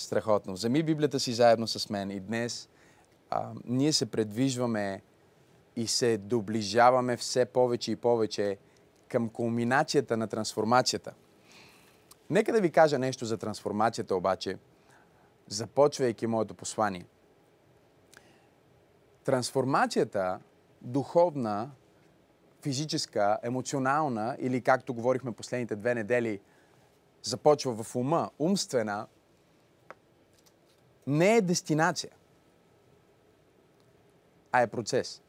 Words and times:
Страхотно. 0.00 0.52
Вземи 0.52 0.82
Библията 0.82 1.20
си 1.20 1.32
заедно 1.32 1.66
с 1.66 1.90
мен 1.90 2.10
и 2.10 2.20
днес 2.20 2.68
а, 3.30 3.50
ние 3.64 3.92
се 3.92 4.06
предвижваме 4.06 5.02
и 5.76 5.86
се 5.86 6.18
доближаваме 6.18 7.16
все 7.16 7.44
повече 7.44 7.92
и 7.92 7.96
повече 7.96 8.58
към 9.08 9.28
кулминацията 9.28 10.16
на 10.16 10.26
трансформацията. 10.26 11.14
Нека 12.30 12.52
да 12.52 12.60
ви 12.60 12.70
кажа 12.70 12.98
нещо 12.98 13.24
за 13.24 13.36
трансформацията 13.36 14.14
обаче, 14.14 14.58
започвайки 15.48 16.26
моето 16.26 16.54
послание. 16.54 17.06
Трансформацията, 19.24 20.38
духовна, 20.80 21.70
физическа, 22.62 23.38
емоционална 23.42 24.36
или 24.38 24.60
както 24.60 24.94
говорихме 24.94 25.32
последните 25.32 25.76
две 25.76 25.94
недели, 25.94 26.40
започва 27.22 27.84
в 27.84 27.96
ума, 27.96 28.30
умствена, 28.38 29.06
не 31.10 31.36
е 31.36 31.40
дестинация, 31.40 32.10
а 34.52 34.60
е 34.62 34.66
процес. 34.66 35.22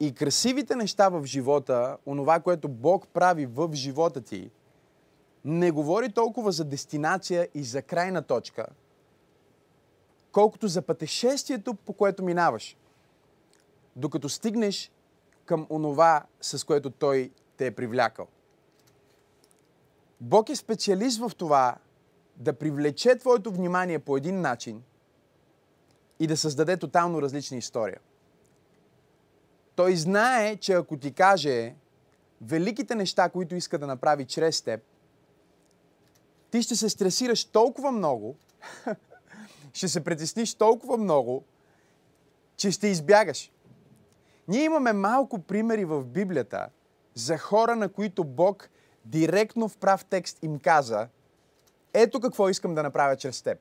И 0.00 0.14
красивите 0.14 0.76
неща 0.76 1.08
в 1.08 1.24
живота, 1.24 1.96
онова, 2.06 2.40
което 2.40 2.68
Бог 2.68 3.08
прави 3.08 3.46
в 3.46 3.70
живота 3.74 4.20
ти, 4.20 4.50
не 5.44 5.70
говори 5.70 6.12
толкова 6.12 6.52
за 6.52 6.64
дестинация 6.64 7.48
и 7.54 7.64
за 7.64 7.82
крайна 7.82 8.22
точка, 8.22 8.66
колкото 10.32 10.68
за 10.68 10.82
пътешествието, 10.82 11.74
по 11.74 11.92
което 11.92 12.24
минаваш. 12.24 12.76
Докато 13.96 14.28
стигнеш 14.28 14.90
към 15.44 15.66
онова, 15.70 16.26
с 16.40 16.64
което 16.64 16.90
Той 16.90 17.30
те 17.56 17.66
е 17.66 17.74
привлякал. 17.74 18.26
Бог 20.20 20.48
е 20.48 20.56
специалист 20.56 21.20
в 21.20 21.30
това 21.36 21.76
да 22.38 22.52
привлече 22.52 23.18
твоето 23.18 23.52
внимание 23.52 23.98
по 23.98 24.16
един 24.16 24.40
начин 24.40 24.82
и 26.20 26.26
да 26.26 26.36
създаде 26.36 26.76
тотално 26.76 27.22
различна 27.22 27.56
история. 27.56 28.00
Той 29.74 29.96
знае, 29.96 30.56
че 30.56 30.72
ако 30.72 30.96
ти 30.96 31.12
каже 31.12 31.74
великите 32.40 32.94
неща, 32.94 33.28
които 33.28 33.54
иска 33.54 33.78
да 33.78 33.86
направи 33.86 34.24
чрез 34.24 34.62
теб, 34.62 34.80
ти 36.50 36.62
ще 36.62 36.76
се 36.76 36.88
стресираш 36.88 37.44
толкова 37.44 37.92
много, 37.92 38.36
ще 39.72 39.88
се 39.88 40.04
притесниш 40.04 40.54
толкова 40.54 40.96
много, 40.96 41.44
че 42.56 42.70
ще 42.70 42.88
избягаш. 42.88 43.52
Ние 44.48 44.64
имаме 44.64 44.92
малко 44.92 45.38
примери 45.38 45.84
в 45.84 46.04
Библията 46.04 46.68
за 47.14 47.38
хора, 47.38 47.76
на 47.76 47.88
които 47.88 48.24
Бог 48.24 48.70
директно 49.04 49.68
в 49.68 49.76
прав 49.76 50.04
текст 50.04 50.38
им 50.42 50.58
каза, 50.58 51.08
ето 51.94 52.20
какво 52.20 52.48
искам 52.48 52.74
да 52.74 52.82
направя 52.82 53.16
чрез 53.16 53.42
теб. 53.42 53.58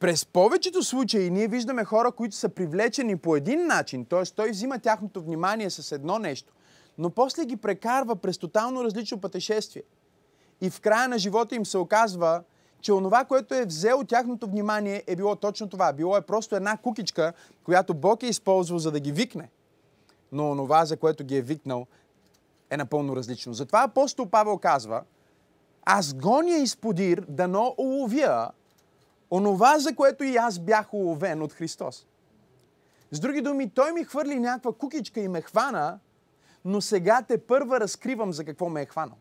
През 0.00 0.24
повечето 0.24 0.82
случаи 0.82 1.30
ние 1.30 1.48
виждаме 1.48 1.84
хора, 1.84 2.12
които 2.12 2.36
са 2.36 2.48
привлечени 2.48 3.16
по 3.16 3.36
един 3.36 3.66
начин, 3.66 4.04
т.е. 4.04 4.22
той 4.22 4.50
взима 4.50 4.78
тяхното 4.78 5.22
внимание 5.22 5.70
с 5.70 5.92
едно 5.92 6.18
нещо, 6.18 6.52
но 6.98 7.10
после 7.10 7.44
ги 7.44 7.56
прекарва 7.56 8.16
през 8.16 8.38
тотално 8.38 8.84
различно 8.84 9.20
пътешествие. 9.20 9.82
И 10.60 10.70
в 10.70 10.80
края 10.80 11.08
на 11.08 11.18
живота 11.18 11.54
им 11.54 11.66
се 11.66 11.78
оказва, 11.78 12.42
че 12.80 12.92
онова, 12.92 13.24
което 13.24 13.54
е 13.54 13.66
взело 13.66 14.04
тяхното 14.04 14.46
внимание, 14.46 15.04
е 15.06 15.16
било 15.16 15.36
точно 15.36 15.68
това. 15.68 15.92
Било 15.92 16.16
е 16.16 16.22
просто 16.22 16.56
една 16.56 16.76
кукичка, 16.76 17.32
която 17.64 17.94
Бог 17.94 18.22
е 18.22 18.26
използвал 18.26 18.78
за 18.78 18.90
да 18.90 19.00
ги 19.00 19.12
викне. 19.12 19.50
Но 20.32 20.50
онова, 20.50 20.84
за 20.84 20.96
което 20.96 21.24
ги 21.24 21.36
е 21.36 21.42
викнал, 21.42 21.86
е 22.70 22.76
напълно 22.76 23.16
различно. 23.16 23.54
Затова 23.54 23.82
апостол 23.82 24.26
Павел 24.26 24.58
казва, 24.58 25.02
аз 25.90 26.14
гоня 26.14 26.56
изподир, 26.56 27.24
дано 27.28 27.74
уловя 27.78 28.50
онова, 29.30 29.78
за 29.78 29.94
което 29.94 30.24
и 30.24 30.36
аз 30.36 30.58
бях 30.58 30.94
уловен 30.94 31.42
от 31.42 31.52
Христос. 31.52 32.06
С 33.10 33.20
други 33.20 33.40
думи, 33.40 33.70
той 33.70 33.92
ми 33.92 34.04
хвърли 34.04 34.38
някаква 34.38 34.72
кукичка 34.72 35.20
и 35.20 35.28
ме 35.28 35.40
хвана, 35.40 35.98
но 36.64 36.80
сега 36.80 37.22
те 37.28 37.38
първа 37.38 37.80
разкривам 37.80 38.32
за 38.32 38.44
какво 38.44 38.68
ме 38.68 38.82
е 38.82 38.86
хванал. 38.86 39.16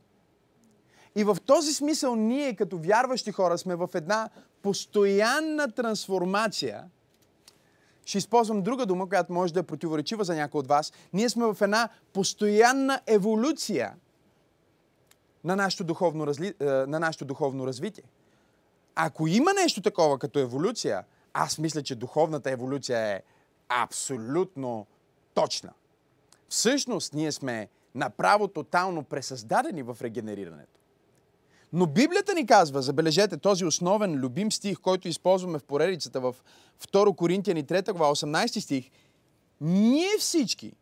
И 1.16 1.24
в 1.24 1.38
този 1.46 1.74
смисъл 1.74 2.16
ние 2.16 2.56
като 2.56 2.78
вярващи 2.78 3.32
хора 3.32 3.58
сме 3.58 3.76
в 3.76 3.90
една 3.94 4.30
постоянна 4.62 5.72
трансформация. 5.72 6.84
Ще 8.06 8.18
използвам 8.18 8.62
друга 8.62 8.86
дума, 8.86 9.10
която 9.10 9.34
може 9.34 9.54
да 9.54 9.60
е 9.60 9.64
противоречива 9.64 10.24
за 10.24 10.36
някой 10.36 10.60
от 10.60 10.68
вас. 10.68 10.94
Ние 11.14 11.30
сме 11.30 11.46
в 11.46 11.58
една 11.62 11.90
постоянна 12.14 13.02
еволюция 13.08 13.94
на 15.48 15.56
нашето 15.56 15.84
духовно, 15.84 16.28
разли... 16.28 16.54
Е, 16.60 16.66
на 16.66 17.00
нашето 17.00 17.26
духовно 17.26 17.68
развитие. 17.68 18.04
Ако 18.96 19.28
има 19.28 19.54
нещо 19.54 19.82
такова 19.82 20.20
като 20.20 20.40
еволюция, 20.40 21.04
аз 21.34 21.58
мисля, 21.58 21.84
че 21.84 21.96
духовната 21.96 22.52
еволюция 22.52 23.00
е 23.00 23.22
абсолютно 23.70 24.88
точна. 25.34 25.74
Всъщност, 26.50 27.14
ние 27.14 27.32
сме 27.32 27.68
направо 27.96 28.48
тотално 28.48 29.04
пресъздадени 29.04 29.84
в 29.84 29.98
регенерирането. 30.02 30.80
Но 31.74 31.86
Библията 31.86 32.34
ни 32.34 32.46
казва, 32.46 32.82
забележете 32.82 33.38
този 33.38 33.66
основен 33.66 34.16
любим 34.16 34.52
стих, 34.52 34.80
който 34.80 35.08
използваме 35.08 35.60
в 35.60 35.64
поредицата 35.64 36.20
в 36.20 36.36
2 36.92 37.16
Коринтияни 37.16 37.66
3 37.66 37.94
глава 37.94 38.16
18 38.16 38.60
стих, 38.60 38.90
ние 39.62 40.18
всички, 40.20 40.74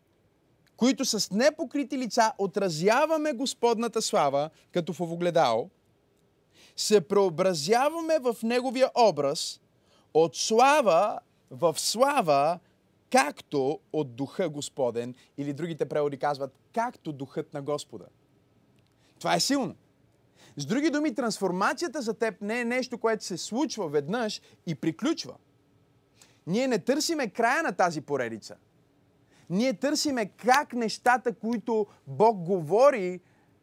които 0.78 1.06
с 1.06 1.32
непокрити 1.32 1.98
лица 1.98 2.34
отразяваме 2.38 3.34
Господната 3.34 4.02
слава, 4.02 4.50
като 4.72 4.94
в 4.94 5.02
овогледало, 5.02 5.70
се 6.76 7.02
преобразяваме 7.02 8.20
в 8.20 8.36
Неговия 8.44 8.90
образ 8.96 9.62
от 10.14 10.36
слава 10.36 11.20
в 11.52 11.76
слава, 11.78 12.60
както 13.12 13.80
от 13.94 14.16
Духа 14.16 14.50
Господен, 14.50 15.16
или 15.38 15.54
другите 15.54 15.86
преводи 15.86 16.18
казват, 16.18 16.56
както 16.74 17.12
Духът 17.12 17.54
на 17.54 17.62
Господа. 17.62 18.06
Това 19.20 19.36
е 19.36 19.40
силно. 19.40 19.76
С 20.58 20.66
други 20.66 20.90
думи, 20.90 21.16
трансформацията 21.16 22.02
за 22.02 22.14
теб 22.14 22.42
не 22.42 22.62
е 22.62 22.66
нещо, 22.66 22.98
което 22.98 23.26
се 23.26 23.38
случва 23.38 23.90
веднъж 23.90 24.42
и 24.68 24.76
приключва. 24.76 25.36
Ние 26.48 26.68
не 26.68 26.80
търсиме 26.80 27.30
края 27.30 27.64
на 27.64 27.72
тази 27.72 28.02
поредица. 28.02 28.56
Ние 29.50 29.74
търсиме 29.74 30.26
как 30.26 30.74
нещата, 30.74 31.34
които 31.34 31.86
Бог 32.08 32.38
говори 32.38 33.20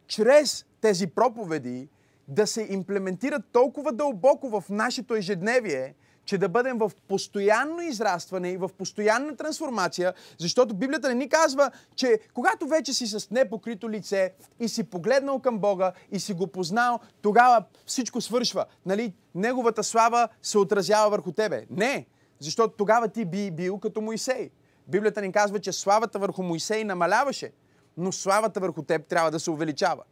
чрез 0.07 0.65
тези 0.81 1.07
проповеди, 1.07 1.89
да 2.27 2.47
се 2.47 2.67
имплементират 2.69 3.41
толкова 3.51 3.91
дълбоко 3.91 4.49
в 4.49 4.63
нашето 4.69 5.15
ежедневие, 5.15 5.95
че 6.25 6.37
да 6.37 6.49
бъдем 6.49 6.77
в 6.77 6.91
постоянно 7.07 7.81
израстване 7.81 8.51
и 8.51 8.57
в 8.57 8.69
постоянна 8.77 9.35
трансформация, 9.35 10.13
защото 10.37 10.75
Библията 10.75 11.07
не 11.07 11.15
ни 11.15 11.29
казва, 11.29 11.71
че 11.95 12.19
когато 12.33 12.67
вече 12.67 12.93
си 12.93 13.07
с 13.07 13.31
непокрито 13.31 13.89
лице 13.89 14.33
и 14.59 14.67
си 14.67 14.83
погледнал 14.83 15.39
към 15.39 15.59
Бога 15.59 15.91
и 16.11 16.19
си 16.19 16.33
го 16.33 16.47
познал, 16.47 16.99
тогава 17.21 17.63
всичко 17.85 18.21
свършва. 18.21 18.65
Нали? 18.85 19.13
Неговата 19.35 19.83
слава 19.83 20.27
се 20.41 20.57
отразява 20.57 21.09
върху 21.09 21.31
тебе. 21.31 21.65
Не, 21.69 22.05
защото 22.39 22.73
тогава 22.77 23.07
ти 23.07 23.25
би 23.25 23.51
бил 23.51 23.77
като 23.77 24.01
Моисей. 24.01 24.49
Библията 24.87 25.21
ни 25.21 25.31
казва, 25.31 25.59
че 25.59 25.71
славата 25.71 26.19
върху 26.19 26.43
Моисей 26.43 26.83
намаляваше, 26.83 27.51
но 27.97 28.11
славата 28.11 28.59
върху 28.59 28.83
теб 28.83 29.07
трябва 29.07 29.31
да 29.31 29.39
се 29.39 29.51
увеличава. 29.51 30.03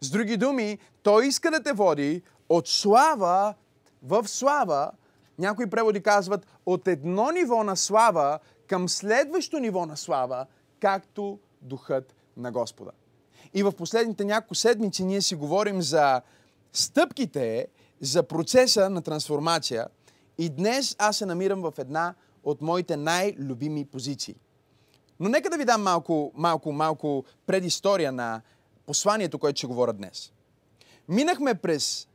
С 0.00 0.10
други 0.10 0.36
думи, 0.36 0.78
той 1.02 1.26
иска 1.26 1.50
да 1.50 1.62
те 1.62 1.72
води 1.72 2.22
от 2.48 2.68
слава 2.68 3.54
в 4.02 4.28
слава. 4.28 4.90
Някои 5.38 5.70
преводи 5.70 6.02
казват 6.02 6.46
от 6.66 6.88
едно 6.88 7.30
ниво 7.30 7.64
на 7.64 7.76
слава 7.76 8.38
към 8.66 8.88
следващо 8.88 9.58
ниво 9.58 9.86
на 9.86 9.96
слава, 9.96 10.46
както 10.80 11.38
духът 11.62 12.14
на 12.36 12.52
Господа. 12.52 12.90
И 13.54 13.62
в 13.62 13.72
последните 13.72 14.24
няколко 14.24 14.54
седмици 14.54 15.04
ние 15.04 15.20
си 15.20 15.34
говорим 15.34 15.82
за 15.82 16.22
стъпките, 16.72 17.66
за 18.00 18.22
процеса 18.22 18.90
на 18.90 19.02
трансформация. 19.02 19.86
И 20.38 20.48
днес 20.48 20.96
аз 20.98 21.16
се 21.16 21.26
намирам 21.26 21.60
в 21.60 21.72
една 21.78 22.14
от 22.44 22.60
моите 22.60 22.96
най-любими 22.96 23.84
позиции. 23.84 24.36
Но 25.20 25.28
нека 25.28 25.50
да 25.50 25.58
ви 25.58 25.64
дам 25.64 25.82
малко, 25.82 26.32
малко, 26.34 26.72
малко 26.72 27.24
предистория 27.46 28.12
на 28.12 28.42
посланието, 28.86 29.38
което 29.38 29.58
ще 29.58 29.66
говоря 29.66 29.92
днес. 29.92 30.32
Минахме 31.08 31.54
през 31.54 32.08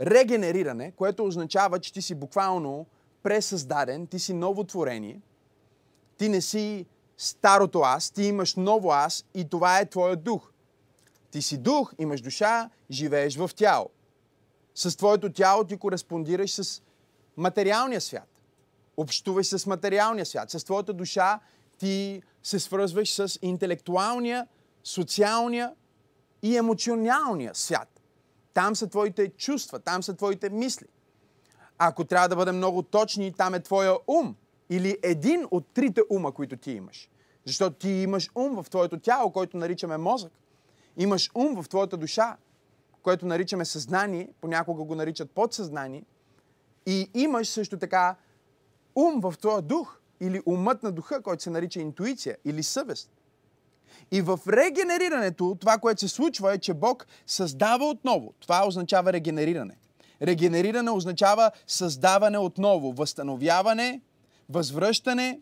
регенериране, 0.00 0.90
което 0.90 1.24
означава, 1.24 1.80
че 1.80 1.92
ти 1.92 2.02
си 2.02 2.14
буквално 2.14 2.86
пресъздаден, 3.22 4.06
ти 4.06 4.18
си 4.18 4.32
ново 4.32 4.64
творение, 4.64 5.20
ти 6.18 6.28
не 6.28 6.40
си 6.40 6.86
старото 7.18 7.80
аз, 7.80 8.10
ти 8.10 8.22
имаш 8.22 8.54
ново 8.54 8.92
аз 8.92 9.24
и 9.34 9.48
това 9.48 9.78
е 9.78 9.90
твоят 9.90 10.22
дух. 10.22 10.50
Ти 11.30 11.42
си 11.42 11.58
дух, 11.58 11.94
имаш 11.98 12.20
душа, 12.20 12.70
живееш 12.90 13.36
в 13.36 13.50
тяло. 13.56 13.90
С 14.74 14.96
твоето 14.96 15.32
тяло 15.32 15.64
ти 15.64 15.76
кореспондираш 15.76 16.50
с 16.50 16.82
материалния 17.36 18.00
свят. 18.00 18.33
Общуваш 18.96 19.46
с 19.46 19.66
материалния 19.66 20.26
свят. 20.26 20.50
С 20.50 20.64
твоята 20.64 20.92
душа 20.92 21.40
ти 21.78 22.22
се 22.42 22.58
свързваш 22.58 23.14
с 23.14 23.38
интелектуалния, 23.42 24.46
социалния 24.84 25.72
и 26.42 26.56
емоционалния 26.56 27.54
свят. 27.54 28.00
Там 28.54 28.76
са 28.76 28.88
твоите 28.88 29.28
чувства, 29.28 29.78
там 29.78 30.02
са 30.02 30.14
твоите 30.14 30.50
мисли. 30.50 30.86
Ако 31.78 32.04
трябва 32.04 32.28
да 32.28 32.36
бъдем 32.36 32.56
много 32.56 32.82
точни, 32.82 33.32
там 33.32 33.54
е 33.54 33.60
твоя 33.60 33.96
ум. 34.06 34.36
Или 34.70 34.98
един 35.02 35.46
от 35.50 35.66
трите 35.74 36.02
ума, 36.10 36.32
които 36.32 36.56
ти 36.56 36.72
имаш. 36.72 37.10
Защото 37.44 37.76
ти 37.76 37.90
имаш 37.90 38.30
ум 38.34 38.62
в 38.62 38.70
твоето 38.70 38.98
тяло, 38.98 39.32
който 39.32 39.56
наричаме 39.56 39.96
мозък. 39.96 40.32
Имаш 40.96 41.30
ум 41.34 41.62
в 41.62 41.68
твоята 41.68 41.96
душа, 41.96 42.36
което 43.02 43.26
наричаме 43.26 43.64
съзнание, 43.64 44.28
понякога 44.40 44.84
го 44.84 44.94
наричат 44.94 45.30
подсъзнание. 45.30 46.04
И 46.86 47.10
имаш 47.14 47.48
също 47.48 47.78
така 47.78 48.16
ум 48.94 49.20
в 49.20 49.34
твоя 49.38 49.62
дух, 49.62 50.00
или 50.20 50.42
умът 50.46 50.82
на 50.82 50.92
духа, 50.92 51.22
който 51.22 51.42
се 51.42 51.50
нарича 51.50 51.80
интуиция 51.80 52.36
или 52.44 52.62
съвест. 52.62 53.10
И 54.12 54.22
в 54.22 54.40
регенерирането, 54.48 55.56
това, 55.60 55.78
което 55.78 56.00
се 56.00 56.08
случва 56.08 56.54
е, 56.54 56.58
че 56.58 56.74
Бог 56.74 57.06
създава 57.26 57.84
отново. 57.84 58.34
Това 58.40 58.66
означава 58.66 59.12
регенериране. 59.12 59.76
Регенериране 60.22 60.90
означава 60.90 61.50
създаване 61.66 62.38
отново, 62.38 62.92
възстановяване, 62.92 64.00
възвръщане, 64.48 65.40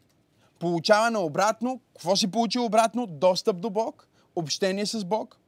получаване 0.58 1.18
обратно. 1.18 1.80
Какво 1.94 2.16
си 2.16 2.30
получил 2.30 2.64
обратно? 2.64 3.06
Достъп 3.06 3.60
до 3.60 3.70
Бог, 3.70 4.08
общение 4.36 4.86
с 4.86 5.04
Бог, 5.04 5.38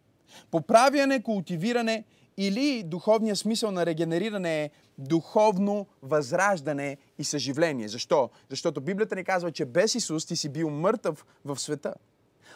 поправяне, 0.50 1.22
култивиране 1.22 2.04
или 2.36 2.82
духовният 2.82 3.38
смисъл 3.38 3.70
на 3.70 3.86
регенериране 3.86 4.64
е 4.64 4.70
духовно 4.98 5.86
възраждане 6.02 6.96
и 7.18 7.24
съживление. 7.24 7.88
Защо? 7.88 8.30
Защото 8.50 8.80
Библията 8.80 9.16
ни 9.16 9.24
казва, 9.24 9.52
че 9.52 9.64
без 9.64 9.94
Исус 9.94 10.26
ти 10.26 10.36
си 10.36 10.48
бил 10.48 10.70
мъртъв 10.70 11.26
в 11.44 11.60
света. 11.60 11.94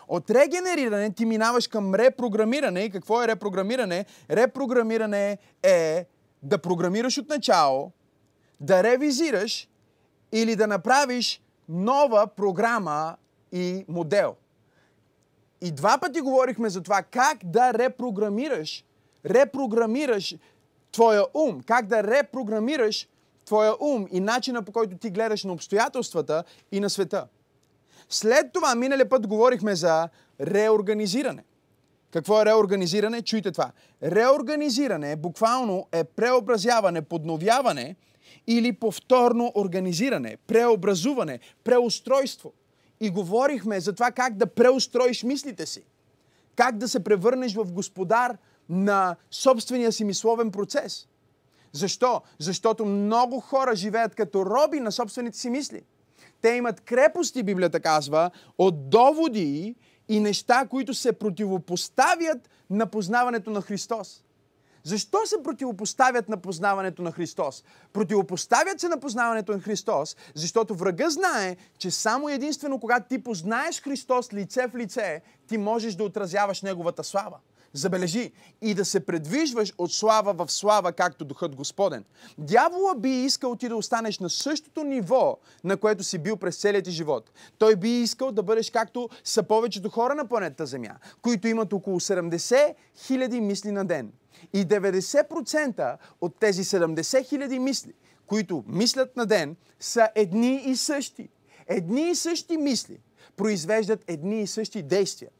От 0.08 0.30
регенериране 0.30 1.12
ти 1.12 1.24
минаваш 1.24 1.68
към 1.68 1.94
репрограмиране. 1.94 2.80
И 2.80 2.90
какво 2.90 3.22
е 3.22 3.28
репрограмиране? 3.28 4.04
Репрограмиране 4.30 5.38
е 5.62 6.06
да 6.42 6.58
програмираш 6.58 7.18
от 7.18 7.28
начало, 7.28 7.92
да 8.60 8.82
ревизираш 8.82 9.68
или 10.32 10.56
да 10.56 10.66
направиш 10.66 11.42
нова 11.68 12.26
програма 12.36 13.16
и 13.52 13.84
модел. 13.88 14.36
И 15.60 15.70
два 15.70 15.98
пъти 15.98 16.20
говорихме 16.20 16.70
за 16.70 16.82
това 16.82 17.02
как 17.02 17.38
да 17.44 17.74
репрограмираш, 17.74 18.84
репрограмираш 19.28 20.36
твоя 20.92 21.24
ум, 21.34 21.60
как 21.66 21.86
да 21.86 22.04
репрограмираш 22.04 23.08
твоя 23.44 23.74
ум 23.80 24.06
и 24.10 24.20
начина 24.20 24.62
по 24.62 24.72
който 24.72 24.96
ти 24.96 25.10
гледаш 25.10 25.44
на 25.44 25.52
обстоятелствата 25.52 26.44
и 26.72 26.80
на 26.80 26.90
света. 26.90 27.26
След 28.08 28.52
това, 28.52 28.74
миналия 28.74 29.08
път 29.08 29.26
говорихме 29.26 29.74
за 29.74 30.08
реорганизиране. 30.40 31.44
Какво 32.10 32.42
е 32.42 32.44
реорганизиране? 32.44 33.22
Чуйте 33.22 33.52
това. 33.52 33.72
Реорганизиране 34.02 35.16
буквално 35.16 35.86
е 35.92 36.04
преобразяване, 36.04 37.02
подновяване 37.02 37.96
или 38.46 38.72
повторно 38.72 39.52
организиране, 39.54 40.36
преобразуване, 40.46 41.38
преустройство. 41.64 42.52
И 43.00 43.10
говорихме 43.10 43.80
за 43.80 43.92
това 43.92 44.10
как 44.10 44.36
да 44.36 44.46
преустроиш 44.46 45.22
мислите 45.22 45.66
си. 45.66 45.82
Как 46.56 46.78
да 46.78 46.88
се 46.88 47.04
превърнеш 47.04 47.54
в 47.54 47.72
господар 47.72 48.36
на 48.68 49.16
собствения 49.30 49.92
си 49.92 50.04
мисловен 50.04 50.50
процес. 50.50 51.08
Защо? 51.72 52.22
Защото 52.38 52.84
много 52.84 53.40
хора 53.40 53.76
живеят 53.76 54.14
като 54.14 54.46
роби 54.46 54.80
на 54.80 54.92
собствените 54.92 55.38
си 55.38 55.50
мисли. 55.50 55.82
Те 56.40 56.48
имат 56.48 56.80
крепости, 56.80 57.42
Библията 57.42 57.80
казва, 57.80 58.30
от 58.58 58.90
доводи 58.90 59.76
и 60.08 60.20
неща, 60.20 60.66
които 60.70 60.94
се 60.94 61.12
противопоставят 61.12 62.50
на 62.70 62.86
познаването 62.86 63.50
на 63.50 63.60
Христос. 63.60 64.24
Защо 64.84 65.26
се 65.26 65.42
противопоставят 65.42 66.28
на 66.28 66.36
познаването 66.36 67.02
на 67.02 67.12
Христос? 67.12 67.64
Противопоставят 67.92 68.80
се 68.80 68.88
на 68.88 69.00
познаването 69.00 69.52
на 69.52 69.60
Христос, 69.60 70.16
защото 70.34 70.74
врага 70.74 71.10
знае, 71.10 71.56
че 71.78 71.90
само 71.90 72.28
единствено 72.28 72.80
когато 72.80 73.08
ти 73.08 73.22
познаеш 73.22 73.82
Христос 73.82 74.32
лице 74.32 74.68
в 74.68 74.74
лице, 74.74 75.22
ти 75.48 75.58
можеш 75.58 75.94
да 75.94 76.04
отразяваш 76.04 76.62
Неговата 76.62 77.04
слава. 77.04 77.38
Забележи, 77.72 78.32
и 78.62 78.74
да 78.74 78.84
се 78.84 79.06
предвижваш 79.06 79.72
от 79.78 79.92
слава 79.92 80.32
в 80.32 80.52
слава, 80.52 80.92
както 80.92 81.24
Духът 81.24 81.56
Господен. 81.56 82.04
Дявола 82.38 82.94
би 82.94 83.10
искал 83.10 83.56
ти 83.56 83.68
да 83.68 83.76
останеш 83.76 84.18
на 84.18 84.30
същото 84.30 84.84
ниво, 84.84 85.38
на 85.64 85.76
което 85.76 86.04
си 86.04 86.18
бил 86.18 86.36
през 86.36 86.56
целият 86.56 86.84
ти 86.84 86.90
живот. 86.90 87.30
Той 87.58 87.76
би 87.76 87.88
искал 87.88 88.32
да 88.32 88.42
бъдеш 88.42 88.70
както 88.70 89.08
са 89.24 89.42
повечето 89.42 89.90
хора 89.90 90.14
на 90.14 90.28
планетата 90.28 90.66
Земя, 90.66 90.94
които 91.22 91.48
имат 91.48 91.72
около 91.72 92.00
70 92.00 92.74
000 92.98 93.40
мисли 93.40 93.70
на 93.72 93.84
ден. 93.84 94.12
И 94.52 94.66
90% 94.66 95.96
от 96.20 96.36
тези 96.40 96.64
70 96.64 97.02
000 97.02 97.58
мисли, 97.58 97.92
които 98.26 98.64
мислят 98.66 99.16
на 99.16 99.26
ден, 99.26 99.56
са 99.80 100.08
едни 100.14 100.62
и 100.66 100.76
същи. 100.76 101.28
Едни 101.66 102.10
и 102.10 102.14
същи 102.14 102.56
мисли 102.56 103.00
произвеждат 103.36 104.04
едни 104.06 104.42
и 104.42 104.46
същи 104.46 104.82
действия. 104.82 105.30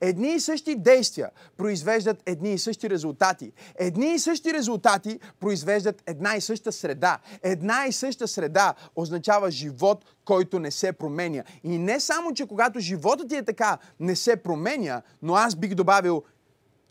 Едни 0.00 0.28
и 0.28 0.40
същи 0.40 0.74
действия 0.74 1.30
произвеждат 1.56 2.22
едни 2.26 2.52
и 2.52 2.58
същи 2.58 2.90
резултати. 2.90 3.52
Едни 3.78 4.14
и 4.14 4.18
същи 4.18 4.52
резултати 4.52 5.20
произвеждат 5.40 6.02
една 6.06 6.36
и 6.36 6.40
съща 6.40 6.72
среда. 6.72 7.18
Една 7.42 7.86
и 7.86 7.92
съща 7.92 8.28
среда 8.28 8.74
означава 8.96 9.50
живот, 9.50 10.04
който 10.24 10.58
не 10.58 10.70
се 10.70 10.92
променя. 10.92 11.44
И 11.64 11.78
не 11.78 12.00
само, 12.00 12.34
че 12.34 12.46
когато 12.46 12.80
животът 12.80 13.28
ти 13.28 13.36
е 13.36 13.44
така, 13.44 13.78
не 14.00 14.16
се 14.16 14.36
променя, 14.36 15.02
но 15.22 15.34
аз 15.34 15.56
бих 15.56 15.74
добавил 15.74 16.22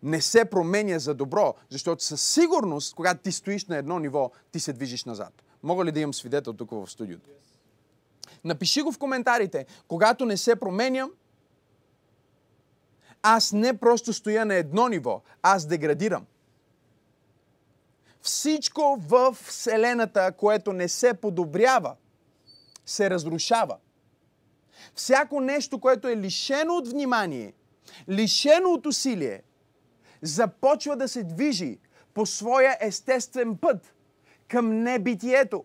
не 0.04 0.22
се 0.22 0.46
променя 0.46 1.00
за 1.00 1.14
добро, 1.14 1.56
защото 1.70 2.04
със 2.04 2.22
сигурност, 2.22 2.96
когато 2.96 3.22
ти 3.22 3.32
стоиш 3.32 3.66
на 3.66 3.78
едно 3.78 4.00
ниво, 4.00 4.32
ти 4.52 4.60
се 4.60 4.74
движиш 4.74 5.06
назад. 5.06 5.44
Мога 5.64 5.86
ли 5.86 5.92
да 5.92 6.00
имам 6.00 6.14
свидетел 6.14 6.54
тук 6.54 6.72
в 6.72 6.88
студиото? 6.88 7.30
Напиши 8.44 8.82
го 8.82 8.92
в 8.92 8.98
коментарите. 8.98 9.66
Когато 9.88 10.26
не 10.26 10.38
се 10.38 10.56
променям, 10.56 11.12
аз 13.28 13.52
не 13.52 13.78
просто 13.78 14.14
стоя 14.14 14.46
на 14.46 14.56
едно 14.56 14.88
ниво, 14.88 15.22
аз 15.44 15.66
деградирам. 15.66 16.26
Всичко 18.22 18.98
в 19.08 19.38
Вселената, 19.44 20.32
което 20.38 20.74
не 20.74 20.88
се 20.88 21.14
подобрява, 21.14 21.96
се 22.86 23.10
разрушава. 23.10 23.78
Всяко 24.96 25.42
нещо, 25.42 25.80
което 25.80 26.08
е 26.08 26.18
лишено 26.18 26.74
от 26.74 26.88
внимание, 26.88 27.54
лишено 28.10 28.70
от 28.70 28.86
усилие, 28.86 29.42
започва 30.22 30.96
да 30.96 31.08
се 31.08 31.24
движи 31.24 31.80
по 32.14 32.26
своя 32.26 32.78
естествен 32.82 33.58
път 33.58 33.94
към 34.48 34.84
небитието. 34.84 35.64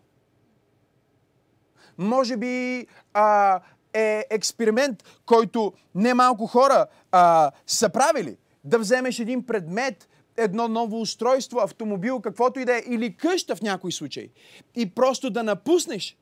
Може 1.99 2.37
би 2.37 2.87
а, 3.14 3.61
е 3.94 4.26
експеримент, 4.30 5.04
който 5.26 5.73
немалко 5.94 6.47
хора 6.47 6.87
а, 7.12 7.50
са 7.66 7.88
правили. 7.88 8.37
Да 8.64 8.78
вземеш 8.78 9.18
един 9.18 9.47
предмет, 9.47 10.09
едно 10.37 10.68
ново 10.68 11.00
устройство, 11.00 11.61
автомобил, 11.61 12.20
каквото 12.20 12.61
и 12.61 12.64
да 12.64 12.76
е, 12.76 12.82
или 12.87 13.16
къща 13.16 13.56
в 13.56 13.62
някой 13.62 13.92
случай. 13.92 14.28
И 14.76 14.90
просто 14.90 15.30
да 15.30 15.42
напуснеш. 15.42 16.16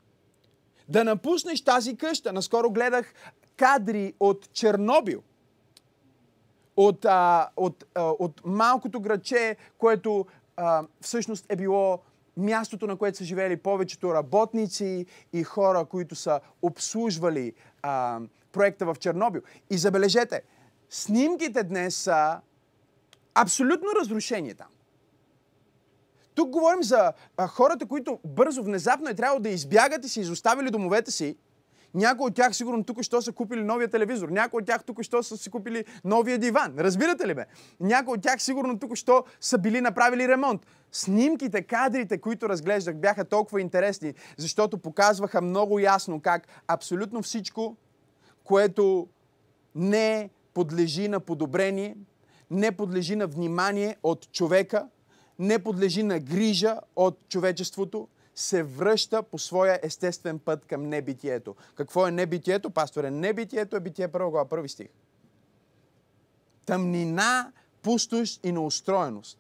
Да 0.89 1.05
напуснеш 1.05 1.65
тази 1.65 1.97
къща. 1.97 2.33
Наскоро 2.33 2.71
гледах 2.71 3.15
кадри 3.57 4.15
от 4.21 4.53
Чернобил. 4.53 5.23
От, 6.77 7.05
а, 7.05 7.49
от, 7.57 7.85
а, 7.95 8.03
от 8.03 8.41
малкото 8.45 9.01
градче, 9.01 9.57
което 9.79 10.27
а, 10.57 10.83
всъщност 11.01 11.47
е 11.49 11.57
било 11.57 11.99
мястото, 12.39 12.87
на 12.87 12.97
което 12.97 13.19
са 13.19 13.25
живели 13.25 13.57
повечето 13.57 14.15
работници 14.15 15.07
и 15.33 15.45
хора, 15.45 15.85
които 15.85 16.15
са 16.15 16.41
обслужвали 16.63 17.53
а, 17.83 18.21
проекта 18.53 18.87
в 18.87 18.97
Чернобил. 19.01 19.43
И 19.71 19.79
забележете, 19.79 20.43
снимките 20.91 21.63
днес 21.63 21.97
са 21.97 22.41
абсолютно 23.35 23.89
разрушение 24.01 24.55
там. 24.55 24.69
Тук 26.35 26.51
говорим 26.51 26.83
за 26.83 27.13
а, 27.37 27.47
хората, 27.47 27.87
които 27.87 28.19
бързо, 28.25 28.63
внезапно 28.63 29.09
е 29.09 29.15
трябвало 29.15 29.41
да 29.41 29.49
избягат 29.49 30.05
и 30.05 30.09
са 30.09 30.21
изоставили 30.21 30.71
домовете 30.71 31.11
си 31.11 31.37
някои 31.95 32.27
от 32.27 32.35
тях 32.35 32.57
сигурно 32.57 32.85
тук 32.85 33.03
що 33.03 33.23
са 33.23 33.33
купили 33.33 33.63
новия 33.63 33.89
телевизор. 33.89 34.29
Някои 34.29 34.61
от 34.61 34.67
тях 34.67 34.85
тук 34.85 35.03
що 35.03 35.23
са 35.23 35.37
си 35.37 35.51
купили 35.51 35.85
новия 36.05 36.39
диван. 36.39 36.75
Разбирате 36.79 37.27
ли 37.27 37.35
ме? 37.35 37.47
Някои 37.81 38.15
от 38.15 38.23
тях 38.23 38.43
сигурно 38.43 38.79
тук 38.79 38.97
що 38.97 39.25
са 39.41 39.59
били 39.59 39.81
направили 39.81 40.29
ремонт. 40.29 40.67
Снимките, 40.93 41.63
кадрите, 41.63 42.19
които 42.19 42.49
разглеждах, 42.49 42.97
бяха 42.97 43.25
толкова 43.25 43.61
интересни, 43.61 44.15
защото 44.37 44.79
показваха 44.79 45.41
много 45.41 45.79
ясно 45.79 46.21
как 46.21 46.49
абсолютно 46.67 47.23
всичко, 47.23 47.77
което 48.45 49.09
не 49.75 50.31
подлежи 50.55 51.09
на 51.09 51.21
подобрение, 51.21 51.97
не 52.51 52.73
подлежи 52.73 53.17
на 53.17 53.27
внимание 53.27 53.97
от 54.03 54.33
човека, 54.33 54.89
не 55.39 55.59
подлежи 55.59 56.03
на 56.03 56.19
грижа 56.21 56.77
от 56.97 57.29
човечеството, 57.29 58.09
се 58.39 58.63
връща 58.63 59.23
по 59.23 59.39
своя 59.39 59.81
естествен 59.83 60.39
път 60.39 60.65
към 60.65 60.89
небитието. 60.89 61.57
Какво 61.75 62.07
е 62.07 62.11
небитието, 62.11 62.71
пасторе? 62.71 63.11
Небитието 63.11 63.77
е 63.77 63.81
битие 63.81 64.09
първо 64.09 64.31
глава, 64.31 64.49
първи 64.49 64.69
стих. 64.69 64.89
Тъмнина, 66.67 67.53
пустост 67.83 68.41
и 68.45 68.53
неустроеност. 68.53 69.39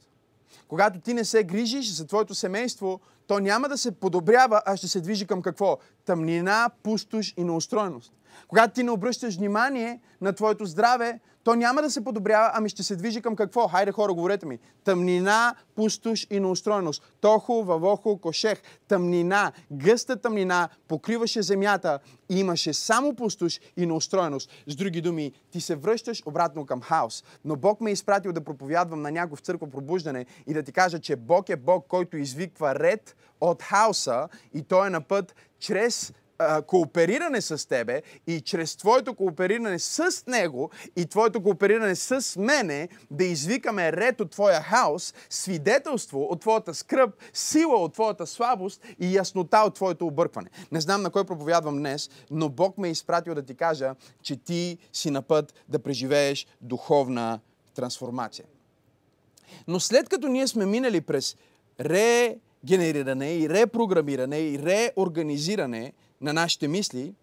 Когато 0.69 1.01
ти 1.01 1.15
не 1.15 1.25
се 1.25 1.45
грижиш 1.45 1.91
за 1.91 2.07
твоето 2.07 2.35
семейство, 2.35 3.01
то 3.27 3.39
няма 3.39 3.69
да 3.69 3.79
се 3.79 3.91
подобрява, 3.91 4.63
а 4.67 4.77
ще 4.77 4.89
се 4.89 5.01
движи 5.01 5.27
към 5.27 5.43
какво? 5.43 5.79
Тъмнина, 6.05 6.71
пустош 6.83 7.35
и 7.37 7.45
неустроеност. 7.45 8.13
Когато 8.49 8.75
ти 8.75 8.83
не 8.83 8.91
обръщаш 8.91 9.37
внимание 9.37 10.01
на 10.21 10.33
твоето 10.33 10.65
здраве, 10.65 11.21
то 11.49 11.55
няма 11.55 11.83
да 11.83 11.91
се 11.91 12.05
подобрява, 12.05 12.51
ами 12.55 12.69
ще 12.69 12.83
се 12.83 12.97
движи 12.97 13.23
към 13.23 13.37
какво? 13.37 13.69
Хайде 13.69 13.93
хора, 13.93 14.15
говорете 14.15 14.47
ми. 14.47 14.59
Тъмнина, 14.85 15.55
пустош 15.75 16.27
и 16.31 16.41
неустроеност. 16.41 17.03
Тохо, 17.21 17.65
вавохо, 17.65 18.19
кошех. 18.19 18.63
Тъмнина, 18.89 19.53
гъста 19.73 20.17
тъмнина 20.17 20.69
покриваше 20.89 21.43
земята 21.43 21.99
и 22.31 22.41
имаше 22.41 22.73
само 22.73 23.15
пустош 23.15 23.61
и 23.77 23.87
неустроеност. 23.87 24.51
С 24.67 24.77
други 24.77 25.01
думи, 25.01 25.33
ти 25.51 25.61
се 25.61 25.77
връщаш 25.77 26.23
обратно 26.27 26.67
към 26.67 26.81
хаос. 26.81 27.25
Но 27.45 27.57
Бог 27.57 27.81
ме 27.81 27.91
е 27.91 27.93
изпратил 27.93 28.33
да 28.33 28.45
проповядвам 28.45 29.03
на 29.03 29.11
някой 29.11 29.37
в 29.37 29.41
църква 29.41 29.71
пробуждане 29.71 30.27
и 30.47 30.55
да 30.55 30.63
ти 30.63 30.73
кажа, 30.73 30.99
че 30.99 31.17
Бог 31.17 31.49
е 31.49 31.57
Бог, 31.57 31.87
който 31.89 32.17
извиква 32.17 32.75
ред 32.75 33.17
от 33.41 33.63
хаоса 33.63 34.29
и 34.55 34.63
той 34.63 34.87
е 34.87 34.91
на 34.91 35.01
път 35.01 35.35
чрез 35.59 36.13
коопериране 36.67 37.41
с 37.41 37.69
тебе 37.69 38.03
и 38.27 38.41
чрез 38.41 38.77
твоето 38.77 39.15
коопериране 39.15 39.79
с 39.79 40.27
него 40.27 40.71
и 40.97 41.07
твоето 41.07 41.43
коопериране 41.43 41.95
с 41.95 42.37
мене 42.39 42.89
да 43.11 43.25
извикаме 43.25 43.93
ред 43.93 44.21
от 44.21 44.31
твоя 44.31 44.61
хаос, 44.63 45.15
свидетелство 45.31 46.23
от 46.23 46.41
твоята 46.41 46.75
скръп, 46.75 47.15
сила 47.33 47.77
от 47.77 47.93
твоята 47.93 48.27
слабост 48.27 48.83
и 49.01 49.17
яснота 49.17 49.59
от 49.59 49.75
твоето 49.75 50.07
объркване. 50.07 50.51
Не 50.73 50.81
знам 50.81 51.03
на 51.03 51.11
кой 51.11 51.25
проповядвам 51.25 51.77
днес, 51.77 52.11
но 52.31 52.49
Бог 52.49 52.79
ме 52.79 52.89
е 52.89 52.91
изпратил 52.91 53.35
да 53.35 53.43
ти 53.43 53.55
кажа, 53.55 53.95
че 54.23 54.37
ти 54.37 54.79
си 54.93 55.11
на 55.11 55.23
път 55.23 55.55
да 55.69 55.79
преживееш 55.79 56.47
духовна 56.61 57.41
трансформация. 57.75 58.45
Но 59.69 59.81
след 59.81 60.09
като 60.09 60.29
ние 60.29 60.47
сме 60.47 60.67
минали 60.67 61.01
през 61.01 61.37
регенериране 61.81 63.35
и 63.35 63.49
репрограмиране 63.49 64.39
и 64.39 64.59
реорганизиране 64.59 65.93
на 66.21 66.33
нашите 66.33 66.69
мисли, 66.69 67.15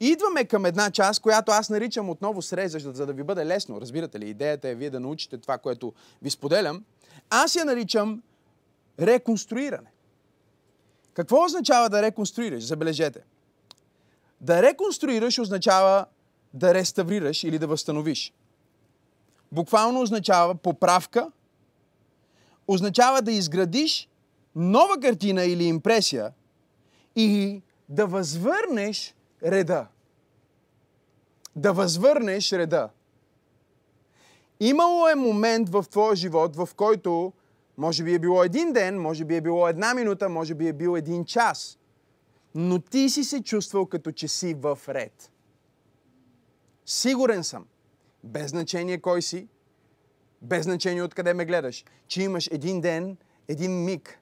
идваме 0.00 0.44
към 0.44 0.66
една 0.66 0.90
част, 0.90 1.20
която 1.20 1.52
аз 1.52 1.70
наричам 1.70 2.10
отново 2.10 2.42
среза, 2.42 2.78
за 2.78 3.06
да 3.06 3.12
ви 3.12 3.22
бъде 3.22 3.46
лесно. 3.46 3.80
Разбирате 3.80 4.20
ли? 4.20 4.28
Идеята 4.28 4.68
е 4.68 4.74
вие 4.74 4.90
да 4.90 5.00
научите 5.00 5.38
това, 5.38 5.58
което 5.58 5.92
ви 6.22 6.30
споделям. 6.30 6.84
Аз 7.30 7.54
я 7.54 7.64
наричам 7.64 8.22
реконструиране. 9.00 9.92
Какво 11.14 11.44
означава 11.44 11.90
да 11.90 12.02
реконструираш? 12.02 12.64
Забележете. 12.64 13.20
Да 14.40 14.62
реконструираш 14.62 15.38
означава 15.38 16.06
да 16.54 16.74
реставрираш 16.74 17.44
или 17.44 17.58
да 17.58 17.66
възстановиш. 17.66 18.32
Буквално 19.52 20.00
означава 20.00 20.54
поправка, 20.54 21.30
означава 22.68 23.22
да 23.22 23.32
изградиш 23.32 24.08
нова 24.56 25.00
картина 25.00 25.44
или 25.44 25.64
импресия 25.64 26.32
и 27.16 27.62
да 27.88 28.06
възвърнеш 28.06 29.14
реда. 29.42 29.86
Да 31.56 31.72
възвърнеш 31.72 32.52
реда. 32.52 32.88
Имало 34.60 35.08
е 35.08 35.14
момент 35.14 35.68
в 35.68 35.84
твоя 35.90 36.16
живот, 36.16 36.56
в 36.56 36.68
който 36.76 37.32
може 37.76 38.04
би 38.04 38.14
е 38.14 38.18
било 38.18 38.42
един 38.42 38.72
ден, 38.72 39.00
може 39.00 39.24
би 39.24 39.36
е 39.36 39.40
било 39.40 39.68
една 39.68 39.94
минута, 39.94 40.28
може 40.28 40.54
би 40.54 40.68
е 40.68 40.72
бил 40.72 40.96
един 40.96 41.24
час. 41.24 41.78
Но 42.54 42.78
ти 42.78 43.10
си 43.10 43.24
се 43.24 43.42
чувствал 43.42 43.86
като 43.86 44.12
че 44.12 44.28
си 44.28 44.54
в 44.54 44.78
ред. 44.88 45.32
Сигурен 46.86 47.44
съм, 47.44 47.66
без 48.24 48.50
значение 48.50 49.00
кой 49.00 49.22
си, 49.22 49.48
без 50.42 50.64
значение 50.64 51.02
откъде 51.02 51.34
ме 51.34 51.44
гледаш, 51.44 51.84
че 52.06 52.22
имаш 52.22 52.48
един 52.52 52.80
ден, 52.80 53.16
един 53.48 53.84
миг, 53.84 54.20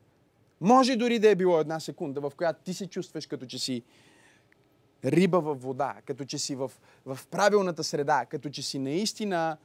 може 0.60 0.96
дори 0.96 1.18
да 1.18 1.28
е 1.28 1.34
било 1.34 1.60
една 1.60 1.80
секунда, 1.80 2.20
в 2.20 2.32
която 2.36 2.60
ти 2.64 2.74
се 2.74 2.86
чувстваш 2.86 3.26
като 3.26 3.46
че 3.46 3.58
си 3.58 3.82
риба 5.04 5.40
във 5.40 5.62
вода, 5.62 5.96
като 6.04 6.24
че 6.24 6.38
си 6.38 6.54
в, 6.54 6.70
в 7.06 7.18
правилната 7.30 7.84
среда, 7.84 8.26
като 8.30 8.50
че 8.50 8.62
си 8.62 8.78
наистина 8.78 9.56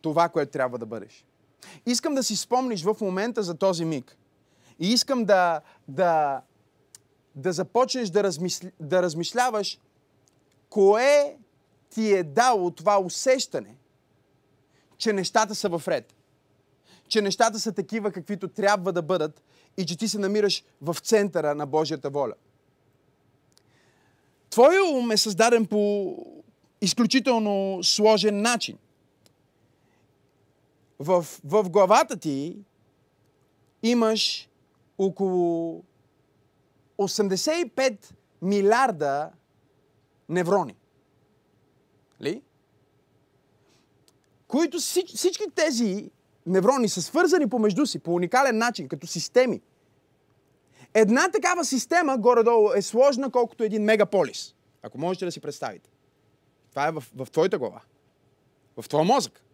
това, 0.00 0.28
което 0.28 0.52
трябва 0.52 0.78
да 0.78 0.86
бъдеш. 0.86 1.24
Искам 1.86 2.14
да 2.14 2.22
си 2.22 2.36
спомниш 2.36 2.84
в 2.84 2.96
момента 3.00 3.42
за 3.42 3.54
този 3.54 3.84
миг. 3.84 4.16
И 4.78 4.92
искам 4.92 5.24
да, 5.24 5.60
да, 5.88 6.42
да 7.34 7.52
започнеш 7.52 8.08
да, 8.08 8.22
размисли, 8.22 8.72
да 8.80 9.02
размишляваш 9.02 9.80
кое 10.70 11.36
ти 11.90 12.12
е 12.12 12.22
дало 12.22 12.70
това 12.70 13.00
усещане, 13.00 13.76
че 14.96 15.12
нещата 15.12 15.54
са 15.54 15.68
в 15.68 15.88
ред. 15.88 16.14
Че 17.08 17.22
нещата 17.22 17.58
са 17.58 17.72
такива, 17.72 18.12
каквито 18.12 18.48
трябва 18.48 18.92
да 18.92 19.02
бъдат 19.02 19.42
и 19.76 19.86
че 19.86 19.96
ти 19.96 20.08
се 20.08 20.18
намираш 20.18 20.64
в 20.82 20.96
центъра 21.02 21.54
на 21.54 21.66
Божията 21.66 22.10
воля. 22.10 22.34
Твоя 24.50 24.84
ум 24.84 25.10
е 25.10 25.16
създаден 25.16 25.66
по 25.66 26.16
изключително 26.80 27.78
сложен 27.82 28.42
начин. 28.42 28.78
В, 30.98 31.26
в 31.44 31.70
главата 31.70 32.16
ти 32.16 32.56
имаш 33.82 34.48
около 34.98 35.82
85 36.98 38.12
милиарда 38.42 39.30
неврони. 40.28 40.76
Ли? 42.22 42.42
Които 44.48 44.78
всички 44.78 45.44
тези 45.54 46.10
неврони 46.46 46.88
са 46.88 47.02
свързани 47.02 47.48
помежду 47.48 47.86
си 47.86 47.98
по 47.98 48.14
уникален 48.14 48.58
начин, 48.58 48.88
като 48.88 49.06
системи. 49.06 49.60
Една 50.94 51.30
такава 51.30 51.64
система 51.64 52.18
горе-долу 52.18 52.72
е 52.76 52.82
сложна 52.82 53.30
колкото 53.30 53.64
един 53.64 53.82
мегаполис. 53.82 54.54
Ако 54.82 54.98
можете 54.98 55.24
да 55.24 55.32
си 55.32 55.40
представите. 55.40 55.90
Това 56.70 56.88
е 56.88 56.90
в, 56.90 57.04
в 57.16 57.30
твоята 57.30 57.58
глава. 57.58 57.80
В 58.80 58.88
твоя 58.88 59.04
мозък. 59.04 59.44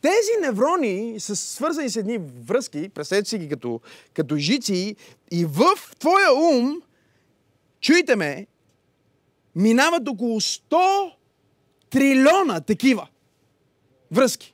Тези 0.00 0.40
неврони 0.40 1.20
са 1.20 1.36
свързани 1.36 1.90
с 1.90 1.96
едни 1.96 2.18
връзки, 2.18 2.88
представете 2.88 3.28
си 3.28 3.38
ги 3.38 3.48
като, 3.48 3.80
като 4.14 4.36
жици, 4.36 4.96
и 5.30 5.44
в 5.44 5.64
твоя 5.98 6.34
ум, 6.34 6.82
чуйте 7.80 8.16
ме, 8.16 8.46
минават 9.54 10.08
около 10.08 10.40
100 10.40 11.12
трилиона 11.90 12.60
такива 12.60 13.08
връзки. 14.10 14.53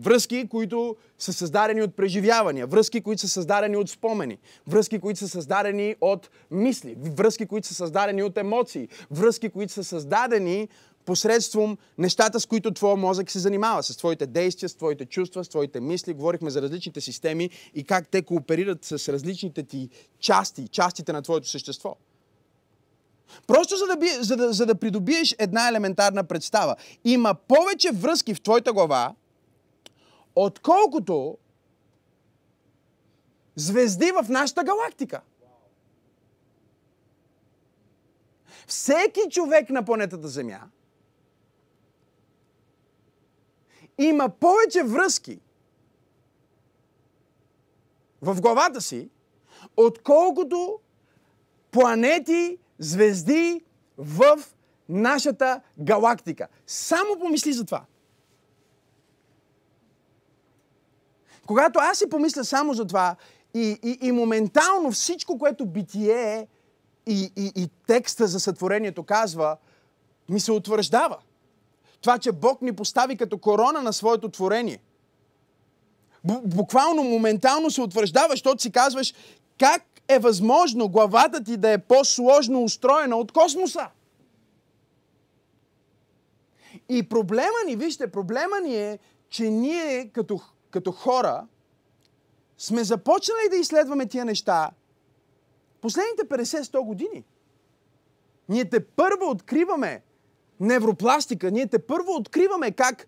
Връзки, 0.00 0.48
които 0.48 0.96
са 1.18 1.32
създадени 1.32 1.82
от 1.82 1.96
преживявания, 1.96 2.66
връзки, 2.66 3.00
които 3.00 3.20
са 3.20 3.28
създадени 3.28 3.76
от 3.76 3.90
спомени, 3.90 4.38
връзки, 4.66 4.98
които 4.98 5.18
са 5.18 5.28
създадени 5.28 5.96
от 6.00 6.30
мисли, 6.50 6.96
връзки, 6.98 7.46
които 7.46 7.66
са 7.66 7.74
създадени 7.74 8.22
от 8.22 8.38
емоции, 8.38 8.88
връзки, 9.10 9.48
които 9.48 9.72
са 9.72 9.84
създадени 9.84 10.68
посредством 11.04 11.78
нещата, 11.98 12.40
с 12.40 12.46
които 12.46 12.74
твоя 12.74 12.96
мозък 12.96 13.30
се 13.30 13.38
занимава, 13.38 13.82
с 13.82 13.96
твоите 13.96 14.26
действия, 14.26 14.68
с 14.68 14.74
твоите 14.74 15.06
чувства, 15.06 15.44
с 15.44 15.48
твоите 15.48 15.80
мисли. 15.80 16.14
Говорихме 16.14 16.50
за 16.50 16.62
различните 16.62 17.00
системи 17.00 17.50
и 17.74 17.84
как 17.84 18.08
те 18.08 18.22
кооперират 18.22 18.84
с 18.84 19.12
различните 19.12 19.62
ти 19.62 19.88
части, 20.20 20.68
частите 20.68 21.12
на 21.12 21.22
твоето 21.22 21.48
същество. 21.48 21.96
Просто 23.46 23.76
за 23.76 23.86
да, 23.86 23.96
би, 23.96 24.08
за, 24.20 24.36
да, 24.36 24.52
за 24.52 24.66
да 24.66 24.74
придобиеш 24.74 25.36
една 25.38 25.68
елементарна 25.68 26.24
представа. 26.24 26.76
Има 27.04 27.34
повече 27.34 27.90
връзки 27.92 28.34
в 28.34 28.40
твоята 28.40 28.72
глава, 28.72 29.14
отколкото 30.34 31.38
звезди 33.56 34.12
в 34.22 34.28
нашата 34.28 34.64
галактика. 34.64 35.20
Всеки 38.66 39.20
човек 39.30 39.70
на 39.70 39.84
планетата 39.84 40.28
Земя 40.28 40.60
има 43.98 44.28
повече 44.28 44.82
връзки 44.82 45.40
в 48.22 48.40
главата 48.40 48.80
си, 48.80 49.10
отколкото 49.76 50.80
планети, 51.70 52.58
звезди 52.78 53.64
в 53.98 54.38
нашата 54.88 55.60
галактика. 55.78 56.48
Само 56.66 57.18
помисли 57.18 57.52
за 57.52 57.64
това. 57.64 57.84
Когато 61.46 61.78
аз 61.78 61.98
си 61.98 62.08
помисля 62.08 62.44
само 62.44 62.74
за 62.74 62.86
това 62.86 63.16
и, 63.54 63.78
и, 63.82 63.98
и 64.02 64.12
моментално 64.12 64.90
всичко, 64.90 65.38
което 65.38 65.66
битие 65.66 66.46
и, 67.06 67.32
и, 67.36 67.52
и 67.56 67.68
текста 67.86 68.26
за 68.26 68.40
сътворението 68.40 69.02
казва, 69.02 69.56
ми 70.28 70.40
се 70.40 70.52
утвърждава. 70.52 71.16
Това, 72.00 72.18
че 72.18 72.32
Бог 72.32 72.62
ни 72.62 72.72
постави 72.72 73.16
като 73.16 73.38
корона 73.38 73.82
на 73.82 73.92
своето 73.92 74.28
творение. 74.28 74.78
Буквално, 76.44 77.02
моментално 77.02 77.70
се 77.70 77.80
утвърждава, 77.80 78.28
защото 78.30 78.62
си 78.62 78.72
казваш 78.72 79.14
как 79.58 79.82
е 80.08 80.18
възможно 80.18 80.88
главата 80.88 81.44
ти 81.44 81.56
да 81.56 81.70
е 81.70 81.78
по-сложно 81.78 82.62
устроена 82.62 83.16
от 83.16 83.32
космоса. 83.32 83.88
И 86.88 87.08
проблема 87.08 87.58
ни, 87.66 87.76
вижте, 87.76 88.12
проблема 88.12 88.60
ни 88.60 88.76
е, 88.76 88.98
че 89.30 89.50
ние 89.50 90.08
като, 90.08 90.40
като 90.70 90.92
хора 90.92 91.46
сме 92.58 92.84
започнали 92.84 93.48
да 93.50 93.56
изследваме 93.56 94.06
тия 94.06 94.24
неща 94.24 94.70
последните 95.80 96.24
50-100 96.24 96.84
години. 96.84 97.24
Ние 98.48 98.64
те 98.64 98.84
първо 98.84 99.30
откриваме 99.30 100.02
невропластика, 100.60 101.50
ние 101.50 101.66
те 101.66 101.78
първо 101.78 102.12
откриваме 102.12 102.70
как, 102.70 103.06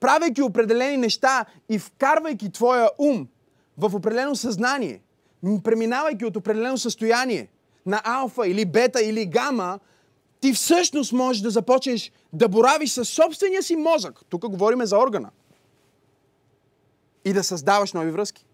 правейки 0.00 0.42
определени 0.42 0.96
неща 0.96 1.44
и 1.68 1.78
вкарвайки 1.78 2.52
твоя 2.52 2.90
ум 2.98 3.28
в 3.78 3.94
определено 3.94 4.36
съзнание, 4.36 5.02
преминавайки 5.64 6.24
от 6.24 6.36
определено 6.36 6.78
състояние 6.78 7.48
на 7.86 8.02
алфа 8.04 8.48
или 8.48 8.64
бета 8.64 9.02
или 9.02 9.26
гама, 9.26 9.78
ти 10.40 10.52
всъщност 10.52 11.12
можеш 11.12 11.42
да 11.42 11.50
започнеш 11.50 12.12
да 12.32 12.48
боравиш 12.48 12.90
със 12.90 13.08
собствения 13.08 13.62
си 13.62 13.76
мозък. 13.76 14.20
Тук 14.28 14.48
говорим 14.48 14.86
за 14.86 14.98
органа. 14.98 15.30
И 17.24 17.32
да 17.32 17.44
създаваш 17.44 17.92
нови 17.92 18.10
връзки. 18.10 18.46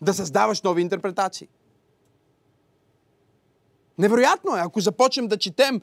Да 0.00 0.14
създаваш 0.14 0.62
нови 0.62 0.82
интерпретации. 0.82 1.48
Невероятно 3.98 4.56
е, 4.56 4.60
ако 4.60 4.80
започнем 4.80 5.28
да 5.28 5.38
четем. 5.38 5.80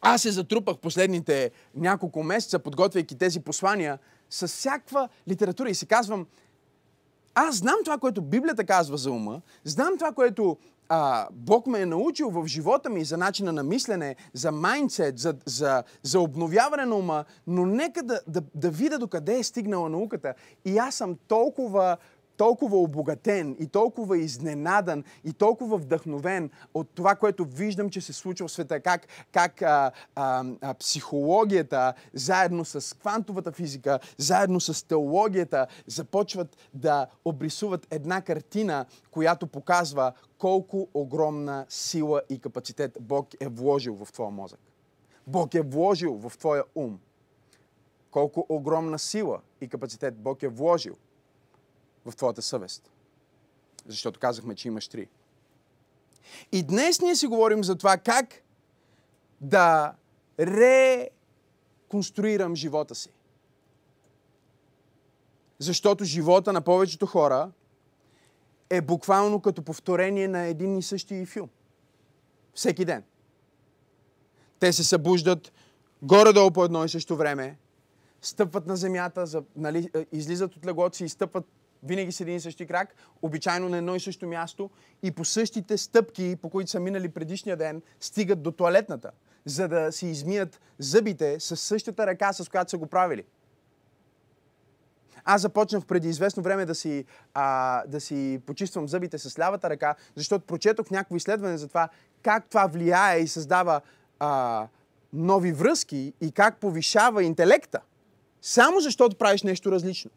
Аз 0.00 0.22
се 0.22 0.30
затрупах 0.30 0.78
последните 0.78 1.50
няколко 1.74 2.22
месеца, 2.22 2.58
подготвяйки 2.58 3.18
тези 3.18 3.40
послания, 3.40 3.98
с 4.30 4.48
всякаква 4.48 5.08
литература 5.28 5.70
и 5.70 5.74
си 5.74 5.86
казвам, 5.86 6.26
аз 7.34 7.56
знам 7.56 7.76
това, 7.84 7.98
което 7.98 8.22
Библията 8.22 8.64
казва 8.64 8.96
за 8.96 9.10
ума, 9.10 9.40
знам 9.64 9.98
това, 9.98 10.12
което 10.12 10.56
а, 10.88 11.28
Бог 11.32 11.66
ме 11.66 11.80
е 11.80 11.86
научил 11.86 12.30
в 12.30 12.46
живота 12.46 12.90
ми 12.90 13.04
за 13.04 13.16
начина 13.16 13.52
на 13.52 13.62
мислене, 13.62 14.16
за 14.32 14.52
майндсет, 14.52 15.18
за, 15.18 15.34
за, 15.46 15.82
за 16.02 16.20
обновяване 16.20 16.86
на 16.86 16.96
ума, 16.96 17.24
но 17.46 17.66
нека 17.66 18.02
да, 18.02 18.20
да, 18.28 18.42
да 18.54 18.70
видя 18.70 18.98
докъде 18.98 19.38
е 19.38 19.42
стигнала 19.42 19.88
науката. 19.88 20.34
И 20.64 20.78
аз 20.78 20.94
съм 20.94 21.16
толкова 21.28 21.96
толкова 22.36 22.76
обогатен 22.76 23.56
и 23.58 23.66
толкова 23.66 24.18
изненадан 24.18 25.04
и 25.24 25.32
толкова 25.32 25.78
вдъхновен 25.78 26.50
от 26.74 26.90
това, 26.94 27.14
което 27.14 27.44
виждам, 27.44 27.90
че 27.90 28.00
се 28.00 28.12
случва 28.12 28.48
в 28.48 28.52
света, 28.52 28.80
как, 28.80 29.06
как 29.32 29.62
а, 29.62 29.92
а, 30.14 30.44
а, 30.60 30.74
психологията, 30.74 31.94
заедно 32.14 32.64
с 32.64 32.96
квантовата 32.98 33.52
физика, 33.52 33.98
заедно 34.18 34.60
с 34.60 34.88
теологията, 34.88 35.66
започват 35.86 36.56
да 36.74 37.06
обрисуват 37.24 37.86
една 37.90 38.22
картина, 38.22 38.86
която 39.10 39.46
показва 39.46 40.12
колко 40.38 40.88
огромна 40.94 41.66
сила 41.68 42.22
и 42.28 42.38
капацитет 42.38 42.98
Бог 43.00 43.28
е 43.40 43.48
вложил 43.48 44.04
в 44.04 44.12
твоя 44.12 44.30
мозък. 44.30 44.60
Бог 45.26 45.54
е 45.54 45.62
вложил 45.62 46.14
в 46.14 46.38
твоя 46.38 46.64
ум. 46.74 46.98
Колко 48.10 48.46
огромна 48.48 48.98
сила 48.98 49.40
и 49.60 49.68
капацитет 49.68 50.14
Бог 50.16 50.42
е 50.42 50.48
вложил 50.48 50.96
в 52.04 52.16
твоята 52.16 52.42
съвест. 52.42 52.90
Защото 53.86 54.20
казахме, 54.20 54.54
че 54.54 54.68
имаш 54.68 54.88
три. 54.88 55.08
И 56.52 56.62
днес 56.62 57.00
ние 57.00 57.16
си 57.16 57.26
говорим 57.26 57.64
за 57.64 57.76
това 57.76 57.96
как 57.96 58.42
да 59.40 59.94
реконструирам 60.40 62.56
живота 62.56 62.94
си. 62.94 63.10
Защото 65.58 66.04
живота 66.04 66.52
на 66.52 66.60
повечето 66.60 67.06
хора 67.06 67.50
е 68.70 68.80
буквално 68.80 69.40
като 69.40 69.62
повторение 69.62 70.28
на 70.28 70.40
един 70.40 70.78
и 70.78 70.82
същи 70.82 71.26
филм. 71.26 71.48
Всеки 72.54 72.84
ден. 72.84 73.04
Те 74.58 74.72
се 74.72 74.84
събуждат 74.84 75.52
горе-долу 76.02 76.50
по 76.50 76.64
едно 76.64 76.84
и 76.84 76.88
също 76.88 77.16
време, 77.16 77.58
стъпват 78.22 78.66
на 78.66 78.76
земята, 78.76 79.26
за, 79.26 79.42
нали, 79.56 79.90
излизат 80.12 80.56
от 80.56 80.66
леглото 80.66 80.96
си 80.96 81.04
и 81.04 81.08
стъпват 81.08 81.44
винаги 81.84 82.12
с 82.12 82.20
един 82.20 82.36
и 82.36 82.40
същи 82.40 82.66
крак, 82.66 82.94
обичайно 83.22 83.68
на 83.68 83.76
едно 83.76 83.94
и 83.94 84.00
също 84.00 84.26
място 84.26 84.70
и 85.02 85.10
по 85.10 85.24
същите 85.24 85.78
стъпки, 85.78 86.36
по 86.42 86.50
които 86.50 86.70
са 86.70 86.80
минали 86.80 87.08
предишния 87.08 87.56
ден, 87.56 87.82
стигат 88.00 88.42
до 88.42 88.52
туалетната, 88.52 89.10
за 89.44 89.68
да 89.68 89.92
си 89.92 90.06
измият 90.06 90.60
зъбите 90.78 91.40
с 91.40 91.56
същата 91.56 92.06
ръка, 92.06 92.32
с 92.32 92.48
която 92.48 92.70
са 92.70 92.78
го 92.78 92.86
правили. 92.86 93.24
Аз 95.24 95.42
започнах 95.42 95.84
преди 95.84 96.08
известно 96.08 96.42
време 96.42 96.66
да 96.66 96.74
си, 96.74 97.04
а, 97.34 97.82
да 97.86 98.00
си 98.00 98.40
почиствам 98.46 98.88
зъбите 98.88 99.18
с 99.18 99.38
лявата 99.38 99.70
ръка, 99.70 99.94
защото 100.14 100.46
прочетох 100.46 100.90
някакво 100.90 101.16
изследване 101.16 101.56
за 101.56 101.68
това 101.68 101.88
как 102.22 102.48
това 102.48 102.66
влияе 102.66 103.20
и 103.20 103.28
създава 103.28 103.80
а, 104.18 104.66
нови 105.12 105.52
връзки 105.52 106.12
и 106.20 106.32
как 106.32 106.56
повишава 106.56 107.22
интелекта. 107.22 107.80
Само 108.42 108.80
защото 108.80 109.16
правиш 109.16 109.42
нещо 109.42 109.72
различно. 109.72 110.10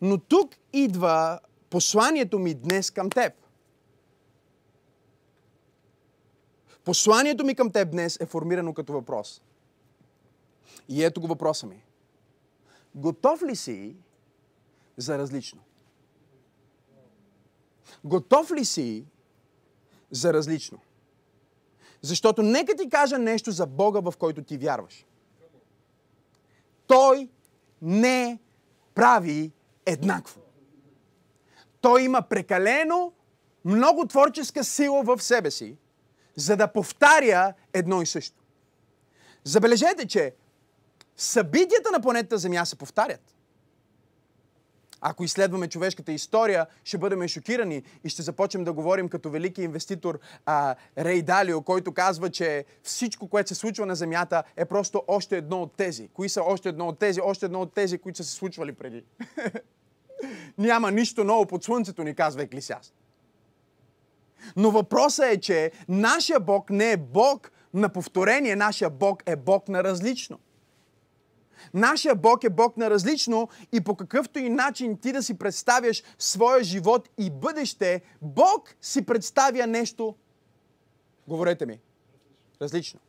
Но 0.00 0.18
тук 0.18 0.54
идва 0.72 1.40
посланието 1.70 2.38
ми 2.38 2.54
днес 2.54 2.90
към 2.90 3.10
теб. 3.10 3.32
Посланието 6.84 7.44
ми 7.44 7.54
към 7.54 7.70
теб 7.70 7.90
днес 7.90 8.20
е 8.20 8.26
формирано 8.26 8.74
като 8.74 8.92
въпрос. 8.92 9.42
И 10.88 11.04
ето 11.04 11.20
го 11.20 11.26
въпроса 11.26 11.66
ми. 11.66 11.84
Готов 12.94 13.42
ли 13.42 13.56
си 13.56 13.96
за 14.96 15.18
различно? 15.18 15.60
Готов 18.04 18.52
ли 18.52 18.64
си 18.64 19.04
за 20.10 20.32
различно? 20.32 20.78
Защото 22.02 22.42
нека 22.42 22.76
ти 22.76 22.88
кажа 22.88 23.18
нещо 23.18 23.50
за 23.50 23.66
Бога, 23.66 24.00
в 24.00 24.16
който 24.18 24.42
ти 24.42 24.58
вярваш. 24.58 25.06
Той 26.86 27.28
не 27.82 28.38
прави 28.94 29.52
еднакво. 29.86 30.40
Той 31.80 32.02
има 32.02 32.22
прекалено 32.22 33.12
много 33.64 34.06
творческа 34.06 34.64
сила 34.64 35.02
в 35.02 35.22
себе 35.22 35.50
си, 35.50 35.76
за 36.36 36.56
да 36.56 36.68
повтаря 36.68 37.52
едно 37.72 38.02
и 38.02 38.06
също. 38.06 38.42
Забележете, 39.44 40.06
че 40.06 40.34
събитията 41.16 41.90
на 41.90 42.00
планетата 42.00 42.38
Земя 42.38 42.64
се 42.64 42.76
повтарят. 42.76 43.34
Ако 45.06 45.24
изследваме 45.24 45.68
човешката 45.68 46.12
история, 46.12 46.66
ще 46.84 46.98
бъдем 46.98 47.28
шокирани 47.28 47.82
и 48.04 48.08
ще 48.08 48.22
започнем 48.22 48.64
да 48.64 48.72
говорим 48.72 49.08
като 49.08 49.30
велики 49.30 49.62
инвеститор 49.62 50.18
а, 50.46 50.74
Рей 50.98 51.22
Далио, 51.22 51.62
който 51.62 51.92
казва, 51.92 52.30
че 52.30 52.64
всичко, 52.82 53.28
което 53.28 53.48
се 53.48 53.54
случва 53.54 53.86
на 53.86 53.94
Земята 53.94 54.42
е 54.56 54.64
просто 54.64 55.02
още 55.08 55.36
едно 55.36 55.62
от 55.62 55.76
тези. 55.76 56.08
Кои 56.08 56.28
са 56.28 56.42
още 56.42 56.68
едно 56.68 56.88
от 56.88 56.98
тези? 56.98 57.20
Още 57.20 57.46
едно 57.46 57.60
от 57.60 57.74
тези, 57.74 57.98
които 57.98 58.16
са 58.16 58.24
се 58.24 58.32
случвали 58.32 58.72
преди. 58.72 59.04
Няма 60.58 60.90
нищо 60.90 61.24
ново 61.24 61.46
под 61.46 61.64
слънцето, 61.64 62.04
ни 62.04 62.14
казва 62.14 62.42
Еклисиаст. 62.42 62.94
Но 64.56 64.70
въпросът 64.70 65.24
е, 65.24 65.40
че 65.40 65.72
нашия 65.88 66.40
Бог 66.40 66.70
не 66.70 66.92
е 66.92 66.96
Бог 66.96 67.52
на 67.74 67.88
повторение, 67.88 68.56
нашия 68.56 68.90
Бог 68.90 69.22
е 69.26 69.36
Бог 69.36 69.68
на 69.68 69.84
различно. 69.84 70.38
Нашия 71.74 72.14
Бог 72.14 72.44
е 72.44 72.50
Бог 72.50 72.76
на 72.76 72.90
различно 72.90 73.48
и 73.72 73.80
по 73.80 73.96
какъвто 73.96 74.38
и 74.38 74.48
начин 74.48 74.98
ти 74.98 75.12
да 75.12 75.22
си 75.22 75.38
представяш 75.38 76.02
своя 76.18 76.64
живот 76.64 77.08
и 77.18 77.30
бъдеще, 77.30 78.02
Бог 78.22 78.76
си 78.80 79.06
представя 79.06 79.66
нещо, 79.66 80.14
говорете 81.28 81.66
ми, 81.66 81.80
различно. 82.62 83.00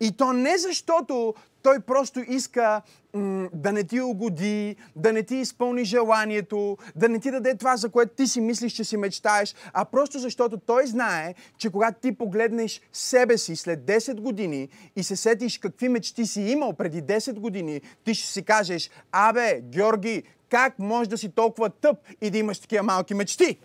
И 0.00 0.12
то 0.12 0.32
не 0.32 0.58
защото 0.58 1.34
той 1.62 1.80
просто 1.80 2.20
иска 2.28 2.82
м- 3.14 3.48
да 3.52 3.72
не 3.72 3.84
ти 3.84 4.00
угоди, 4.00 4.76
да 4.96 5.12
не 5.12 5.22
ти 5.22 5.36
изпълни 5.36 5.84
желанието, 5.84 6.76
да 6.96 7.08
не 7.08 7.20
ти 7.20 7.30
даде 7.30 7.56
това, 7.56 7.76
за 7.76 7.88
което 7.88 8.14
ти 8.14 8.26
си 8.26 8.40
мислиш, 8.40 8.72
че 8.72 8.84
си 8.84 8.96
мечтаеш, 8.96 9.54
а 9.72 9.84
просто 9.84 10.18
защото 10.18 10.56
той 10.56 10.86
знае, 10.86 11.34
че 11.58 11.70
когато 11.70 12.00
ти 12.00 12.12
погледнеш 12.12 12.80
себе 12.92 13.38
си 13.38 13.56
след 13.56 13.80
10 13.80 14.20
години 14.20 14.68
и 14.96 15.02
се 15.02 15.16
сетиш 15.16 15.58
какви 15.58 15.88
мечти 15.88 16.26
си 16.26 16.40
имал 16.40 16.72
преди 16.72 17.02
10 17.02 17.34
години, 17.34 17.80
ти 18.04 18.14
ще 18.14 18.32
си 18.32 18.42
кажеш, 18.42 18.90
абе, 19.12 19.60
Георги, 19.60 20.22
как 20.50 20.78
можеш 20.78 21.08
да 21.08 21.18
си 21.18 21.28
толкова 21.28 21.70
тъп 21.70 21.96
и 22.20 22.30
да 22.30 22.38
имаш 22.38 22.58
такива 22.58 22.82
малки 22.82 23.14
мечти? 23.14 23.58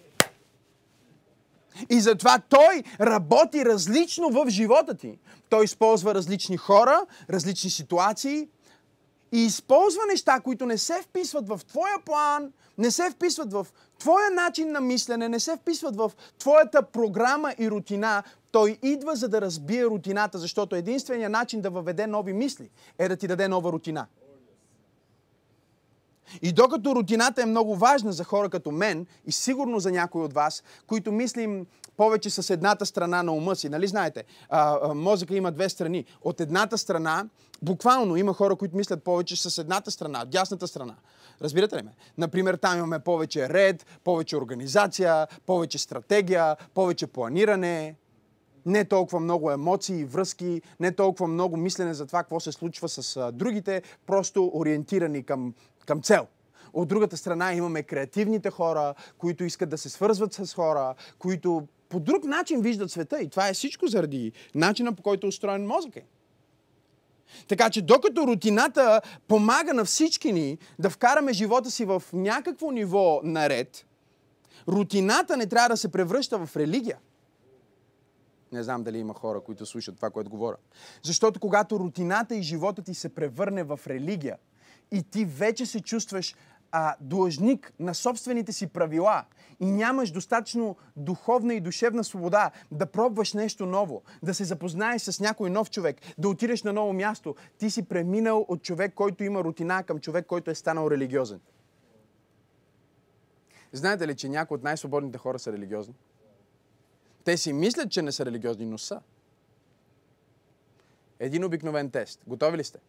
И 1.90 2.02
затова 2.02 2.40
той 2.50 2.84
работи 3.02 3.66
различно 3.66 4.30
в 4.30 4.50
живота 4.50 4.94
ти. 4.94 5.20
Той 5.50 5.66
използва 5.66 6.16
различни 6.16 6.58
хора, 6.58 7.06
различни 7.30 7.70
ситуации 7.70 8.48
и 9.32 9.40
използва 9.40 10.02
неща, 10.12 10.40
които 10.40 10.66
не 10.66 10.78
се 10.78 11.02
вписват 11.02 11.48
в 11.48 11.62
твоя 11.68 12.00
план, 12.06 12.52
не 12.78 12.92
се 12.92 13.10
вписват 13.10 13.54
в 13.54 13.68
твоя 14.00 14.30
начин 14.30 14.72
на 14.72 14.82
мислене, 14.82 15.30
не 15.30 15.40
се 15.40 15.56
вписват 15.56 15.96
в 15.96 16.12
твоята 16.40 16.82
програма 16.82 17.54
и 17.60 17.72
рутина. 17.72 18.24
Той 18.52 18.78
идва 18.84 19.16
за 19.16 19.28
да 19.28 19.42
разбие 19.42 19.86
рутината, 19.86 20.38
защото 20.38 20.76
единственият 20.76 21.32
начин 21.32 21.62
да 21.62 21.70
въведе 21.70 22.08
нови 22.08 22.34
мисли 22.34 22.70
е 22.98 23.08
да 23.08 23.16
ти 23.16 23.28
даде 23.28 23.48
нова 23.48 23.72
рутина. 23.72 24.08
И 26.42 26.52
докато 26.52 26.96
рутината 26.96 27.42
е 27.42 27.46
много 27.46 27.76
важна 27.76 28.14
за 28.14 28.24
хора 28.24 28.50
като 28.50 28.72
мен 28.72 29.06
и 29.26 29.32
сигурно 29.32 29.80
за 29.80 29.92
някой 29.92 30.24
от 30.24 30.34
вас, 30.34 30.64
които 30.88 31.12
мислим 31.12 31.66
повече 31.98 32.30
с 32.30 32.50
едната 32.50 32.86
страна 32.86 33.24
на 33.24 33.34
ума 33.34 33.56
си. 33.56 33.70
Нали 33.70 33.88
знаете, 33.88 34.24
а, 34.50 34.80
а, 34.84 34.94
мозъка 34.94 35.36
има 35.36 35.52
две 35.52 35.70
страни. 35.70 36.06
От 36.22 36.42
едната 36.42 36.78
страна, 36.78 37.26
буквално 37.62 38.18
има 38.18 38.34
хора, 38.34 38.56
които 38.56 38.76
мислят 38.76 39.04
повече 39.04 39.36
с 39.36 39.58
едната 39.58 39.92
страна, 39.92 40.26
дясната 40.26 40.68
страна. 40.68 40.96
Разбирате 41.42 41.78
ли 41.78 41.82
ме? 41.82 41.92
Например, 42.18 42.56
там 42.56 42.78
имаме 42.78 43.00
повече 43.00 43.50
ред, 43.50 43.86
повече 44.04 44.38
организация, 44.38 45.28
повече 45.46 45.78
стратегия, 45.78 46.56
повече 46.74 47.08
планиране, 47.08 47.96
не 48.66 48.86
толкова 48.86 49.20
много 49.20 49.52
емоции 49.52 50.06
връзки, 50.06 50.62
не 50.80 50.92
толкова 50.92 51.28
много 51.28 51.58
мислене 51.58 51.94
за 51.94 52.06
това 52.06 52.20
какво 52.20 52.40
се 52.40 52.52
случва 52.52 52.90
с 52.90 53.18
а, 53.18 53.32
другите, 53.32 53.82
просто 54.06 54.52
ориентирани 54.54 55.24
към, 55.24 55.54
към 55.86 56.02
цел. 56.02 56.28
От 56.74 56.88
другата 56.88 57.18
страна 57.18 57.54
имаме 57.54 57.84
креативните 57.84 58.50
хора, 58.50 58.94
които 59.18 59.44
искат 59.44 59.70
да 59.70 59.78
се 59.78 59.90
свързват 59.90 60.34
с 60.34 60.54
хора, 60.54 60.96
които 61.20 61.68
по 61.90 62.00
друг 62.00 62.24
начин 62.24 62.62
виждат 62.62 62.92
света. 62.92 63.22
И 63.22 63.30
това 63.30 63.50
е 63.50 63.54
всичко 63.54 63.88
заради 63.88 64.32
начина 64.56 64.94
по 64.94 65.04
който 65.04 65.28
е 65.28 65.30
устроен 65.30 65.68
мозък. 65.68 65.94
Така 67.48 67.70
че 67.70 67.82
докато 67.82 68.28
рутината 68.28 69.02
помага 69.28 69.74
на 69.74 69.86
всички 69.86 70.32
ни 70.32 70.58
да 70.80 70.90
вкараме 70.90 71.34
живота 71.34 71.72
си 71.72 71.86
в 71.86 72.04
някакво 72.14 72.72
ниво 72.72 73.22
наред, 73.24 73.86
рутината 74.68 75.38
не 75.38 75.46
трябва 75.46 75.70
да 75.70 75.78
се 75.78 75.92
превръща 75.92 76.46
в 76.46 76.58
религия. 76.58 76.98
Не 78.52 78.64
знам 78.64 78.84
дали 78.84 78.98
има 78.98 79.14
хора, 79.14 79.42
които 79.42 79.66
слушат 79.66 79.96
това, 79.96 80.10
което 80.10 80.30
говоря. 80.30 80.58
Защото 81.04 81.40
когато 81.40 81.80
рутината 81.80 82.36
и 82.36 82.42
живота 82.42 82.82
ти 82.82 82.94
се 82.94 83.16
превърне 83.16 83.64
в 83.64 83.80
религия 83.88 84.38
и 84.92 85.04
ти 85.04 85.26
вече 85.26 85.66
се 85.66 85.80
чувстваш 85.80 86.36
а, 86.72 86.96
длъжник 87.02 87.74
на 87.80 87.96
собствените 87.96 88.54
си 88.54 88.68
правила 88.68 89.26
и 89.60 89.66
нямаш 89.66 90.12
достатъчно 90.12 90.76
духовна 90.96 91.54
и 91.54 91.60
душевна 91.60 92.04
свобода 92.04 92.52
да 92.72 92.86
пробваш 92.86 93.34
нещо 93.34 93.66
ново, 93.66 94.02
да 94.24 94.34
се 94.34 94.44
запознаеш 94.44 95.02
с 95.02 95.20
някой 95.20 95.50
нов 95.50 95.70
човек, 95.70 95.98
да 96.18 96.30
отидеш 96.30 96.64
на 96.64 96.74
ново 96.74 96.94
място, 96.94 97.36
ти 97.58 97.70
си 97.70 97.84
преминал 97.84 98.46
от 98.48 98.64
човек, 98.64 98.94
който 98.94 99.24
има 99.24 99.44
рутина, 99.44 99.84
към 99.84 100.00
човек, 100.00 100.26
който 100.26 100.52
е 100.52 100.56
станал 100.56 100.92
религиозен. 100.92 101.40
Знаете 103.72 104.08
ли, 104.08 104.16
че 104.16 104.30
някои 104.30 104.56
от 104.56 104.64
най-свободните 104.64 105.18
хора 105.18 105.40
са 105.40 105.54
религиозни? 105.54 105.96
Те 107.24 107.38
си 107.38 107.54
мислят, 107.54 107.92
че 107.92 108.02
не 108.02 108.12
са 108.12 108.26
религиозни, 108.26 108.66
но 108.66 108.78
са. 108.78 109.02
Един 111.20 111.44
обикновен 111.44 111.92
тест. 111.92 112.24
Готови 112.28 112.58
ли 112.58 112.64
сте? 112.64 112.80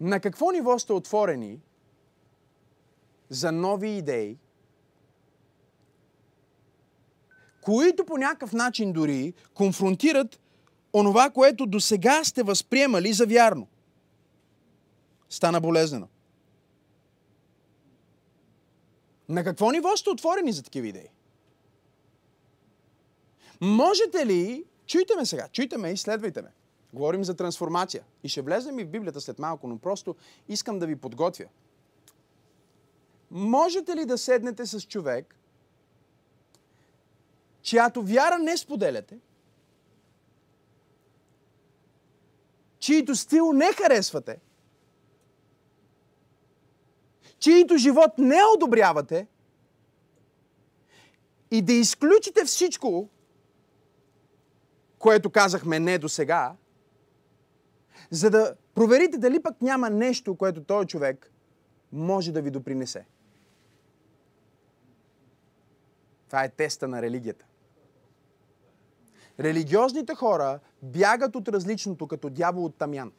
На 0.00 0.20
какво 0.20 0.50
ниво 0.50 0.78
сте 0.78 0.92
отворени 0.92 1.60
за 3.28 3.52
нови 3.52 3.88
идеи, 3.88 4.38
които 7.60 8.04
по 8.04 8.16
някакъв 8.16 8.52
начин 8.52 8.92
дори 8.92 9.34
конфронтират 9.54 10.40
онова, 10.92 11.30
което 11.30 11.66
до 11.66 11.80
сега 11.80 12.24
сте 12.24 12.42
възприемали 12.42 13.12
за 13.12 13.26
вярно. 13.26 13.66
Стана 15.28 15.60
болезнено. 15.60 16.08
На 19.28 19.44
какво 19.44 19.70
ниво 19.70 19.96
сте 19.96 20.10
отворени 20.10 20.52
за 20.52 20.62
такива 20.62 20.86
идеи? 20.86 21.08
Можете 23.60 24.26
ли, 24.26 24.64
чуйте 24.86 25.16
ме 25.16 25.26
сега, 25.26 25.48
чуйте 25.48 25.78
ме 25.78 25.90
и 25.90 25.96
следвайте 25.96 26.42
ме. 26.42 26.55
Говорим 26.96 27.24
за 27.24 27.34
трансформация. 27.34 28.04
И 28.24 28.28
ще 28.28 28.42
влезем 28.42 28.78
и 28.78 28.84
в 28.84 28.88
Библията 28.88 29.20
след 29.20 29.38
малко, 29.38 29.68
но 29.68 29.78
просто 29.78 30.16
искам 30.48 30.78
да 30.78 30.86
ви 30.86 30.96
подготвя. 30.96 31.44
Можете 33.30 33.96
ли 33.96 34.04
да 34.04 34.18
седнете 34.18 34.66
с 34.66 34.80
човек, 34.80 35.36
чиято 37.62 38.02
вяра 38.02 38.38
не 38.38 38.56
споделяте, 38.56 39.18
чието 42.78 43.14
стил 43.14 43.52
не 43.52 43.72
харесвате, 43.72 44.40
чието 47.38 47.76
живот 47.76 48.18
не 48.18 48.40
одобрявате 48.54 49.26
и 51.50 51.62
да 51.62 51.72
изключите 51.72 52.44
всичко, 52.44 53.08
което 54.98 55.30
казахме 55.30 55.80
не 55.80 55.98
до 55.98 56.08
сега, 56.08 56.56
за 58.10 58.30
да 58.30 58.54
проверите 58.74 59.18
дали 59.18 59.42
пък 59.42 59.62
няма 59.62 59.90
нещо, 59.90 60.36
което 60.36 60.64
този 60.64 60.88
човек 60.88 61.32
може 61.92 62.32
да 62.32 62.42
ви 62.42 62.50
допринесе. 62.50 63.06
Това 66.26 66.44
е 66.44 66.48
теста 66.48 66.88
на 66.88 67.02
религията. 67.02 67.44
Религиозните 69.40 70.14
хора 70.14 70.60
бягат 70.82 71.36
от 71.36 71.48
различното 71.48 72.06
като 72.06 72.30
дявол 72.30 72.64
от 72.64 72.76
тамян. 72.78 73.12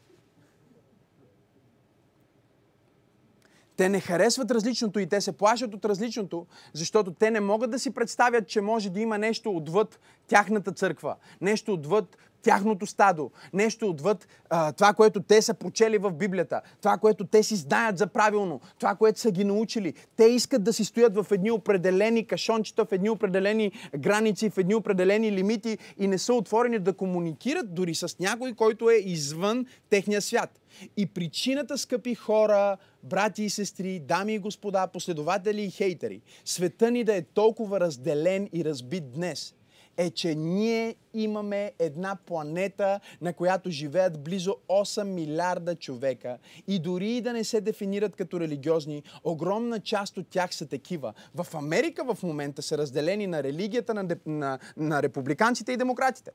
Те 3.76 3.89
не 3.89 4.00
харесват 4.00 4.52
различното 4.52 5.00
и 5.00 5.08
те 5.08 5.21
се 5.21 5.32
плашат 5.32 5.73
от 5.73 5.86
различното, 5.86 6.47
защото 6.73 7.13
те 7.13 7.32
не 7.32 7.39
могат 7.39 7.71
да 7.71 7.80
си 7.80 7.93
представят, 7.93 8.47
че 8.47 8.62
може 8.62 8.89
да 8.89 9.00
има 9.00 9.17
нещо 9.17 9.52
отвъд 9.52 10.00
тяхната 10.28 10.71
църква, 10.71 11.15
нещо 11.41 11.73
отвъд 11.73 12.17
тяхното 12.41 12.86
стадо, 12.86 13.32
нещо 13.54 13.89
отвъд 13.89 14.28
а, 14.50 14.71
това, 14.71 14.93
което 14.93 15.21
те 15.21 15.41
са 15.41 15.54
прочели 15.54 15.97
в 15.97 16.12
Библията, 16.12 16.62
това, 16.82 16.97
което 16.97 17.28
те 17.28 17.43
си 17.43 17.56
знаят 17.56 17.97
за 17.97 18.08
правилно, 18.08 18.62
това, 18.80 18.95
което 18.95 19.19
са 19.19 19.32
ги 19.32 19.43
научили. 19.43 19.93
Те 20.15 20.26
искат 20.26 20.63
да 20.63 20.73
си 20.73 20.86
стоят 20.86 21.15
в 21.15 21.26
едни 21.32 21.52
определени 21.52 22.28
кашончета, 22.28 22.86
в 22.86 22.91
едни 22.91 23.10
определени 23.10 23.71
граници, 23.97 24.50
в 24.50 24.58
едни 24.58 24.76
определени 24.76 25.32
лимити 25.32 25.78
и 25.97 26.08
не 26.08 26.17
са 26.17 26.34
отворени 26.34 26.80
да 26.80 26.93
комуникират 26.93 27.73
дори 27.73 27.95
с 27.95 28.19
някой, 28.19 28.54
който 28.54 28.89
е 28.89 28.95
извън 28.95 29.65
техния 29.89 30.21
свят. 30.21 30.60
И 30.97 31.06
причината, 31.06 31.78
скъпи 31.78 32.15
хора, 32.15 32.78
брати 33.04 33.43
и 33.43 33.50
сестри, 33.50 34.00
дами 34.00 34.34
и 34.34 34.39
господа, 34.39 34.88
последователи 34.88 35.63
и 35.63 35.71
хейтери, 35.71 36.21
света 36.45 36.91
ни 36.91 37.04
да 37.04 37.15
е 37.15 37.21
толкова 37.21 37.80
разделен 37.80 38.50
и 38.54 38.65
разбит 38.65 39.12
днес, 39.12 39.56
е, 39.97 40.10
че 40.10 40.36
ние 40.36 40.95
имаме 41.13 41.71
една 41.79 42.17
планета, 42.25 42.99
на 43.21 43.33
която 43.33 43.69
живеят 43.69 44.23
близо 44.23 44.55
8 44.69 45.03
милиарда 45.03 45.75
човека 45.75 46.38
и 46.67 46.79
дори 46.79 47.10
и 47.10 47.21
да 47.21 47.33
не 47.33 47.43
се 47.43 47.62
дефинират 47.62 48.15
като 48.15 48.39
религиозни, 48.39 49.03
огромна 49.23 49.79
част 49.79 50.17
от 50.17 50.27
тях 50.27 50.55
са 50.55 50.67
такива. 50.67 51.13
В 51.36 51.55
Америка 51.55 52.13
в 52.13 52.23
момента 52.23 52.62
са 52.62 52.77
разделени 52.77 53.27
на 53.27 53.43
религията 53.43 53.93
на, 53.93 54.07
на, 54.25 54.60
на 54.77 55.03
републиканците 55.03 55.71
и 55.71 55.77
демократите. 55.77 56.31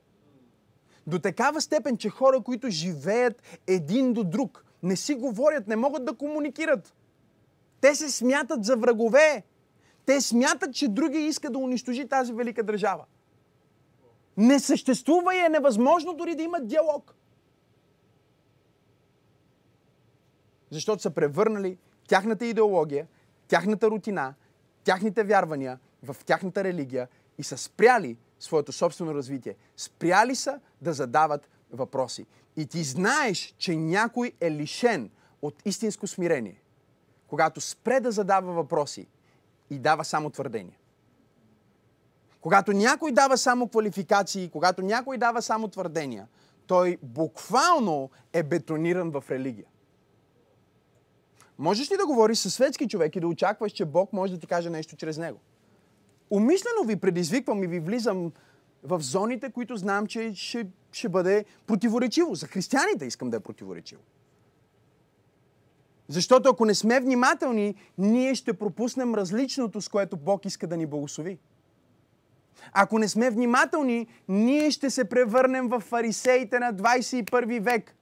До 1.07 1.19
такава 1.19 1.61
степен, 1.61 1.97
че 1.97 2.09
хора, 2.09 2.41
които 2.41 2.69
живеят 2.69 3.43
един 3.67 4.13
до 4.13 4.23
друг, 4.23 4.65
не 4.83 4.95
си 4.95 5.15
говорят, 5.15 5.67
не 5.67 5.75
могат 5.75 6.05
да 6.05 6.13
комуникират. 6.13 6.93
Те 7.81 7.95
се 7.95 8.09
смятат 8.09 8.63
за 8.65 8.77
врагове. 8.77 9.43
Те 10.05 10.21
смятат, 10.21 10.73
че 10.73 10.87
други 10.87 11.17
иска 11.17 11.49
да 11.49 11.57
унищожи 11.57 12.07
тази 12.07 12.33
велика 12.33 12.63
държава. 12.63 13.05
Не 14.37 14.59
съществува 14.59 15.35
и 15.35 15.39
е 15.39 15.49
невъзможно 15.49 16.13
дори 16.13 16.35
да 16.35 16.43
има 16.43 16.61
диалог. 16.61 17.15
Защото 20.69 21.01
са 21.01 21.11
превърнали 21.11 21.77
тяхната 22.07 22.45
идеология, 22.45 23.07
тяхната 23.47 23.89
рутина, 23.89 24.33
тяхните 24.83 25.23
вярвания 25.23 25.79
в 26.03 26.15
тяхната 26.25 26.63
религия 26.63 27.07
и 27.37 27.43
са 27.43 27.57
спряли 27.57 28.17
своето 28.39 28.71
собствено 28.71 29.15
развитие. 29.15 29.55
Спряли 29.77 30.35
са 30.35 30.59
да 30.81 30.93
задават 30.93 31.49
въпроси. 31.71 32.25
И 32.57 32.65
ти 32.65 32.83
знаеш, 32.83 33.55
че 33.57 33.75
някой 33.75 34.31
е 34.41 34.51
лишен 34.51 35.09
от 35.41 35.61
истинско 35.65 36.07
смирение, 36.07 36.61
когато 37.27 37.61
спре 37.61 37.99
да 37.99 38.11
задава 38.11 38.53
въпроси 38.53 39.07
и 39.69 39.79
дава 39.79 40.05
само 40.05 40.29
твърдения. 40.29 40.77
Когато 42.43 42.73
някой 42.73 43.11
дава 43.11 43.37
само 43.37 43.67
квалификации, 43.67 44.49
когато 44.49 44.81
някой 44.81 45.17
дава 45.17 45.41
само 45.41 45.67
твърдения, 45.67 46.27
той 46.67 46.97
буквално 47.03 48.09
е 48.33 48.43
бетониран 48.43 49.11
в 49.11 49.23
религия. 49.29 49.65
Можеш 51.57 51.91
ли 51.91 51.97
да 51.97 52.05
говориш 52.05 52.37
със 52.37 52.53
светски 52.53 52.87
човек 52.87 53.15
и 53.15 53.19
да 53.19 53.27
очакваш, 53.27 53.71
че 53.71 53.85
Бог 53.85 54.13
може 54.13 54.33
да 54.33 54.39
ти 54.39 54.47
каже 54.47 54.69
нещо 54.69 54.95
чрез 54.95 55.17
него? 55.17 55.39
Умишлено 56.29 56.83
ви 56.85 56.95
предизвиквам 56.95 57.63
и 57.63 57.67
ви 57.67 57.79
влизам 57.79 58.31
в 58.83 59.01
зоните, 59.01 59.51
които 59.51 59.77
знам, 59.77 60.07
че 60.07 60.31
ще, 60.35 60.67
ще 60.91 61.09
бъде 61.09 61.45
противоречиво. 61.67 62.35
За 62.35 62.47
християните 62.47 63.05
искам 63.05 63.29
да 63.29 63.37
е 63.37 63.39
противоречиво. 63.39 64.01
Защото 66.07 66.49
ако 66.49 66.65
не 66.65 66.75
сме 66.75 66.99
внимателни, 66.99 67.75
ние 67.97 68.35
ще 68.35 68.53
пропуснем 68.53 69.15
различното, 69.15 69.81
с 69.81 69.89
което 69.89 70.17
Бог 70.17 70.45
иска 70.45 70.67
да 70.67 70.77
ни 70.77 70.85
благослови. 70.85 71.39
Ако 72.73 72.99
не 72.99 73.07
сме 73.07 73.29
внимателни, 73.29 74.07
ние 74.27 74.71
ще 74.71 74.89
се 74.89 75.09
превърнем 75.09 75.67
в 75.67 75.79
фарисеите 75.79 76.59
на 76.59 76.73
21 76.73 77.61
век. 77.61 77.95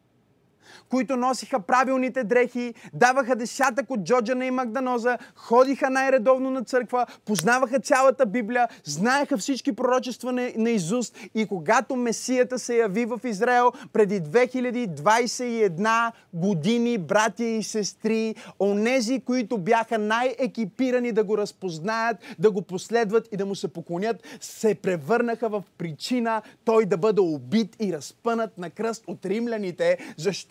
Които 0.90 1.18
носиха 1.18 1.60
правилните 1.60 2.24
дрехи, 2.24 2.74
даваха 2.94 3.36
десятък 3.36 3.90
от 3.90 4.04
Джоджана 4.04 4.46
и 4.46 4.52
Магданоза, 4.52 5.18
ходиха 5.36 5.90
най-редовно 5.90 6.52
на 6.52 6.64
църква, 6.64 7.06
познаваха 7.26 7.80
цялата 7.80 8.26
Библия, 8.26 8.68
знаеха 8.84 9.38
всички 9.38 9.76
пророчества 9.76 10.32
на, 10.32 10.52
на 10.56 10.70
Изуст 10.70 11.18
и 11.36 11.46
когато 11.46 11.96
Месията 11.96 12.60
се 12.60 12.78
яви 12.78 13.06
в 13.06 13.20
Израел 13.24 13.72
преди 13.94 14.22
2021 14.22 16.12
години, 16.34 16.98
братя 16.98 17.44
и 17.44 17.64
сестри, 17.64 18.36
онези, 18.60 19.20
които 19.20 19.58
бяха 19.58 19.98
най-екипирани 19.98 21.12
да 21.12 21.24
го 21.24 21.38
разпознаят, 21.38 22.18
да 22.40 22.52
го 22.52 22.62
последват 22.62 23.28
и 23.32 23.38
да 23.38 23.46
му 23.46 23.56
се 23.56 23.68
поклонят, 23.68 24.24
се 24.42 24.76
превърнаха 24.76 25.50
в 25.50 25.64
причина 25.78 26.42
той 26.66 26.86
да 26.86 26.98
бъде 26.98 27.22
убит 27.22 27.76
и 27.80 27.94
разпънат 27.94 28.58
на 28.58 28.70
кръст 28.70 29.04
от 29.08 29.26
римляните. 29.26 29.98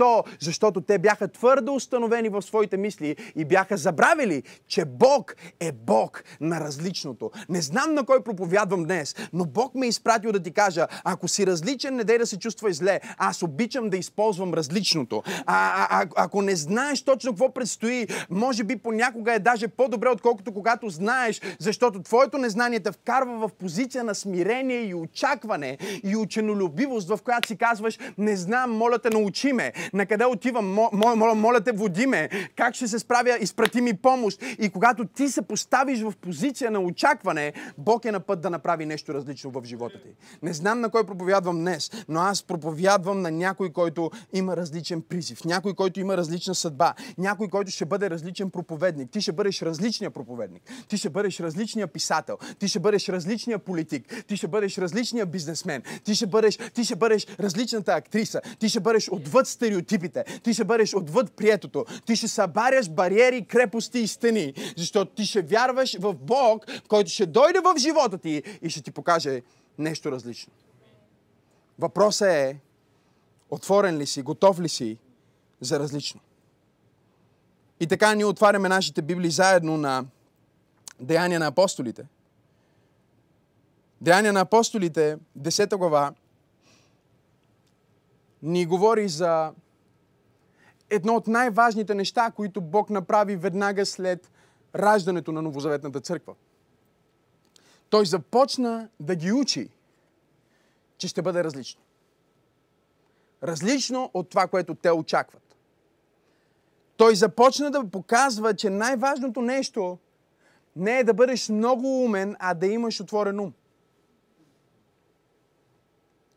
Защо? 0.01 0.25
Защото 0.41 0.81
те 0.81 0.99
бяха 0.99 1.29
твърдо 1.29 1.75
установени 1.75 2.29
в 2.29 2.43
своите 2.43 2.77
мисли 2.77 3.17
и 3.37 3.45
бяха 3.45 3.77
забравили, 3.77 4.43
че 4.69 4.85
Бог 4.85 5.37
е 5.61 5.73
Бог 5.73 6.25
на 6.41 6.61
различното. 6.61 7.31
Не 7.49 7.63
знам 7.63 7.95
на 7.95 8.05
кой 8.05 8.25
проповядвам 8.25 8.85
днес, 8.85 9.17
но 9.33 9.45
Бог 9.45 9.75
ме 9.75 9.87
е 9.87 9.89
изпратил 9.89 10.33
да 10.33 10.43
ти 10.43 10.51
кажа, 10.51 10.87
ако 11.05 11.29
си 11.29 11.47
различен, 11.47 11.97
не 11.97 12.05
дай 12.05 12.19
да 12.19 12.27
се 12.27 12.39
чувствай 12.39 12.73
зле. 12.73 13.01
Аз 13.19 13.43
обичам 13.43 13.91
да 13.91 13.97
използвам 13.97 14.55
различното. 14.55 15.23
А, 15.27 15.43
а, 15.47 15.87
а, 15.91 16.07
ако 16.17 16.43
не 16.43 16.57
знаеш 16.57 17.03
точно 17.03 17.33
какво 17.33 17.55
предстои, 17.55 18.07
може 18.31 18.65
би 18.65 18.77
понякога 18.77 19.35
е 19.35 19.39
даже 19.39 19.69
по-добре, 19.69 20.09
отколкото 20.09 20.53
когато 20.53 20.89
знаеш, 20.89 21.41
защото 21.59 22.03
твоето 22.03 22.39
незнание 22.39 22.81
те 22.81 22.93
вкарва 22.93 23.49
в 23.49 23.53
позиция 23.53 24.05
на 24.05 24.15
смирение 24.15 24.81
и 24.81 24.95
очакване 24.95 25.79
и 26.05 26.17
ученолюбивост, 26.17 27.09
в 27.09 27.19
която 27.25 27.49
си 27.49 27.57
казваш, 27.57 27.99
не 28.19 28.37
знам, 28.37 28.77
моля 28.77 28.99
те, 28.99 29.11
научи 29.11 29.53
ме. 29.53 29.73
На 29.93 30.07
къде 30.07 30.25
отивам? 30.25 30.73
Моля, 30.93 31.17
моля, 31.17 31.35
моля 31.35 31.61
те, 31.61 31.73
води 31.73 32.07
ме. 32.07 32.29
Как 32.57 32.75
ще 32.75 32.89
се 32.89 32.99
справя? 32.99 33.39
Изпрати 33.41 33.81
ми 33.81 33.97
помощ. 33.97 34.43
И 34.59 34.69
когато 34.69 35.05
ти 35.05 35.29
се 35.29 35.43
поставиш 35.43 36.03
в 36.03 36.13
позиция 36.21 36.71
на 36.71 36.81
очакване, 36.81 37.53
Бог 37.79 38.05
е 38.05 38.13
на 38.13 38.21
път 38.21 38.41
да 38.41 38.51
направи 38.51 38.87
нещо 38.87 39.15
различно 39.15 39.51
в 39.51 39.65
живота 39.65 40.03
ти. 40.03 40.09
Не 40.43 40.53
знам 40.53 40.81
на 40.81 40.91
кой 40.91 41.07
проповядвам 41.07 41.59
днес, 41.59 41.91
но 42.09 42.21
аз 42.21 42.43
проповядвам 42.43 43.23
на 43.23 43.31
някой, 43.31 43.73
който 43.73 44.11
има 44.33 44.57
различен 44.57 45.03
призив, 45.03 45.45
някой, 45.45 45.75
който 45.75 46.01
има 46.01 46.17
различна 46.17 46.55
съдба, 46.55 46.95
някой, 47.19 47.49
който 47.49 47.71
ще 47.71 47.85
бъде 47.85 48.11
различен 48.11 48.51
проповедник. 48.51 49.11
Ти 49.11 49.21
ще 49.21 49.33
бъдеш 49.33 49.63
различния 49.63 50.11
проповедник. 50.11 50.63
Ти 50.89 50.97
ще 50.97 51.11
бъдеш 51.11 51.41
различния 51.41 51.87
писател. 51.87 52.39
Ти 52.59 52.69
ще 52.69 52.81
бъдеш 52.81 53.09
различния 53.09 53.59
политик. 53.59 54.25
Ти 54.27 54.37
ще 54.37 54.49
бъдеш 54.49 54.79
различния 54.79 55.27
бизнесмен. 55.27 55.83
Ти 56.05 56.15
ще 56.15 56.27
бъдеш, 56.27 56.57
ти 56.57 56.85
ще 56.85 56.97
бъдеш 56.97 57.27
различната 57.41 57.93
актриса. 57.93 58.41
Ти 58.59 58.69
ще 58.69 58.81
бъдеш 58.81 59.09
отвъд 59.09 59.47
стереотипите. 59.47 59.80
Ти 60.43 60.55
ще 60.55 60.65
бъдеш 60.65 60.95
отвъд 60.95 61.33
приетото. 61.33 61.85
Ти 62.07 62.17
ще 62.17 62.29
събаряш 62.29 62.91
бариери, 62.91 63.45
крепости 63.45 63.99
и 63.99 64.07
стени. 64.07 64.55
Защото 64.77 65.15
ти 65.15 65.27
ще 65.27 65.43
вярваш 65.43 65.99
в 65.99 66.15
Бог, 66.15 66.67
който 66.89 67.11
ще 67.11 67.27
дойде 67.27 67.61
в 67.61 67.75
живота 67.79 68.19
ти 68.19 68.43
и 68.63 68.71
ще 68.71 68.83
ти 68.83 68.91
покаже 68.91 69.43
нещо 69.79 70.13
различно. 70.13 70.53
Въпросът 71.79 72.29
е, 72.29 72.59
отворен 73.51 73.99
ли 73.99 74.07
си, 74.07 74.23
готов 74.23 74.61
ли 74.61 74.69
си 74.69 74.99
за 75.61 75.79
различно? 75.81 76.21
И 77.81 77.87
така 77.87 78.15
ние 78.15 78.25
отваряме 78.25 78.69
нашите 78.69 79.03
Библии 79.03 79.31
заедно 79.31 79.77
на 79.77 80.05
Деяния 81.01 81.41
на 81.41 81.47
апостолите. 81.47 82.07
Деяния 84.01 84.33
на 84.33 84.41
апостолите, 84.41 85.17
10 85.39 85.77
глава, 85.77 86.13
ни 88.43 88.67
говори 88.67 89.09
за 89.09 89.53
едно 90.91 91.15
от 91.15 91.27
най-важните 91.27 91.95
неща, 91.95 92.31
които 92.31 92.61
Бог 92.61 92.91
направи 92.91 93.37
веднага 93.37 93.87
след 93.87 94.31
раждането 94.75 95.33
на 95.33 95.43
Новозаветната 95.43 96.01
църква. 96.01 96.35
Той 97.91 98.07
започна 98.07 98.89
да 99.01 99.15
ги 99.15 99.33
учи, 99.33 99.71
че 100.99 101.09
ще 101.09 101.23
бъде 101.23 101.45
различно. 101.45 101.81
Различно 103.43 104.11
от 104.15 104.31
това, 104.31 104.47
което 104.47 104.75
те 104.75 104.91
очакват. 104.91 105.57
Той 106.97 107.15
започна 107.15 107.71
да 107.71 107.91
показва, 107.91 108.55
че 108.55 108.71
най-важното 108.71 109.43
нещо 109.43 109.99
не 110.77 110.99
е 110.99 111.05
да 111.05 111.15
бъдеш 111.15 111.49
много 111.49 112.05
умен, 112.05 112.37
а 112.39 112.55
да 112.55 112.67
имаш 112.67 113.01
отворен 113.01 113.41
ум. 113.41 113.53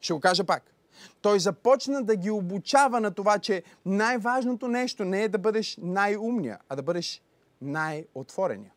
Ще 0.02 0.14
го 0.14 0.20
кажа 0.20 0.44
пак. 0.44 0.73
Той 1.22 1.40
започна 1.40 2.04
да 2.04 2.16
ги 2.16 2.30
обучава 2.30 3.00
на 3.00 3.12
това, 3.12 3.40
че 3.40 3.64
най-важното 3.86 4.68
нещо 4.68 5.06
не 5.06 5.24
е 5.24 5.30
да 5.30 5.38
бъдеш 5.38 5.78
най-умния, 5.82 6.60
а 6.70 6.76
да 6.76 6.84
бъдеш 6.84 7.22
най-отворения. 7.62 8.72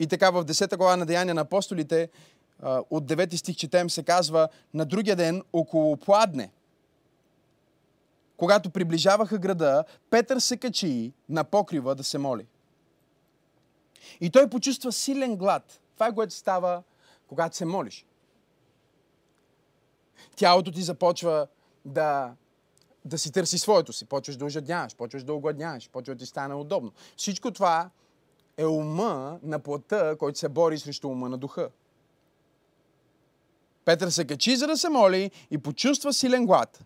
И 0.00 0.06
така 0.06 0.30
в 0.30 0.44
10 0.44 0.76
глава 0.76 0.96
на 0.96 1.06
Деяния 1.06 1.34
на 1.34 1.40
апостолите, 1.40 2.08
от 2.90 3.04
9 3.04 3.36
стих 3.36 3.56
четем, 3.56 3.90
се 3.90 4.02
казва, 4.02 4.48
на 4.74 4.84
другия 4.84 5.16
ден 5.16 5.42
около 5.52 5.96
пладне, 5.96 6.50
когато 8.36 8.70
приближаваха 8.70 9.38
града, 9.38 9.84
Петър 10.10 10.38
се 10.38 10.56
качи 10.56 11.12
на 11.28 11.44
покрива 11.44 11.94
да 11.94 12.04
се 12.04 12.18
моли. 12.18 12.46
И 14.20 14.30
той 14.30 14.50
почувства 14.50 14.92
силен 14.92 15.36
глад. 15.36 15.80
Това 15.94 16.06
е 16.06 16.14
което 16.14 16.34
става, 16.34 16.82
когато 17.28 17.56
се 17.56 17.64
молиш. 17.64 18.06
Тялото 20.36 20.72
ти 20.72 20.82
започва 20.82 21.46
да, 21.84 22.32
да 23.04 23.18
си 23.18 23.32
търси 23.32 23.58
своето 23.58 23.92
си. 23.92 24.04
Почваш 24.04 24.36
да 24.36 24.44
ожадняваш, 24.44 24.96
почваш 24.96 25.24
да 25.24 25.32
огладняваш, 25.32 25.90
почва 25.90 26.14
да 26.14 26.18
ти 26.18 26.26
стане 26.26 26.54
удобно. 26.54 26.92
Всичко 27.16 27.50
това 27.50 27.90
е 28.56 28.66
ума 28.66 29.38
на 29.42 29.58
плътта, 29.58 30.16
който 30.16 30.38
се 30.38 30.48
бори 30.48 30.78
срещу 30.78 31.08
ума 31.08 31.28
на 31.28 31.38
духа. 31.38 31.70
Петър 33.84 34.08
се 34.08 34.26
качи, 34.26 34.56
за 34.56 34.66
да 34.66 34.76
се 34.76 34.88
моли 34.88 35.30
и 35.50 35.58
почувства 35.58 36.12
силен 36.12 36.46
глад. 36.46 36.84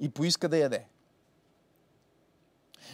И 0.00 0.08
поиска 0.08 0.48
да 0.48 0.56
яде. 0.56 0.86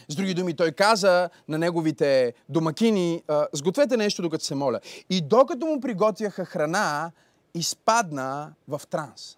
С 0.07 0.15
други 0.15 0.33
думи, 0.33 0.55
той 0.55 0.71
каза 0.71 1.29
на 1.47 1.57
неговите 1.57 2.33
домакини, 2.49 3.23
сгответе 3.53 3.97
нещо, 3.97 4.21
докато 4.21 4.45
се 4.45 4.55
моля. 4.55 4.79
И 5.09 5.21
докато 5.21 5.65
му 5.65 5.79
приготвяха 5.79 6.45
храна, 6.45 7.11
изпадна 7.53 8.53
в 8.67 8.81
транс. 8.89 9.37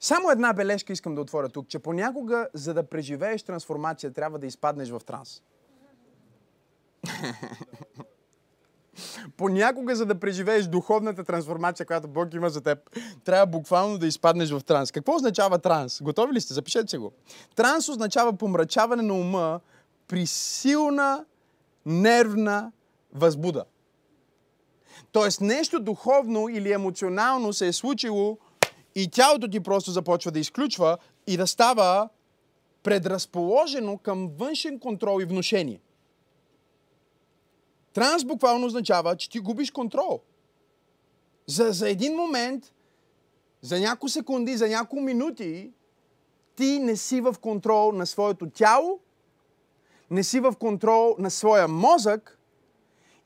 Само 0.00 0.30
една 0.30 0.52
бележка 0.52 0.92
искам 0.92 1.14
да 1.14 1.20
отворя 1.20 1.48
тук, 1.48 1.68
че 1.68 1.78
понякога, 1.78 2.48
за 2.54 2.74
да 2.74 2.88
преживееш 2.88 3.42
трансформация, 3.42 4.12
трябва 4.12 4.38
да 4.38 4.46
изпаднеш 4.46 4.90
в 4.90 5.00
транс. 5.06 5.42
Понякога, 9.36 9.96
за 9.96 10.06
да 10.06 10.20
преживееш 10.20 10.66
духовната 10.66 11.24
трансформация, 11.24 11.86
която 11.86 12.08
Бог 12.08 12.34
има 12.34 12.50
за 12.50 12.60
теб, 12.60 12.78
трябва 13.24 13.46
буквално 13.46 13.98
да 13.98 14.06
изпаднеш 14.06 14.50
в 14.50 14.60
транс. 14.60 14.92
Какво 14.92 15.14
означава 15.14 15.58
транс? 15.58 16.02
Готови 16.02 16.32
ли 16.32 16.40
сте? 16.40 16.54
Запишете 16.54 16.88
се 16.88 16.98
го. 16.98 17.12
Транс 17.56 17.88
означава 17.88 18.32
помрачаване 18.32 19.02
на 19.02 19.14
ума 19.14 19.60
при 20.08 20.26
силна 20.26 21.24
нервна 21.86 22.72
възбуда. 23.14 23.64
Тоест 25.12 25.40
нещо 25.40 25.80
духовно 25.80 26.48
или 26.48 26.72
емоционално 26.72 27.52
се 27.52 27.66
е 27.66 27.72
случило 27.72 28.38
и 28.94 29.10
тялото 29.10 29.48
ти 29.48 29.60
просто 29.60 29.90
започва 29.90 30.30
да 30.30 30.38
изключва 30.38 30.98
и 31.26 31.36
да 31.36 31.46
става 31.46 32.08
предразположено 32.82 33.98
към 33.98 34.28
външен 34.28 34.78
контрол 34.78 35.20
и 35.22 35.24
вношение. 35.24 35.80
Транс 37.92 38.24
буквално 38.24 38.66
означава, 38.66 39.16
че 39.16 39.30
ти 39.30 39.40
губиш 39.40 39.70
контрол. 39.70 40.20
За, 41.46 41.72
за 41.72 41.88
един 41.88 42.14
момент, 42.14 42.72
за 43.62 43.80
няколко 43.80 44.08
секунди, 44.08 44.56
за 44.56 44.68
няколко 44.68 45.00
минути, 45.00 45.70
ти 46.56 46.78
не 46.78 46.96
си 46.96 47.20
в 47.20 47.34
контрол 47.40 47.92
на 47.92 48.06
своето 48.06 48.50
тяло, 48.50 49.00
не 50.10 50.24
си 50.24 50.40
в 50.40 50.54
контрол 50.60 51.16
на 51.18 51.30
своя 51.30 51.68
мозък 51.68 52.39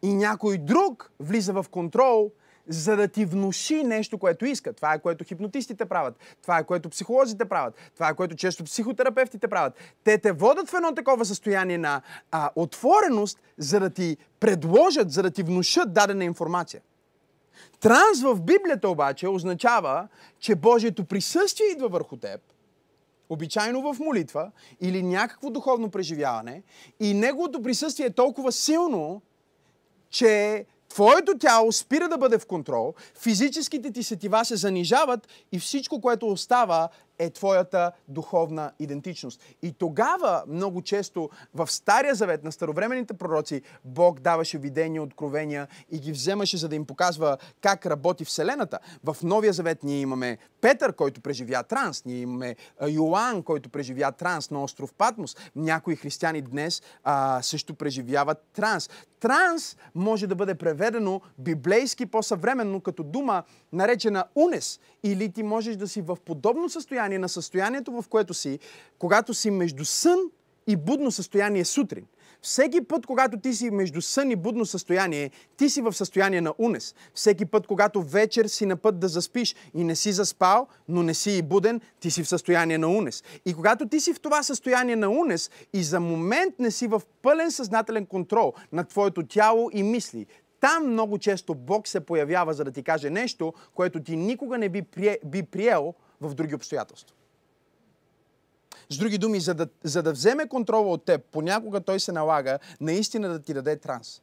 и 0.04 0.14
някой 0.14 0.58
друг 0.58 1.12
влиза 1.20 1.52
в 1.52 1.66
контрол, 1.70 2.30
за 2.68 2.96
да 2.96 3.08
ти 3.08 3.24
внуши 3.24 3.84
нещо, 3.84 4.18
което 4.18 4.44
иска. 4.44 4.72
Това 4.72 4.94
е 4.94 4.98
което 4.98 5.24
хипнотистите 5.24 5.84
правят. 5.84 6.18
Това 6.42 6.58
е 6.58 6.64
което 6.64 6.88
психолозите 6.88 7.44
правят. 7.44 7.74
Това 7.94 8.08
е 8.08 8.14
което 8.14 8.36
често 8.36 8.64
психотерапевтите 8.64 9.48
правят. 9.48 9.74
Те 10.04 10.18
те 10.18 10.32
водят 10.32 10.68
в 10.70 10.74
едно 10.74 10.94
такова 10.94 11.24
състояние 11.24 11.78
на 11.78 12.02
а, 12.30 12.50
отвореност, 12.56 13.38
за 13.58 13.80
да 13.80 13.90
ти 13.90 14.16
предложат, 14.40 15.12
за 15.12 15.22
да 15.22 15.30
ти 15.30 15.42
внушат 15.42 15.92
дадена 15.92 16.24
информация. 16.24 16.80
Транс 17.80 18.22
в 18.22 18.40
Библията 18.40 18.88
обаче 18.88 19.28
означава, 19.28 20.08
че 20.38 20.54
Божието 20.54 21.04
присъствие 21.04 21.66
идва 21.66 21.88
върху 21.88 22.16
теб, 22.16 22.40
обичайно 23.28 23.92
в 23.92 23.98
молитва 23.98 24.50
или 24.80 25.02
някакво 25.02 25.50
духовно 25.50 25.90
преживяване 25.90 26.62
и 27.00 27.14
Неговото 27.14 27.62
присъствие 27.62 28.06
е 28.06 28.10
толкова 28.10 28.52
силно, 28.52 29.22
че 30.14 30.66
Твоето 30.88 31.38
тяло 31.38 31.72
спира 31.72 32.08
да 32.08 32.18
бъде 32.18 32.38
в 32.38 32.46
контрол, 32.46 32.94
физическите 33.18 33.92
ти 33.92 34.02
сетива 34.02 34.44
се 34.44 34.56
занижават 34.56 35.28
и 35.52 35.58
всичко, 35.58 36.00
което 36.00 36.28
остава 36.28 36.88
е 37.18 37.30
твоята 37.30 37.92
духовна 38.08 38.72
идентичност. 38.78 39.42
И 39.62 39.72
тогава, 39.72 40.44
много 40.48 40.82
често, 40.82 41.30
в 41.54 41.70
Стария 41.70 42.14
завет 42.14 42.44
на 42.44 42.52
старовременните 42.52 43.14
пророци, 43.14 43.62
Бог 43.84 44.20
даваше 44.20 44.58
видения, 44.58 45.02
откровения 45.02 45.68
и 45.90 45.98
ги 45.98 46.12
вземаше, 46.12 46.56
за 46.56 46.68
да 46.68 46.76
им 46.76 46.86
показва 46.86 47.36
как 47.60 47.86
работи 47.86 48.24
Вселената. 48.24 48.78
В 49.04 49.16
Новия 49.22 49.52
завет 49.52 49.82
ние 49.82 50.00
имаме 50.00 50.38
Петър, 50.60 50.92
който 50.92 51.20
преживя 51.20 51.62
транс, 51.62 52.04
ние 52.04 52.18
имаме 52.18 52.56
Йоан, 52.88 53.42
който 53.42 53.68
преживя 53.68 54.12
транс 54.12 54.50
на 54.50 54.62
остров 54.62 54.94
Патмос. 54.94 55.36
Някои 55.56 55.96
християни 55.96 56.42
днес 56.42 56.82
а, 57.04 57.42
също 57.42 57.74
преживяват 57.74 58.38
транс. 58.52 58.90
Транс 59.24 59.76
може 59.94 60.26
да 60.26 60.34
бъде 60.34 60.54
преведено 60.54 61.20
библейски 61.38 62.06
по-съвременно 62.06 62.80
като 62.80 63.02
дума, 63.02 63.42
наречена 63.72 64.24
унес. 64.34 64.80
Или 65.02 65.32
ти 65.32 65.42
можеш 65.42 65.76
да 65.76 65.88
си 65.88 66.02
в 66.02 66.16
подобно 66.24 66.68
състояние 66.68 67.18
на 67.18 67.28
състоянието, 67.28 67.92
в 67.92 68.08
което 68.08 68.34
си, 68.34 68.58
когато 68.98 69.34
си 69.34 69.50
между 69.50 69.84
сън 69.84 70.18
и 70.66 70.76
будно 70.76 71.10
състояние 71.10 71.64
сутрин. 71.64 72.06
Всеки 72.44 72.80
път, 72.84 73.06
когато 73.06 73.38
ти 73.38 73.54
си 73.54 73.70
между 73.70 74.00
сън 74.00 74.30
и 74.30 74.36
будно 74.36 74.66
състояние, 74.66 75.30
ти 75.56 75.70
си 75.70 75.80
в 75.80 75.92
състояние 75.92 76.40
на 76.40 76.54
унес. 76.58 76.94
Всеки 77.14 77.44
път, 77.46 77.66
когато 77.66 78.02
вечер 78.02 78.46
си 78.46 78.66
на 78.66 78.76
път 78.76 78.98
да 78.98 79.08
заспиш 79.08 79.54
и 79.74 79.84
не 79.84 79.96
си 79.96 80.12
заспал, 80.12 80.66
но 80.88 81.02
не 81.02 81.14
си 81.14 81.30
и 81.30 81.42
буден, 81.42 81.80
ти 82.00 82.10
си 82.10 82.22
в 82.22 82.28
състояние 82.28 82.78
на 82.78 82.88
унес. 82.88 83.22
И 83.46 83.54
когато 83.54 83.88
ти 83.88 84.00
си 84.00 84.14
в 84.14 84.20
това 84.20 84.42
състояние 84.42 84.96
на 84.96 85.10
унес 85.10 85.50
и 85.72 85.82
за 85.82 86.00
момент 86.00 86.54
не 86.58 86.70
си 86.70 86.86
в 86.86 87.02
пълен 87.22 87.50
съзнателен 87.50 88.06
контрол 88.06 88.52
на 88.72 88.84
твоето 88.84 89.22
тяло 89.22 89.70
и 89.72 89.82
мисли, 89.82 90.26
там 90.60 90.86
много 90.86 91.18
често 91.18 91.54
Бог 91.54 91.88
се 91.88 92.00
появява, 92.00 92.54
за 92.54 92.64
да 92.64 92.70
ти 92.70 92.82
каже 92.82 93.10
нещо, 93.10 93.52
което 93.74 94.02
ти 94.02 94.16
никога 94.16 94.58
не 94.58 94.68
би, 94.68 94.82
прие, 94.82 95.18
би 95.24 95.42
приел 95.42 95.94
в 96.20 96.34
други 96.34 96.54
обстоятелства. 96.54 97.16
С 98.90 98.98
други 98.98 99.18
думи, 99.18 99.40
за 99.40 99.54
да, 99.54 99.66
за 99.84 100.02
да 100.02 100.12
вземе 100.12 100.48
контрола 100.48 100.90
от 100.90 101.04
теб, 101.04 101.20
понякога 101.32 101.80
той 101.80 102.00
се 102.00 102.12
налага 102.12 102.58
наистина 102.80 103.28
да 103.28 103.38
ти 103.38 103.54
даде 103.54 103.76
транс. 103.76 104.20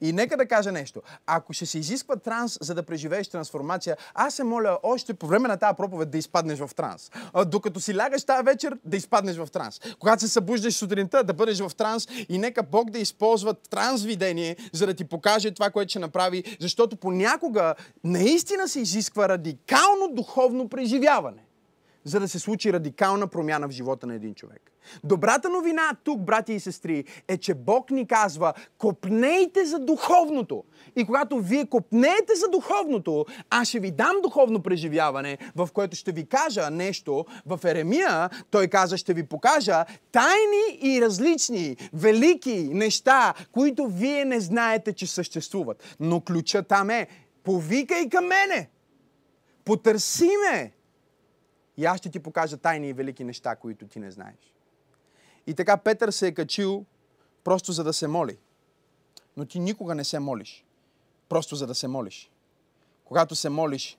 И 0.00 0.12
нека 0.12 0.36
да 0.36 0.46
кажа 0.46 0.72
нещо. 0.72 1.02
Ако 1.26 1.52
ще 1.52 1.66
се 1.66 1.78
изисква 1.78 2.16
транс, 2.16 2.58
за 2.60 2.74
да 2.74 2.82
преживееш 2.82 3.28
трансформация, 3.28 3.96
аз 4.14 4.34
се 4.34 4.44
моля 4.44 4.78
още 4.82 5.14
по 5.14 5.26
време 5.26 5.48
на 5.48 5.56
тази 5.56 5.76
проповед 5.76 6.10
да 6.10 6.18
изпаднеш 6.18 6.58
в 6.58 6.70
транс. 6.76 7.10
Докато 7.46 7.80
си 7.80 7.96
лягаш 7.96 8.24
тази 8.24 8.44
вечер, 8.44 8.78
да 8.84 8.96
изпаднеш 8.96 9.36
в 9.36 9.48
транс. 9.52 9.80
Когато 9.98 10.20
се 10.22 10.28
събуждаш 10.28 10.74
сутринта, 10.74 11.24
да 11.24 11.34
бъдеш 11.34 11.58
в 11.60 11.72
транс 11.76 12.08
и 12.28 12.38
нека 12.38 12.62
Бог 12.62 12.90
да 12.90 12.98
използва 12.98 13.54
транс 13.54 14.04
видение, 14.04 14.56
за 14.72 14.86
да 14.86 14.94
ти 14.94 15.04
покаже 15.04 15.50
това, 15.50 15.70
което 15.70 15.90
ще 15.90 15.98
направи, 15.98 16.56
защото 16.60 16.96
понякога 16.96 17.74
наистина 18.04 18.68
се 18.68 18.80
изисква 18.80 19.28
радикално 19.28 20.08
духовно 20.12 20.68
преживяване 20.68 21.45
за 22.06 22.20
да 22.20 22.28
се 22.28 22.38
случи 22.38 22.72
радикална 22.72 23.26
промяна 23.26 23.68
в 23.68 23.70
живота 23.70 24.06
на 24.06 24.14
един 24.14 24.34
човек. 24.34 24.72
Добрата 25.04 25.48
новина 25.48 25.90
тук, 26.04 26.20
брати 26.20 26.52
и 26.52 26.60
сестри, 26.60 27.04
е, 27.28 27.36
че 27.36 27.54
Бог 27.54 27.90
ни 27.90 28.06
казва, 28.06 28.52
копнейте 28.78 29.64
за 29.64 29.78
духовното. 29.78 30.64
И 30.96 31.04
когато 31.04 31.38
вие 31.38 31.66
копнеете 31.66 32.34
за 32.34 32.48
духовното, 32.48 33.26
аз 33.50 33.68
ще 33.68 33.80
ви 33.80 33.90
дам 33.90 34.16
духовно 34.22 34.62
преживяване, 34.62 35.38
в 35.56 35.68
което 35.72 35.96
ще 35.96 36.12
ви 36.12 36.26
кажа 36.26 36.70
нещо. 36.70 37.24
В 37.46 37.60
Еремия 37.64 38.30
той 38.50 38.68
каза, 38.68 38.96
ще 38.96 39.14
ви 39.14 39.22
покажа 39.22 39.84
тайни 40.12 40.78
и 40.82 41.00
различни, 41.02 41.76
велики 41.92 42.68
неща, 42.72 43.34
които 43.52 43.86
вие 43.86 44.24
не 44.24 44.40
знаете, 44.40 44.92
че 44.92 45.06
съществуват. 45.06 45.96
Но 46.00 46.20
ключа 46.20 46.62
там 46.62 46.90
е, 46.90 47.06
повикай 47.44 48.08
към 48.08 48.26
мене, 48.26 48.70
потърси 49.64 50.30
ме, 50.50 50.75
и 51.76 51.84
аз 51.84 51.98
ще 51.98 52.10
ти 52.10 52.20
покажа 52.20 52.56
тайни 52.56 52.88
и 52.88 52.92
велики 52.92 53.24
неща, 53.24 53.56
които 53.56 53.86
ти 53.86 53.98
не 53.98 54.10
знаеш. 54.10 54.54
И 55.46 55.54
така 55.54 55.76
Петър 55.76 56.10
се 56.10 56.26
е 56.26 56.34
качил 56.34 56.84
просто 57.44 57.72
за 57.72 57.84
да 57.84 57.92
се 57.92 58.08
моли. 58.08 58.38
Но 59.36 59.44
ти 59.44 59.58
никога 59.58 59.94
не 59.94 60.04
се 60.04 60.18
молиш. 60.18 60.64
Просто 61.28 61.56
за 61.56 61.66
да 61.66 61.74
се 61.74 61.88
молиш. 61.88 62.30
Когато 63.04 63.34
се 63.34 63.48
молиш, 63.48 63.98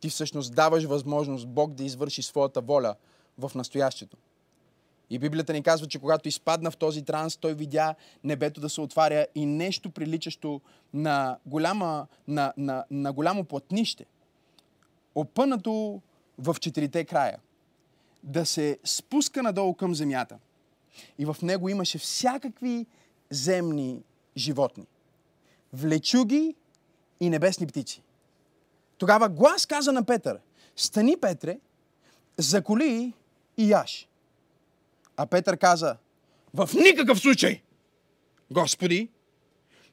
ти 0.00 0.08
всъщност 0.08 0.54
даваш 0.54 0.84
възможност 0.84 1.48
Бог 1.48 1.74
да 1.74 1.84
извърши 1.84 2.22
своята 2.22 2.60
воля 2.60 2.94
в 3.38 3.50
настоящето. 3.54 4.16
И 5.10 5.18
Библията 5.18 5.52
ни 5.52 5.62
казва, 5.62 5.86
че 5.86 5.98
когато 5.98 6.28
изпадна 6.28 6.70
в 6.70 6.76
този 6.76 7.04
транс, 7.04 7.36
той 7.36 7.54
видя 7.54 7.94
небето 8.24 8.60
да 8.60 8.68
се 8.68 8.80
отваря 8.80 9.26
и 9.34 9.46
нещо 9.46 9.90
приличащо 9.90 10.60
на, 10.94 11.38
голяма, 11.46 12.06
на, 12.28 12.52
на, 12.56 12.84
на 12.90 13.12
голямо 13.12 13.44
плътнище. 13.44 14.06
Опънато 15.14 16.02
в 16.42 16.56
четирите 16.60 17.04
края. 17.04 17.38
Да 18.22 18.46
се 18.46 18.78
спуска 18.84 19.42
надолу 19.42 19.74
към 19.74 19.94
земята. 19.94 20.38
И 21.18 21.24
в 21.24 21.36
него 21.42 21.68
имаше 21.68 21.98
всякакви 21.98 22.86
земни 23.30 24.02
животни. 24.36 24.86
Влечуги 25.72 26.54
и 27.20 27.30
небесни 27.30 27.66
птици. 27.66 28.02
Тогава 28.98 29.28
глас 29.28 29.66
каза 29.66 29.92
на 29.92 30.04
Петър, 30.04 30.38
стани, 30.76 31.16
Петре, 31.20 31.58
заколи 32.38 33.12
и 33.56 33.70
яш. 33.70 34.08
А 35.16 35.26
Петър 35.26 35.56
каза, 35.56 35.96
в 36.54 36.70
никакъв 36.74 37.20
случай, 37.20 37.62
Господи, 38.50 39.08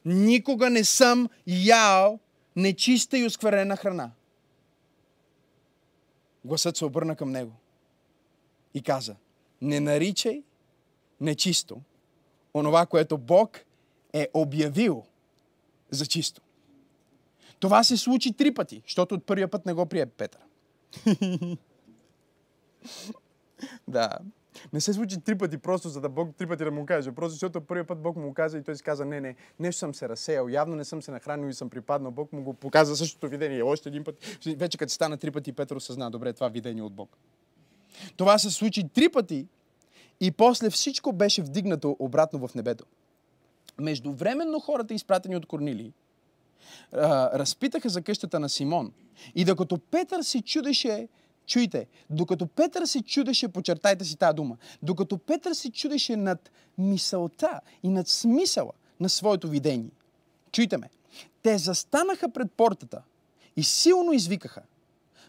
никога 0.06 0.70
не 0.70 0.84
съм 0.84 1.30
ял 1.48 2.20
нечиста 2.56 3.18
и 3.18 3.26
оскверена 3.26 3.78
храна. 3.78 4.12
Гласът 6.46 6.78
се 6.78 6.86
обърна 6.86 7.16
към 7.16 7.32
него 7.32 7.52
и 8.74 8.82
каза, 8.82 9.16
не 9.62 9.80
наричай 9.80 10.44
нечисто 11.22 11.82
онова, 12.54 12.86
което 12.86 13.18
Бог 13.18 13.60
е 14.14 14.28
обявил 14.34 15.06
за 15.90 16.06
чисто. 16.06 16.42
Това 17.60 17.84
се 17.84 17.98
случи 17.98 18.34
три 18.34 18.54
пъти, 18.54 18.82
защото 18.86 19.16
от 19.16 19.26
първия 19.26 19.48
път 19.48 19.66
не 19.66 19.74
го 19.74 19.86
прие 19.86 20.06
Петър. 20.06 20.42
да. 23.88 24.10
Не 24.74 24.82
се 24.82 24.94
случи 24.94 25.22
три 25.22 25.38
пъти, 25.38 25.58
просто 25.58 25.90
за 25.90 26.02
да 26.02 26.10
Бог 26.10 26.36
три 26.36 26.48
пъти 26.48 26.64
да 26.64 26.72
му 26.72 26.86
каже. 26.86 27.12
Просто 27.12 27.32
защото 27.32 27.62
първият 27.62 27.88
път 27.88 28.02
Бог 28.02 28.16
му 28.16 28.34
каза 28.34 28.58
и 28.58 28.64
той 28.64 28.76
си 28.76 28.84
каза, 28.84 29.06
не, 29.06 29.22
не, 29.22 29.36
нещо 29.60 29.80
съм 29.80 29.94
се 29.94 30.10
разсеял, 30.10 30.48
явно 30.48 30.76
не 30.76 30.86
съм 30.86 31.02
се 31.02 31.12
нахранил 31.12 31.48
и 31.48 31.54
съм 31.54 31.70
припаднал. 31.70 32.12
Бог 32.12 32.34
му 32.34 32.44
го 32.44 32.54
показа 32.54 32.96
същото 32.96 33.30
видение. 33.30 33.64
Още 33.64 33.90
един 33.90 34.04
път. 34.04 34.40
Вече 34.58 34.78
като 34.78 34.94
стана 34.94 35.18
три 35.18 35.32
пъти, 35.32 35.54
Петър 35.54 35.76
осъзна, 35.76 36.12
добре, 36.12 36.34
това 36.34 36.48
видение 36.48 36.84
от 36.84 36.94
Бог. 36.94 37.18
Това 38.18 38.38
се 38.38 38.52
случи 38.52 38.90
три 38.90 39.10
пъти 39.10 39.48
и 40.20 40.32
после 40.32 40.70
всичко 40.70 41.14
беше 41.14 41.42
вдигнато 41.42 41.96
обратно 42.00 42.48
в 42.48 42.56
небето. 42.56 42.86
Междувременно 43.80 44.60
хората, 44.60 44.94
изпратени 44.94 45.36
от 45.36 45.46
Корнили, 45.46 45.94
разпитаха 46.94 47.90
за 47.90 48.02
къщата 48.02 48.40
на 48.40 48.50
Симон. 48.50 48.92
И 49.36 49.46
докато 49.46 49.78
Петър 49.78 50.22
се 50.22 50.42
чудеше 50.42 51.08
Чуйте, 51.50 51.88
докато 52.10 52.48
Петър 52.48 52.86
се 52.86 53.02
чудеше, 53.02 53.48
почертайте 53.48 54.06
си 54.06 54.18
тази 54.18 54.36
дума, 54.36 54.58
докато 54.84 55.18
Петър 55.18 55.54
се 55.54 55.72
чудеше 55.72 56.16
над 56.16 56.52
мисълта 56.78 57.62
и 57.84 57.90
над 57.90 58.08
смисъла 58.08 58.72
на 59.00 59.10
своето 59.10 59.50
видение. 59.50 59.92
Чуйте 60.52 60.78
ме, 60.78 60.90
те 61.42 61.58
застанаха 61.58 62.30
пред 62.30 62.52
портата 62.52 63.02
и 63.56 63.64
силно 63.64 64.14
извикаха. 64.14 64.62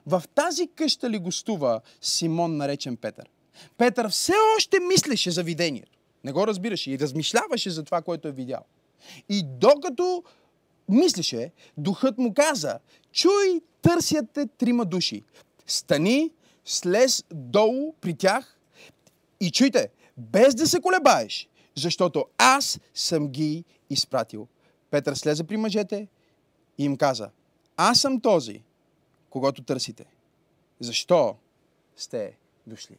В 0.07 0.23
тази 0.35 0.67
къща 0.67 1.11
ли 1.11 1.19
гостува 1.19 1.81
Симон, 2.01 2.57
наречен 2.57 2.97
Петър? 2.97 3.31
Петър 3.79 4.09
все 4.09 4.33
още 4.57 4.81
мислеше 4.81 5.31
за 5.31 5.43
видението. 5.43 5.99
Не 6.25 6.33
го 6.33 6.47
разбираше 6.47 6.91
и 6.91 6.99
размишляваше 6.99 7.71
за 7.71 7.83
това, 7.83 8.03
което 8.03 8.29
е 8.29 8.33
видял. 8.33 8.65
И 9.29 9.43
докато 9.45 10.25
мислеше, 10.89 11.53
духът 11.77 12.19
му 12.19 12.35
каза, 12.35 12.79
чуй, 13.13 13.61
търсят 13.83 14.27
те 14.33 14.47
трима 14.47 14.85
души 14.85 15.23
стани, 15.73 16.31
слез 16.65 17.25
долу 17.35 17.95
при 18.01 18.15
тях 18.15 18.59
и 19.41 19.51
чуйте, 19.51 19.89
без 20.17 20.55
да 20.55 20.67
се 20.67 20.81
колебаеш, 20.81 21.49
защото 21.75 22.25
аз 22.39 22.81
съм 22.95 23.29
ги 23.29 23.65
изпратил. 23.91 24.49
Петър 24.91 25.15
слезе 25.15 25.45
при 25.45 25.57
мъжете 25.57 26.09
и 26.79 26.85
им 26.85 26.97
каза, 26.97 27.31
аз 27.77 28.01
съм 28.01 28.21
този, 28.21 28.63
когато 29.31 29.63
търсите. 29.63 30.05
Защо 30.81 31.37
сте 31.97 32.39
дошли? 32.67 32.99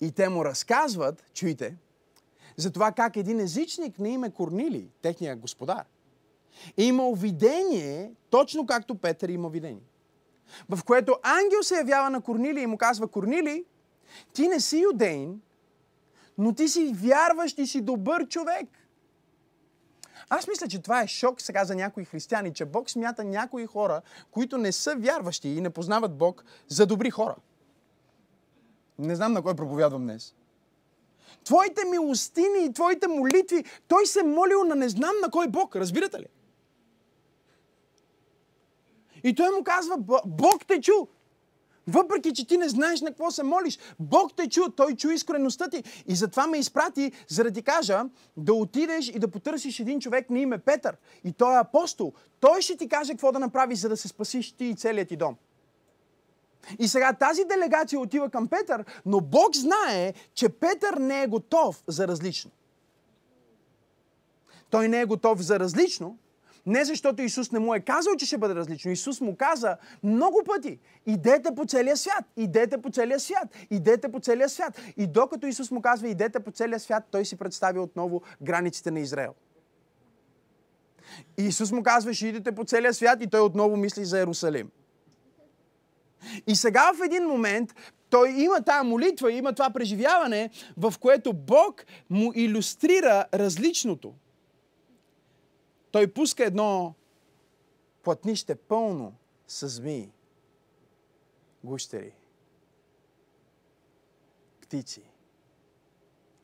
И 0.00 0.12
те 0.12 0.28
му 0.28 0.44
разказват, 0.44 1.24
чуйте, 1.34 1.76
за 2.56 2.70
това 2.70 2.92
как 2.92 3.16
един 3.16 3.40
езичник 3.40 3.98
на 3.98 4.08
име 4.08 4.30
Корнили, 4.30 4.88
техния 5.02 5.36
господар, 5.36 5.84
е 6.76 6.84
имал 6.84 7.14
видение, 7.14 8.12
точно 8.30 8.66
както 8.66 8.94
Петър 8.94 9.28
има 9.28 9.48
видение 9.48 9.93
в 10.68 10.84
което 10.84 11.16
ангел 11.22 11.62
се 11.62 11.76
явява 11.76 12.10
на 12.10 12.20
Корнили 12.20 12.60
и 12.60 12.66
му 12.66 12.78
казва, 12.78 13.08
Корнили, 13.08 13.64
ти 14.32 14.48
не 14.48 14.60
си 14.60 14.78
юдейн, 14.78 15.40
но 16.38 16.54
ти 16.54 16.68
си 16.68 16.92
вярващ 16.94 17.58
и 17.58 17.66
си 17.66 17.80
добър 17.80 18.28
човек. 18.28 18.68
Аз 20.28 20.48
мисля, 20.48 20.68
че 20.68 20.82
това 20.82 21.02
е 21.02 21.06
шок 21.06 21.40
сега 21.40 21.64
за 21.64 21.74
някои 21.74 22.04
християни, 22.04 22.54
че 22.54 22.64
Бог 22.64 22.90
смята 22.90 23.24
някои 23.24 23.66
хора, 23.66 24.02
които 24.30 24.58
не 24.58 24.72
са 24.72 24.96
вярващи 24.96 25.48
и 25.48 25.60
не 25.60 25.70
познават 25.70 26.18
Бог, 26.18 26.44
за 26.68 26.86
добри 26.86 27.10
хора. 27.10 27.36
Не 28.98 29.16
знам 29.16 29.32
на 29.32 29.42
кой 29.42 29.54
проповядвам 29.54 30.02
днес. 30.02 30.34
Твоите 31.44 31.84
милостини 31.84 32.64
и 32.64 32.72
твоите 32.72 33.08
молитви, 33.08 33.64
той 33.88 34.06
се 34.06 34.22
молил 34.22 34.64
на 34.64 34.74
не 34.74 34.88
знам 34.88 35.14
на 35.22 35.30
кой 35.30 35.48
Бог, 35.48 35.76
разбирате 35.76 36.18
ли? 36.18 36.26
И 39.24 39.34
той 39.34 39.50
му 39.50 39.64
казва, 39.64 39.96
Бог 40.26 40.66
те 40.66 40.80
чу. 40.80 41.06
Въпреки, 41.86 42.32
че 42.34 42.46
ти 42.46 42.56
не 42.56 42.68
знаеш 42.68 43.00
на 43.00 43.08
какво 43.08 43.30
се 43.30 43.42
молиш, 43.42 43.78
Бог 43.98 44.36
те 44.36 44.48
чу, 44.48 44.70
Той 44.76 44.96
чу 44.96 45.10
искреността 45.10 45.68
ти. 45.68 45.84
И 46.06 46.14
затова 46.14 46.46
ме 46.46 46.58
изпрати, 46.58 47.12
за 47.28 47.44
да 47.44 47.50
ти 47.50 47.62
кажа, 47.62 48.04
да 48.36 48.54
отидеш 48.54 49.08
и 49.08 49.18
да 49.18 49.28
потърсиш 49.28 49.80
един 49.80 50.00
човек 50.00 50.30
на 50.30 50.38
име 50.38 50.58
Петър. 50.58 50.96
И 51.24 51.32
той 51.32 51.54
е 51.54 51.60
апостол. 51.60 52.12
Той 52.40 52.62
ще 52.62 52.76
ти 52.76 52.88
каже 52.88 53.12
какво 53.12 53.32
да 53.32 53.38
направиш, 53.38 53.78
за 53.78 53.88
да 53.88 53.96
се 53.96 54.08
спасиш 54.08 54.52
ти 54.52 54.64
и 54.64 54.76
целият 54.76 55.08
ти 55.08 55.16
дом. 55.16 55.36
И 56.78 56.88
сега 56.88 57.12
тази 57.12 57.44
делегация 57.44 58.00
отива 58.00 58.30
към 58.30 58.48
Петър, 58.48 58.84
но 59.06 59.20
Бог 59.20 59.56
знае, 59.56 60.14
че 60.34 60.48
Петър 60.48 60.94
не 60.94 61.22
е 61.22 61.26
готов 61.26 61.82
за 61.86 62.08
различно. 62.08 62.50
Той 64.70 64.88
не 64.88 65.00
е 65.00 65.04
готов 65.04 65.40
за 65.40 65.60
различно, 65.60 66.18
не 66.66 66.84
защото 66.84 67.22
Исус 67.22 67.52
не 67.52 67.58
му 67.58 67.74
е 67.74 67.80
казал, 67.80 68.16
че 68.16 68.26
ще 68.26 68.38
бъде 68.38 68.54
различно. 68.54 68.90
Исус 68.90 69.20
му 69.20 69.36
каза 69.36 69.76
много 70.02 70.42
пъти, 70.46 70.78
идете 71.06 71.54
по 71.54 71.64
целия 71.64 71.96
свят, 71.96 72.24
идете 72.36 72.78
по 72.78 72.90
целия 72.90 73.20
свят, 73.20 73.48
идете 73.70 74.12
по 74.12 74.20
целия 74.20 74.48
свят. 74.48 74.80
И 74.96 75.06
докато 75.06 75.46
Исус 75.46 75.70
му 75.70 75.82
казва, 75.82 76.08
идете 76.08 76.40
по 76.40 76.50
целия 76.50 76.80
свят, 76.80 77.04
той 77.10 77.24
си 77.24 77.36
представи 77.36 77.78
отново 77.78 78.22
границите 78.42 78.90
на 78.90 79.00
Израел. 79.00 79.34
Исус 81.38 81.72
му 81.72 81.82
казва, 81.82 82.14
ще 82.14 82.26
идете 82.26 82.52
по 82.52 82.64
целия 82.64 82.94
свят 82.94 83.22
и 83.22 83.26
той 83.26 83.40
отново 83.40 83.76
мисли 83.76 84.04
за 84.04 84.18
Иерусалим. 84.18 84.70
И 86.46 86.56
сега 86.56 86.92
в 86.94 87.04
един 87.04 87.24
момент 87.24 87.74
той 88.10 88.30
има 88.30 88.62
тази 88.62 88.88
молитва, 88.88 89.32
има 89.32 89.52
това 89.52 89.70
преживяване, 89.70 90.50
в 90.76 90.94
което 91.00 91.32
Бог 91.32 91.84
му 92.10 92.32
иллюстрира 92.34 93.24
различното. 93.34 94.14
Той 95.94 96.12
пуска 96.12 96.44
едно 96.44 96.94
платнище 98.02 98.54
пълно 98.54 99.16
с 99.46 99.68
змии, 99.68 100.12
гущери, 101.64 102.14
птици, 104.60 105.10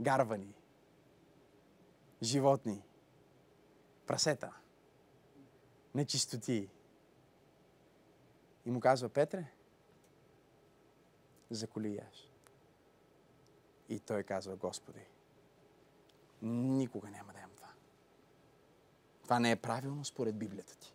гарвани, 0.00 0.54
животни, 2.22 2.82
прасета, 4.06 4.52
нечистоти. 5.94 6.70
И 8.66 8.70
му 8.70 8.80
казва, 8.80 9.08
Петре, 9.08 9.52
заколи 11.50 11.94
яш. 11.94 12.32
И 13.88 14.00
той 14.00 14.22
казва, 14.22 14.56
Господи, 14.56 15.06
никога 16.42 17.10
няма 17.10 17.32
да. 17.32 17.39
Това 19.30 19.40
не 19.40 19.50
е 19.50 19.56
правилно 19.56 20.04
според 20.04 20.36
Библията 20.36 20.76
ти. 20.78 20.94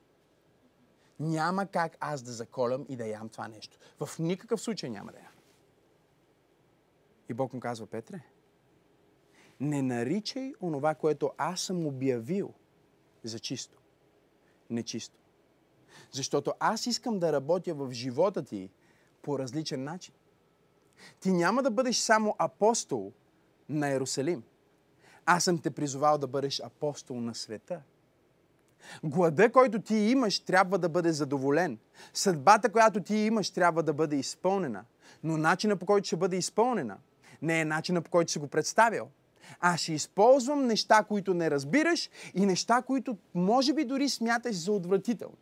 Няма 1.20 1.66
как 1.66 1.98
аз 2.00 2.22
да 2.22 2.32
заколям 2.32 2.86
и 2.90 2.96
да 2.96 3.08
ям 3.08 3.30
това 3.30 3.48
нещо. 3.48 3.78
В 4.00 4.20
никакъв 4.20 4.62
случай 4.62 4.90
няма 4.90 5.12
да 5.12 5.18
ям. 5.18 5.32
И 7.30 7.34
Бог 7.34 7.54
му 7.54 7.60
казва, 7.60 7.88
Петре, 7.88 8.22
не 9.60 9.82
наричай 9.82 10.54
онова, 10.62 10.96
което 10.96 11.32
аз 11.38 11.62
съм 11.62 11.88
обявил 11.88 12.54
за 13.24 13.40
чисто. 13.40 13.78
Нечисто. 14.70 15.20
Защото 16.12 16.54
аз 16.60 16.86
искам 16.86 17.20
да 17.20 17.34
работя 17.34 17.74
в 17.74 17.92
живота 17.92 18.44
ти 18.44 18.70
по 19.22 19.40
различен 19.40 19.84
начин. 19.84 20.14
Ти 21.20 21.32
няма 21.32 21.64
да 21.64 21.72
бъдеш 21.72 21.98
само 21.98 22.36
апостол 22.38 23.14
на 23.70 23.90
Иерусалим. 23.90 24.44
Аз 25.26 25.44
съм 25.44 25.62
те 25.62 25.72
призовал 25.72 26.18
да 26.18 26.28
бъдеш 26.28 26.60
апостол 26.60 27.22
на 27.22 27.36
света. 27.36 27.82
Глада, 29.04 29.52
който 29.52 29.82
ти 29.82 29.96
имаш, 29.96 30.40
трябва 30.40 30.78
да 30.78 30.90
бъде 30.90 31.12
задоволен. 31.12 31.78
Съдбата, 32.14 32.70
която 32.70 33.02
ти 33.02 33.16
имаш, 33.16 33.50
трябва 33.50 33.84
да 33.84 33.94
бъде 33.94 34.16
изпълнена. 34.16 34.84
Но 35.24 35.38
начина 35.38 35.76
по 35.76 35.86
който 35.86 36.08
ще 36.08 36.16
бъде 36.16 36.38
изпълнена, 36.38 36.98
не 37.42 37.62
е 37.62 37.66
начина 37.66 38.02
по 38.02 38.12
който 38.12 38.32
си 38.32 38.40
го 38.40 38.48
представил. 38.48 39.08
Аз 39.60 39.80
ще 39.80 39.94
използвам 39.94 40.68
неща, 40.68 41.04
които 41.04 41.34
не 41.34 41.52
разбираш 41.52 42.10
и 42.34 42.46
неща, 42.46 42.82
които 42.82 43.18
може 43.36 43.74
би 43.74 43.86
дори 43.86 44.10
смяташ 44.10 44.56
за 44.56 44.72
отвратителни. 44.72 45.38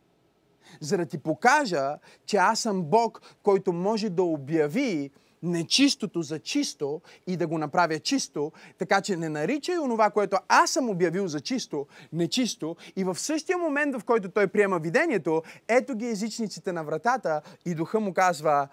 За 0.79 0.97
да 0.97 1.05
ти 1.05 1.17
покажа, 1.17 1.97
че 2.25 2.37
аз 2.37 2.59
съм 2.59 2.83
Бог, 2.83 3.21
който 3.43 3.73
може 3.73 4.09
да 4.09 4.23
обяви 4.23 5.11
нечистото 5.43 6.21
за 6.21 6.39
чисто 6.39 7.01
и 7.27 7.37
да 7.37 7.47
го 7.47 7.57
направя 7.57 7.99
чисто, 7.99 8.51
така 8.77 9.01
че 9.01 9.17
не 9.17 9.29
наричай 9.29 9.77
онова, 9.79 10.09
което 10.09 10.37
аз 10.47 10.71
съм 10.71 10.89
обявил 10.89 11.27
за 11.27 11.41
чисто, 11.41 11.87
нечисто 12.13 12.75
и 12.95 13.03
в 13.03 13.15
същия 13.15 13.57
момент, 13.57 13.95
в 13.95 14.03
който 14.05 14.29
той 14.29 14.47
приема 14.47 14.79
видението, 14.79 15.43
ето 15.67 15.95
ги 15.95 16.07
езичниците 16.07 16.71
на 16.71 16.83
вратата 16.83 17.41
и 17.65 17.75
духа 17.75 17.99
му 17.99 18.13
казва, 18.13 18.67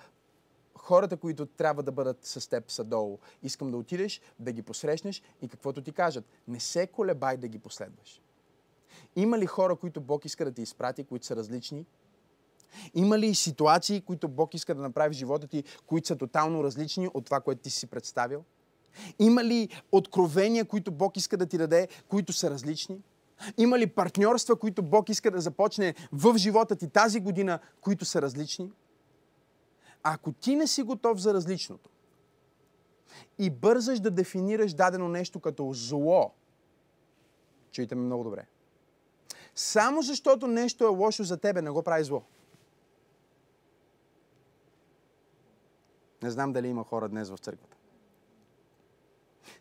хората, 0.75 1.16
които 1.16 1.47
трябва 1.47 1.83
да 1.83 1.93
бъдат 1.93 2.18
с 2.23 2.49
теб 2.49 2.71
са 2.71 2.85
долу. 2.85 3.18
Искам 3.43 3.71
да 3.71 3.77
отидеш, 3.77 4.21
да 4.39 4.53
ги 4.53 4.62
посрещнеш 4.62 5.23
и 5.43 5.49
каквото 5.49 5.83
ти 5.83 5.93
кажат. 5.93 6.25
Не 6.49 6.61
се 6.61 6.87
колебай 6.87 7.37
да 7.37 7.49
ги 7.49 7.59
последваш. 7.59 8.23
Има 9.16 9.39
ли 9.39 9.47
хора, 9.47 9.77
които 9.77 10.01
Бог 10.01 10.25
иска 10.25 10.45
да 10.45 10.53
ти 10.53 10.62
изпрати, 10.62 11.05
които 11.05 11.27
са 11.27 11.37
различни 11.37 11.87
има 12.95 13.18
ли 13.18 13.35
ситуации, 13.35 14.01
които 14.01 14.29
Бог 14.29 14.55
иска 14.55 14.75
да 14.75 14.83
направи 14.83 15.14
в 15.14 15.18
живота 15.18 15.47
ти, 15.47 15.64
които 15.87 16.07
са 16.09 16.16
тотално 16.16 16.64
различни 16.64 17.09
от 17.14 17.25
това, 17.25 17.41
което 17.41 17.62
ти 17.62 17.71
си 17.71 17.87
представил? 17.87 18.45
Има 19.18 19.45
ли 19.45 19.68
откровения, 19.93 20.64
които 20.64 20.91
Бог 20.91 21.16
иска 21.16 21.37
да 21.37 21.47
ти 21.47 21.59
даде, 21.59 21.89
които 22.09 22.33
са 22.33 22.51
различни? 22.51 22.99
Има 23.59 23.79
ли 23.79 23.87
партньорства, 23.87 24.57
които 24.57 24.83
Бог 24.83 25.09
иска 25.09 25.31
да 25.31 25.41
започне 25.41 25.95
в 26.12 26.39
живота 26.39 26.77
ти 26.77 26.89
тази 26.89 27.21
година, 27.21 27.59
които 27.81 28.05
са 28.05 28.23
различни? 28.23 28.73
Ако 30.03 30.33
ти 30.33 30.57
не 30.57 30.66
си 30.66 30.83
готов 30.83 31.18
за 31.18 31.35
различното 31.35 31.91
и 33.39 33.51
бързаш 33.51 34.01
да 34.01 34.11
дефинираш 34.11 34.75
дадено 34.75 35.09
нещо 35.09 35.41
като 35.41 35.73
зло, 35.73 36.33
чуйте 37.73 37.95
ме 37.95 38.03
много 38.03 38.25
добре, 38.25 38.47
само 39.55 40.03
защото 40.03 40.47
нещо 40.47 40.85
е 40.85 40.89
лошо 40.89 41.25
за 41.25 41.37
тебе, 41.37 41.62
не 41.62 41.71
го 41.71 41.83
прави 41.83 42.05
зло. 42.05 42.23
Не 46.23 46.31
знам 46.31 46.53
дали 46.53 46.68
има 46.68 46.85
хора 46.85 47.09
днес 47.09 47.31
в 47.31 47.39
църквата. 47.39 47.77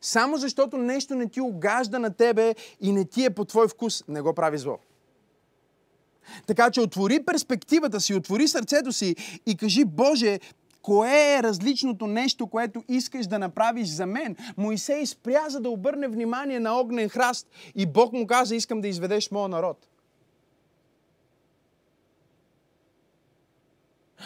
Само 0.02 0.38
защото 0.38 0.78
нещо 0.78 1.16
не 1.16 1.30
ти 1.30 1.42
огажда 1.42 2.00
на 2.00 2.14
тебе 2.14 2.56
и 2.82 2.92
не 2.92 3.06
ти 3.06 3.26
е 3.26 3.30
по 3.30 3.46
твой 3.46 3.68
вкус, 3.68 4.04
не 4.08 4.22
го 4.22 4.34
прави 4.34 4.58
зло. 4.58 4.78
Така 6.48 6.72
че 6.72 6.82
отвори 6.82 7.24
перспективата 7.26 8.00
си, 8.02 8.14
отвори 8.14 8.48
сърцето 8.48 8.92
си 8.92 9.16
и 9.46 9.58
кажи, 9.58 9.86
Боже, 9.86 10.40
кое 10.82 11.36
е 11.38 11.44
различното 11.44 12.08
нещо, 12.08 12.48
което 12.48 12.84
искаш 12.88 13.28
да 13.28 13.40
направиш 13.40 13.88
за 13.88 14.06
мен? 14.06 14.36
Моисей 14.58 15.06
спря, 15.06 15.50
за 15.50 15.60
да 15.60 15.70
обърне 15.70 16.08
внимание 16.08 16.60
на 16.60 16.80
огнен 16.80 17.10
храст 17.10 17.48
и 17.76 17.86
Бог 17.86 18.14
му 18.14 18.28
каза, 18.28 18.56
искам 18.56 18.82
да 18.82 18.88
изведеш 18.88 19.32
моя 19.32 19.48
народ. 19.48 19.89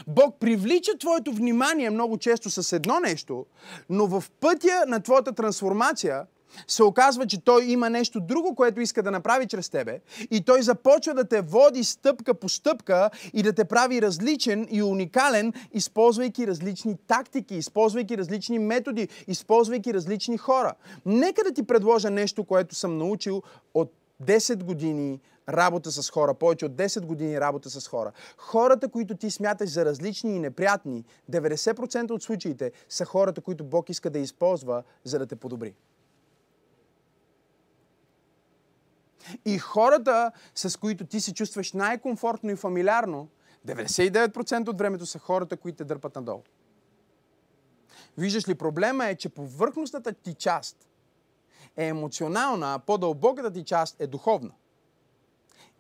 Бог 0.07 0.39
привлича 0.39 0.91
твоето 0.99 1.31
внимание 1.31 1.89
много 1.89 2.17
често 2.17 2.49
с 2.49 2.73
едно 2.73 2.99
нещо, 2.99 3.45
но 3.89 4.07
в 4.07 4.23
пътя 4.39 4.83
на 4.87 4.99
твоята 4.99 5.33
трансформация 5.33 6.25
се 6.67 6.83
оказва, 6.83 7.27
че 7.27 7.43
Той 7.43 7.65
има 7.65 7.89
нещо 7.89 8.19
друго, 8.19 8.55
което 8.55 8.81
иска 8.81 9.03
да 9.03 9.11
направи 9.11 9.47
чрез 9.47 9.69
тебе 9.69 9.99
и 10.31 10.41
Той 10.41 10.61
започва 10.61 11.13
да 11.13 11.27
те 11.27 11.41
води 11.41 11.83
стъпка 11.83 12.33
по 12.33 12.49
стъпка 12.49 13.09
и 13.33 13.43
да 13.43 13.53
те 13.53 13.65
прави 13.65 14.01
различен 14.01 14.67
и 14.71 14.83
уникален, 14.83 15.53
използвайки 15.73 16.47
различни 16.47 16.97
тактики, 17.07 17.55
използвайки 17.55 18.17
различни 18.17 18.59
методи, 18.59 19.07
използвайки 19.27 19.93
различни 19.93 20.37
хора. 20.37 20.73
Нека 21.05 21.43
да 21.43 21.53
ти 21.53 21.63
предложа 21.63 22.09
нещо, 22.09 22.43
което 22.43 22.75
съм 22.75 22.97
научил 22.97 23.43
от 23.73 23.91
10 24.26 24.63
години 24.63 25.19
работа 25.49 25.91
с 25.91 26.09
хора, 26.09 26.34
повече 26.34 26.65
от 26.65 26.71
10 26.71 27.05
години 27.05 27.39
работа 27.39 27.69
с 27.69 27.88
хора. 27.88 28.11
Хората, 28.38 28.89
които 28.89 29.17
ти 29.17 29.32
смяташ 29.32 29.69
за 29.69 29.86
различни 29.86 30.36
и 30.36 30.39
неприятни, 30.39 31.05
90% 31.32 32.11
от 32.11 32.24
случаите 32.24 32.71
са 32.89 33.05
хората, 33.05 33.41
които 33.41 33.63
Бог 33.63 33.89
иска 33.89 34.09
да 34.09 34.19
използва, 34.19 34.84
за 35.03 35.19
да 35.19 35.26
те 35.26 35.36
подобри. 35.36 35.76
И 39.45 39.57
хората, 39.57 40.32
с 40.55 40.80
които 40.80 41.05
ти 41.05 41.21
се 41.21 41.34
чувстваш 41.34 41.74
най-комфортно 41.74 42.51
и 42.51 42.55
фамилиарно, 42.55 43.30
99% 43.67 44.69
от 44.69 44.78
времето 44.78 45.05
са 45.05 45.19
хората, 45.19 45.57
които 45.57 45.78
те 45.78 45.84
дърпат 45.84 46.15
надолу. 46.15 46.41
Виждаш 48.17 48.47
ли, 48.47 48.55
проблема 48.55 49.05
е, 49.05 49.15
че 49.15 49.30
повърхностната 49.30 50.13
ти 50.13 50.34
част 50.34 50.88
е 51.78 51.88
емоционална, 51.88 52.74
а 52.74 52.80
по-дълбоката 52.80 53.51
ти 53.51 53.63
част 53.63 54.01
е 54.01 54.07
духовна. 54.07 54.51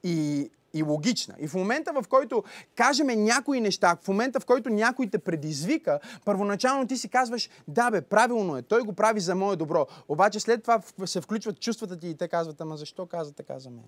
и, 0.03 0.49
и 0.73 0.83
логична. 0.83 1.35
И 1.39 1.47
в 1.47 1.53
момента, 1.53 1.93
в 1.93 2.07
който 2.07 2.43
кажем 2.75 3.07
някои 3.07 3.61
неща, 3.61 3.97
в 4.01 4.07
момента, 4.07 4.39
в 4.39 4.45
който 4.45 4.69
някой 4.69 5.07
те 5.07 5.19
предизвика, 5.19 5.99
първоначално 6.25 6.87
ти 6.87 6.97
си 6.97 7.09
казваш, 7.09 7.49
да 7.67 7.91
бе, 7.91 8.01
правилно 8.01 8.57
е, 8.57 8.61
той 8.61 8.81
го 8.81 8.93
прави 8.93 9.19
за 9.19 9.35
мое 9.35 9.55
добро. 9.55 9.87
Обаче 10.07 10.39
след 10.39 10.61
това 10.61 10.81
се 11.05 11.21
включват 11.21 11.59
чувствата 11.59 11.97
ти 11.99 12.07
и 12.07 12.17
те 12.17 12.27
казват, 12.27 12.61
ама 12.61 12.77
защо 12.77 13.05
каза 13.05 13.33
така 13.33 13.59
за 13.59 13.69
мен? 13.69 13.85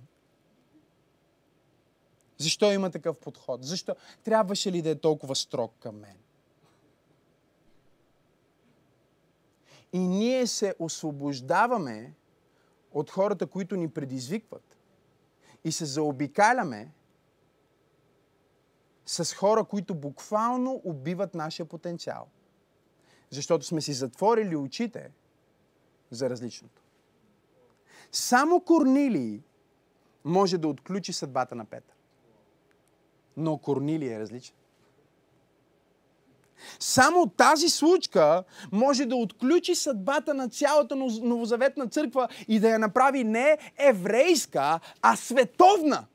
Защо 2.37 2.71
има 2.71 2.89
такъв 2.89 3.17
подход? 3.17 3.63
Защо 3.63 3.95
трябваше 4.23 4.71
ли 4.71 4.81
да 4.81 4.89
е 4.89 4.95
толкова 4.95 5.35
строг 5.35 5.73
към 5.79 5.95
мен? 5.99 6.15
И 9.95 10.07
ние 10.07 10.47
се 10.47 10.75
освобождаваме 10.79 12.13
от 12.91 13.09
хората, 13.11 13.47
които 13.47 13.75
ни 13.75 13.89
предизвикват. 13.89 14.77
И 15.63 15.71
се 15.71 15.85
заобикаляме 15.85 16.91
с 19.05 19.33
хора, 19.33 19.63
които 19.63 19.95
буквално 19.95 20.81
убиват 20.83 21.35
нашия 21.35 21.65
потенциал. 21.65 22.27
Защото 23.29 23.65
сме 23.65 23.81
си 23.81 23.93
затворили 23.93 24.55
очите 24.55 25.11
за 26.11 26.29
различното. 26.29 26.81
Само 28.11 28.61
Корнилий 28.61 29.43
може 30.23 30.57
да 30.57 30.67
отключи 30.67 31.13
съдбата 31.13 31.55
на 31.55 31.65
Петър. 31.65 31.95
Но 33.37 33.57
Корнилий 33.57 34.13
е 34.13 34.19
различен. 34.19 34.55
Само 36.79 37.27
тази 37.27 37.69
случка 37.69 38.43
може 38.71 39.05
да 39.05 39.15
отключи 39.15 39.75
съдбата 39.75 40.33
на 40.33 40.49
цялата 40.49 40.95
новозаветна 40.95 41.87
църква 41.87 42.27
и 42.47 42.59
да 42.59 42.69
я 42.69 42.79
направи 42.79 43.23
не 43.23 43.57
еврейска, 43.77 44.79
а 45.01 45.15
световна. 45.15 46.05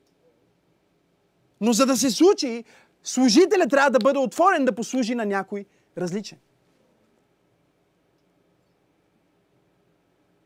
Но 1.61 1.73
за 1.73 1.85
да 1.85 1.97
се 1.97 2.11
случи, 2.11 2.63
служителят 3.03 3.69
трябва 3.69 3.91
да 3.91 3.99
бъде 3.99 4.19
отворен 4.19 4.65
да 4.65 4.75
послужи 4.75 5.15
на 5.15 5.25
някой 5.25 5.65
различен. 5.97 6.37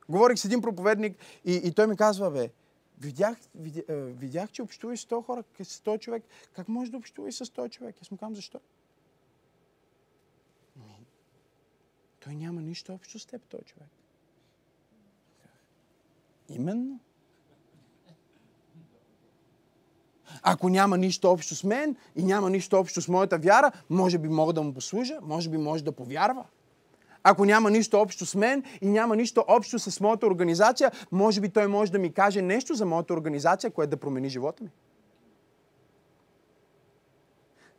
Говорих 0.09 0.39
с 0.39 0.45
един 0.45 0.61
проповедник 0.61 1.17
и, 1.45 1.61
и 1.63 1.71
той 1.71 1.87
ми 1.87 1.97
казва, 1.97 2.31
бе, 2.31 2.49
видях, 2.99 3.37
видях, 3.55 3.85
видях 3.89 4.51
че 4.51 4.61
общуваш 4.61 4.99
с 4.99 5.05
100 5.05 5.25
хора, 5.25 5.43
с 5.63 5.79
100 5.79 5.99
човек. 5.99 6.23
Как 6.53 6.67
можеш 6.67 6.91
да 6.91 6.97
общуваш 6.97 7.35
с 7.35 7.45
100 7.45 7.69
човек? 7.69 7.95
Аз 8.01 8.11
му 8.11 8.17
казвам, 8.17 8.35
защо? 8.35 8.59
Той 12.25 12.35
няма 12.35 12.61
нищо 12.61 12.93
общо 12.93 13.19
с 13.19 13.25
теб, 13.25 13.41
този 13.41 13.63
човек. 13.63 13.89
Именно. 16.49 16.99
Ако 20.41 20.69
няма 20.69 20.97
нищо 20.97 21.31
общо 21.31 21.55
с 21.55 21.63
мен 21.63 21.95
и 22.15 22.23
няма 22.23 22.49
нищо 22.49 22.77
общо 22.77 23.01
с 23.01 23.07
моята 23.07 23.37
вяра, 23.37 23.71
може 23.89 24.17
би 24.17 24.27
мога 24.27 24.53
да 24.53 24.61
му 24.61 24.73
послужа, 24.73 25.19
може 25.21 25.49
би 25.49 25.57
може 25.57 25.83
да 25.83 25.91
повярва. 25.91 26.45
Ако 27.23 27.45
няма 27.45 27.71
нищо 27.71 27.99
общо 27.99 28.25
с 28.25 28.35
мен 28.35 28.63
и 28.81 28.87
няма 28.87 29.15
нищо 29.15 29.45
общо 29.47 29.79
с 29.79 29.99
моята 29.99 30.27
организация, 30.27 30.91
може 31.11 31.41
би 31.41 31.49
той 31.49 31.67
може 31.67 31.91
да 31.91 31.99
ми 31.99 32.13
каже 32.13 32.41
нещо 32.41 32.73
за 32.73 32.85
моята 32.85 33.13
организация, 33.13 33.71
което 33.71 33.89
да 33.89 33.97
промени 33.97 34.29
живота 34.29 34.63
ми. 34.63 34.69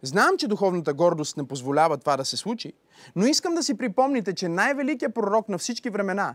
Знам, 0.02 0.36
че 0.38 0.48
духовната 0.48 0.94
гордост 0.94 1.36
не 1.36 1.48
позволява 1.48 1.98
това 1.98 2.16
да 2.16 2.24
се 2.24 2.36
случи, 2.36 2.72
но 3.16 3.26
искам 3.26 3.54
да 3.54 3.62
си 3.62 3.76
припомните, 3.76 4.34
че 4.34 4.48
най-великият 4.48 5.14
пророк 5.14 5.48
на 5.48 5.58
всички 5.58 5.90
времена 5.90 6.34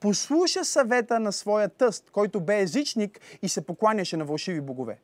послуша 0.00 0.64
съвета 0.64 1.20
на 1.20 1.32
своя 1.32 1.68
тъст, 1.68 2.10
който 2.10 2.40
бе 2.40 2.60
езичник 2.60 3.20
и 3.42 3.48
се 3.48 3.66
покланяше 3.66 4.16
на 4.16 4.24
вълшиви 4.24 4.60
богове. 4.60 4.98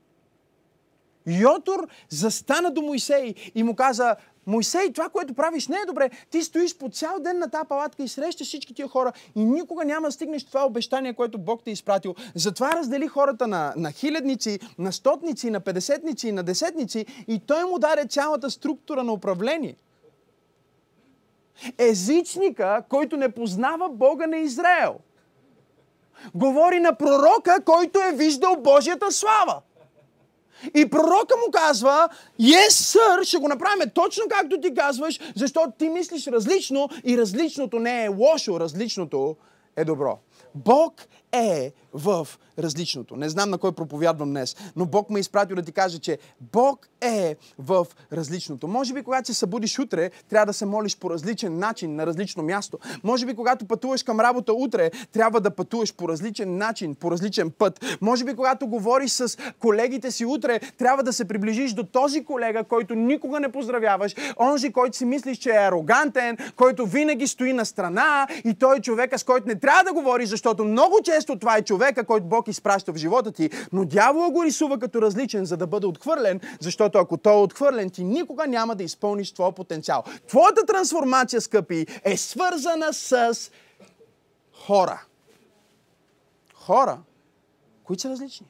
Йотор 1.26 1.88
застана 2.09 2.70
до 2.70 2.82
Моисей 2.82 3.34
и 3.55 3.62
му 3.62 3.74
каза, 3.74 4.16
Мойсей, 4.47 4.92
това, 4.92 5.09
което 5.09 5.34
правиш 5.34 5.68
не 5.68 5.76
е 5.76 5.86
добре. 5.86 6.11
Ти 6.30 6.42
стоиш 6.42 6.76
по 6.76 6.88
цял 6.88 7.18
ден 7.20 7.38
на 7.38 7.51
тази 7.51 7.68
палатка 7.68 8.03
и 8.03 8.09
срещаш 8.09 8.47
всички 8.47 8.74
тия 8.74 8.88
хора 8.88 9.12
и 9.36 9.45
никога 9.45 9.84
няма 9.84 10.09
да 10.09 10.12
стигнеш 10.12 10.45
това 10.45 10.66
обещание, 10.66 11.14
което 11.14 11.38
Бог 11.38 11.62
те 11.64 11.70
е 11.70 11.72
изпратил. 11.72 12.14
Затова 12.34 12.72
раздели 12.72 13.07
хората 13.07 13.47
на, 13.47 13.72
на 13.76 13.92
хилядници, 13.92 14.59
на 14.78 14.92
стотници, 14.92 15.51
на 15.51 15.61
педесетници, 15.61 16.32
на 16.32 16.42
десетници 16.42 17.07
и 17.28 17.38
той 17.38 17.64
му 17.64 17.78
даде 17.78 18.07
цялата 18.07 18.51
структура 18.51 19.03
на 19.03 19.12
управление. 19.12 19.76
Езичника, 21.78 22.82
който 22.88 23.16
не 23.16 23.28
познава 23.28 23.88
Бога 23.88 24.26
на 24.26 24.36
Израел, 24.36 24.99
говори 26.34 26.80
на 26.80 26.95
пророка, 26.95 27.61
който 27.64 27.99
е 27.99 28.16
виждал 28.16 28.57
Божията 28.57 29.12
слава. 29.12 29.61
И 30.75 30.91
пророка 30.91 31.37
му 31.47 31.53
казва, 31.53 32.09
yes, 32.41 32.69
sir, 32.69 33.25
ще 33.25 33.39
го 33.39 33.49
направим 33.49 33.91
точно 33.95 34.25
както 34.31 34.61
ти 34.61 34.75
казваш, 34.75 35.21
защото 35.37 35.73
ти 35.79 35.89
мислиш 35.89 36.27
различно 36.27 36.89
и 37.05 37.19
различното 37.19 37.79
не 37.79 38.05
е 38.05 38.09
лошо, 38.09 38.61
различното 38.61 39.37
е 39.77 39.85
добро. 39.85 40.19
Бог 40.55 40.95
е 41.35 41.72
в 41.95 42.28
различното. 42.59 43.16
Не 43.16 43.28
знам 43.28 43.51
на 43.51 43.59
кой 43.59 43.72
проповядвам 43.72 44.30
днес, 44.30 44.57
но 44.76 44.87
Бог 44.87 45.11
ме 45.11 45.18
е 45.18 45.20
изпратил 45.20 45.57
да 45.57 45.62
ти 45.62 45.72
каже, 45.72 45.99
че 45.99 46.18
Бог 46.41 46.89
е 47.01 47.37
в 47.59 47.87
различното. 48.12 48.68
Може 48.68 48.95
би, 48.95 49.03
когато 49.03 49.26
се 49.26 49.35
събудиш 49.35 49.78
утре, 49.78 50.11
трябва 50.28 50.47
да 50.47 50.53
се 50.53 50.66
молиш 50.66 50.97
по 50.97 51.11
различен 51.11 51.59
начин, 51.59 51.95
на 51.97 52.07
различно 52.07 52.43
място. 52.43 52.78
Може 53.05 53.26
би, 53.26 53.35
когато 53.35 53.64
пътуваш 53.64 54.03
към 54.03 54.20
работа 54.20 54.53
утре, 54.53 54.91
трябва 55.12 55.41
да 55.41 55.51
пътуваш 55.51 55.95
по 55.95 56.09
различен 56.09 56.57
начин, 56.57 56.95
по 56.95 57.11
различен 57.11 57.51
път. 57.51 57.85
Може 58.01 58.24
би, 58.24 58.37
когато 58.37 58.66
говориш 58.66 59.11
с 59.11 59.39
колегите 59.59 60.11
си 60.11 60.24
утре, 60.24 60.61
трябва 60.78 61.03
да 61.03 61.12
се 61.12 61.24
приближиш 61.24 61.72
до 61.72 61.85
този 61.85 62.24
колега, 62.24 62.64
който 62.64 62.95
никога 62.95 63.41
не 63.41 63.53
поздравяваш, 63.53 64.14
онзи, 64.41 64.72
който 64.72 64.97
си 64.97 65.05
мислиш, 65.05 65.39
че 65.39 65.51
е 65.51 65.66
арогантен, 65.66 66.37
който 66.57 66.87
винаги 66.87 67.26
стои 67.26 67.53
на 67.53 67.66
страна 67.66 68.26
и 68.45 68.55
той 68.55 68.76
е 68.76 68.80
човека, 68.80 69.18
с 69.18 69.24
който 69.24 69.49
не 69.49 69.55
трябва 69.55 69.85
да 69.85 69.93
говориш, 69.93 70.28
защото 70.28 70.64
много 70.64 71.01
често 71.05 71.24
това 71.27 71.57
е 71.57 71.62
човека, 71.62 72.05
който 72.05 72.27
Бог 72.27 72.49
изпраща 72.49 72.93
в 72.93 72.97
живота 72.97 73.33
ти, 73.33 73.51
но 73.72 73.85
дявола 73.85 74.31
го 74.31 74.45
рисува 74.45 74.79
като 74.79 75.03
различен, 75.03 75.45
за 75.45 75.57
да 75.57 75.66
бъде 75.66 75.87
отхвърлен, 75.87 76.41
защото 76.61 76.99
ако 76.99 77.16
той 77.16 77.35
е 77.35 77.43
отхвърлен, 77.43 77.91
ти 77.91 78.05
никога 78.05 78.47
няма 78.47 78.77
да 78.77 78.85
изпълниш 78.85 79.33
твоя 79.33 79.53
потенциал. 79.53 80.03
Твоята 80.29 80.66
трансформация, 80.66 81.41
скъпи, 81.41 81.87
е 82.05 82.16
свързана 82.16 82.93
с 82.93 83.35
хора. 84.66 85.05
Хора, 86.55 86.99
които 87.85 88.03
са 88.03 88.11
различни. 88.11 88.47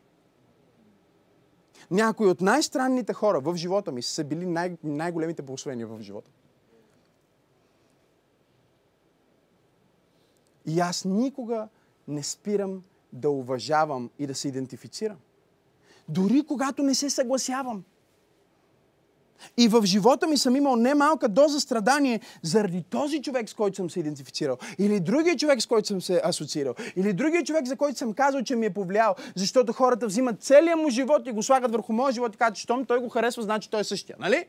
Някои 1.91 2.27
от 2.27 2.41
най-странните 2.41 3.13
хора 3.13 3.41
в 3.41 3.57
живота 3.57 3.93
ми 3.93 4.03
са 4.03 4.25
били 4.25 4.47
най- 4.47 4.77
най-големите 4.85 5.43
благословения 5.43 5.87
в 5.87 6.01
живота. 6.01 6.31
И 10.67 10.81
аз 10.81 11.05
никога 11.05 11.69
не 12.09 12.23
спирам 12.23 12.83
да 13.13 13.31
уважавам 13.31 14.11
и 14.19 14.27
да 14.27 14.35
се 14.35 14.49
идентифицирам. 14.49 15.17
Дори 16.09 16.43
когато 16.47 16.83
не 16.83 16.95
се 16.95 17.11
съгласявам. 17.11 17.85
И 19.57 19.69
в 19.69 19.83
живота 19.85 20.27
ми 20.27 20.37
съм 20.37 20.57
имал 20.57 20.77
немалка 20.77 21.29
доза 21.29 21.61
страдание 21.61 22.21
заради 22.43 22.83
този 22.83 23.23
човек, 23.23 23.49
с 23.49 23.55
който 23.55 23.77
съм 23.77 23.91
се 23.91 24.01
идентифицирал. 24.01 24.57
Или 24.79 25.01
другия 25.01 25.37
човек, 25.37 25.63
с 25.63 25.67
който 25.67 25.89
съм 25.89 26.03
се 26.03 26.21
асоциирал. 26.25 26.75
Или 26.97 27.13
другия 27.13 27.45
човек, 27.45 27.67
за 27.67 27.77
който 27.77 27.99
съм 27.99 28.13
казал, 28.13 28.43
че 28.43 28.57
ми 28.57 28.67
е 28.67 28.71
повлиял. 28.71 29.15
Защото 29.37 29.73
хората 29.73 30.07
взимат 30.07 30.43
целия 30.43 30.77
му 30.77 30.91
живот 30.91 31.27
и 31.27 31.33
го 31.33 31.43
слагат 31.43 31.73
върху 31.73 31.93
моя 31.93 32.13
живот 32.13 32.35
и 32.35 32.39
казват, 32.39 32.57
щом 32.57 32.85
той 32.85 32.99
го 32.99 33.09
харесва, 33.09 33.43
значи 33.43 33.71
той 33.71 33.81
е 33.81 33.85
същия. 33.85 34.17
Нали? 34.19 34.47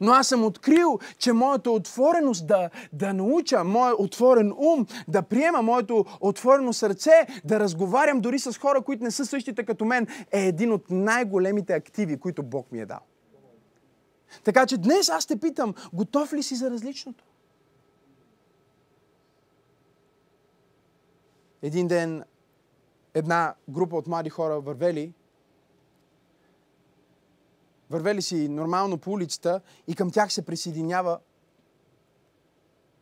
Но 0.00 0.12
аз 0.12 0.28
съм 0.28 0.44
открил, 0.44 0.98
че 1.18 1.32
моята 1.32 1.70
отвореност 1.70 2.46
да, 2.46 2.70
да 2.92 3.12
науча, 3.14 3.64
моят 3.64 3.96
отворен 3.98 4.52
ум, 4.58 4.86
да 5.08 5.22
приема 5.22 5.62
моето 5.62 6.04
отворено 6.20 6.72
сърце, 6.72 7.26
да 7.44 7.60
разговарям 7.60 8.20
дори 8.20 8.38
с 8.38 8.58
хора, 8.58 8.82
които 8.82 9.04
не 9.04 9.10
са 9.10 9.26
същите 9.26 9.64
като 9.64 9.84
мен, 9.84 10.06
е 10.32 10.46
един 10.46 10.72
от 10.72 10.90
най-големите 10.90 11.74
активи, 11.74 12.20
които 12.20 12.42
Бог 12.42 12.72
ми 12.72 12.80
е 12.80 12.86
дал. 12.86 13.00
Така 14.44 14.66
че 14.66 14.78
днес 14.78 15.08
аз 15.08 15.26
те 15.26 15.40
питам, 15.40 15.74
готов 15.92 16.32
ли 16.32 16.42
си 16.42 16.54
за 16.54 16.70
различното? 16.70 17.24
Един 21.62 21.88
ден 21.88 22.24
една 23.14 23.54
група 23.68 23.96
от 23.96 24.06
млади 24.06 24.30
хора 24.30 24.60
вървели 24.60 25.12
вървели 27.90 28.22
си 28.22 28.48
нормално 28.48 28.98
по 28.98 29.10
улицата 29.10 29.60
и 29.86 29.94
към 29.94 30.10
тях 30.10 30.32
се 30.32 30.46
присъединява 30.46 31.18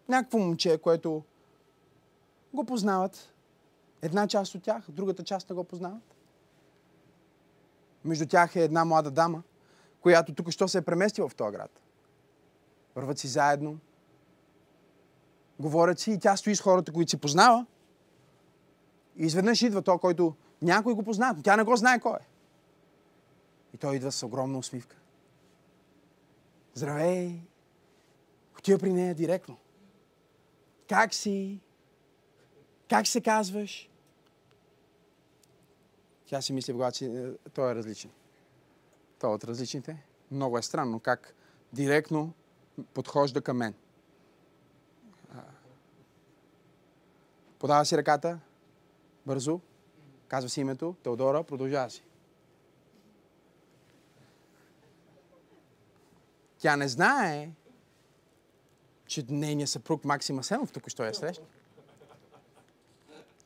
някакво 0.09 0.39
момче, 0.39 0.79
което 0.79 1.23
го 2.55 2.65
познават. 2.65 3.35
Една 4.03 4.27
част 4.27 4.55
от 4.55 4.63
тях, 4.63 4.85
другата 4.89 5.25
част 5.25 5.51
не 5.51 5.57
го 5.57 5.65
познават. 5.65 6.17
Между 8.05 8.27
тях 8.27 8.57
е 8.57 8.65
една 8.65 8.85
млада 8.85 9.11
дама, 9.11 9.43
която 10.01 10.35
тук 10.35 10.51
що 10.51 10.69
се 10.69 10.79
е 10.79 10.83
преместила 10.83 11.29
в 11.29 11.35
този 11.35 11.53
град. 11.53 11.81
Върват 12.97 13.19
си 13.19 13.29
заедно, 13.29 13.79
говорят 15.61 15.99
си 15.99 16.13
и 16.13 16.19
тя 16.19 16.37
стои 16.37 16.57
с 16.57 16.61
хората, 16.61 16.93
които 16.93 17.11
си 17.11 17.17
познава. 17.17 17.67
И 19.17 19.27
изведнъж 19.27 19.63
идва 19.63 19.83
той, 19.83 19.99
който 19.99 20.35
някой 20.63 20.95
го 20.95 21.03
познава, 21.03 21.35
но 21.37 21.43
тя 21.43 21.57
не 21.57 21.63
го 21.63 21.77
знае 21.77 22.01
кой 22.01 22.17
е. 22.21 22.38
И 23.75 23.77
той 23.77 23.97
идва 23.97 24.13
с 24.13 24.23
огромна 24.23 24.59
усмивка. 24.59 24.97
Здравей! 26.75 27.41
Отива 28.59 28.79
при 28.79 28.93
нея 28.93 29.15
директно. 29.15 29.57
Как 30.89 31.15
си? 31.15 31.61
Как 32.89 33.07
се 33.07 33.21
казваш? 33.21 33.91
Тя 36.27 36.43
си 36.43 36.53
мисли 36.53 36.73
в 36.73 36.77
главата, 36.77 36.99
че 36.99 37.33
той 37.55 37.73
е 37.73 37.75
различен. 37.75 38.11
Той 39.19 39.31
е 39.31 39.35
от 39.35 39.45
различните. 39.45 40.05
Много 40.31 40.59
е 40.59 40.63
странно 40.63 41.01
как 41.01 41.35
директно 41.73 42.33
подхожда 42.95 43.41
към 43.41 43.57
мен. 43.57 43.75
Подава 47.59 47.85
си 47.85 47.97
ръката, 47.97 48.41
бързо, 49.27 49.61
казва 50.29 50.51
си 50.51 50.61
името, 50.61 50.97
Теодора, 51.03 51.43
продължава 51.45 51.91
си. 51.91 52.03
Тя 56.59 56.77
не 56.77 56.89
знае, 56.89 57.51
че 59.07 59.25
нейният 59.29 59.71
съпруг 59.71 60.05
Максим 60.05 60.39
Асенов 60.39 60.73
тук 60.73 60.89
що 60.89 61.05
е 61.05 61.15
среща. 61.15 61.45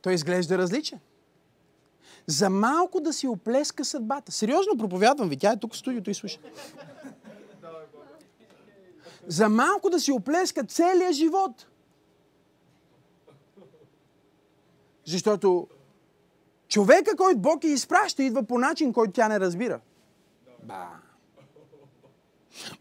Той 0.02 0.14
изглежда 0.14 0.58
различен. 0.58 1.00
За 2.26 2.50
малко 2.50 3.00
да 3.00 3.12
си 3.12 3.28
оплеска 3.28 3.84
съдбата. 3.84 4.32
Сериозно 4.32 4.78
проповядвам 4.78 5.28
ви, 5.28 5.36
тя 5.36 5.52
е 5.52 5.56
тук 5.56 5.74
в 5.74 5.76
студиото 5.76 6.10
и 6.10 6.14
слуша. 6.14 6.38
За 9.26 9.48
малко 9.48 9.90
да 9.90 10.00
си 10.00 10.12
оплеска 10.12 10.64
целия 10.64 11.12
живот. 11.12 11.66
Защото 15.04 15.68
човека, 16.68 17.16
който 17.16 17.40
Бог 17.40 17.64
я 17.64 17.72
изпраща, 17.72 18.22
идва 18.22 18.42
по 18.42 18.58
начин, 18.58 18.92
който 18.92 19.12
тя 19.12 19.28
не 19.28 19.40
разбира. 19.40 19.80
Ба. 20.62 20.88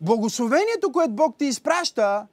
Благословението, 0.01 0.91
което 0.91 1.13
Бог 1.13 1.38
ти 1.38 1.45
изпраща, 1.45 2.28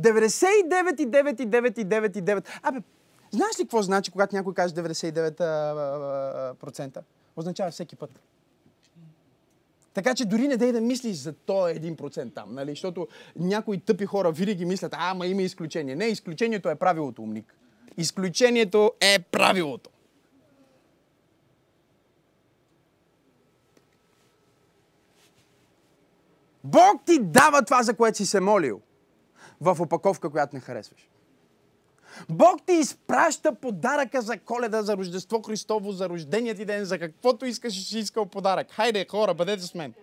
99,9,9,9,9. 0.00 2.44
Абе, 2.62 2.78
знаеш 3.30 3.60
ли 3.60 3.64
какво 3.64 3.82
значи, 3.82 4.10
когато 4.10 4.36
някой 4.36 4.54
каже 4.54 4.74
99%? 4.74 7.00
Означава 7.36 7.70
всеки 7.70 7.96
път. 7.96 8.20
Така 9.94 10.14
че 10.14 10.24
дори 10.24 10.48
не 10.48 10.56
дай 10.56 10.72
да 10.72 10.80
мислиш 10.80 11.16
за 11.16 11.32
този 11.32 11.74
1% 11.74 12.34
там, 12.34 12.54
нали? 12.54 12.70
Защото 12.70 13.08
някои 13.36 13.80
тъпи 13.80 14.06
хора 14.06 14.32
винаги 14.32 14.64
мислят, 14.64 14.94
ама 14.98 15.26
има 15.26 15.42
изключение. 15.42 15.96
Не, 15.96 16.04
изключението 16.04 16.68
е 16.68 16.74
правилото, 16.74 17.22
умник. 17.22 17.54
Изключението 17.96 18.92
е 19.00 19.18
правилото. 19.18 19.90
Бог 26.64 27.04
ти 27.06 27.18
дава 27.18 27.62
това, 27.62 27.82
за 27.82 27.94
което 27.94 28.16
си 28.16 28.26
се 28.26 28.40
молил. 28.40 28.80
В 29.60 29.76
опаковка, 29.80 30.30
която 30.30 30.56
не 30.56 30.60
харесваш. 30.60 31.08
Бог 32.28 32.66
ти 32.66 32.72
изпраща 32.72 33.54
подаръка 33.54 34.22
за 34.22 34.38
коледа, 34.38 34.82
за 34.82 34.96
Рождество 34.96 35.42
Христово, 35.42 35.92
за 35.92 36.08
рождения 36.08 36.54
ти 36.54 36.64
ден, 36.64 36.84
за 36.84 36.98
каквото 36.98 37.46
искаш 37.46 37.88
си 37.88 37.98
искал 37.98 38.26
подарък. 38.26 38.72
Хайде, 38.72 39.06
хора, 39.10 39.34
бъдете 39.34 39.62
с 39.62 39.74
мен. 39.74 39.94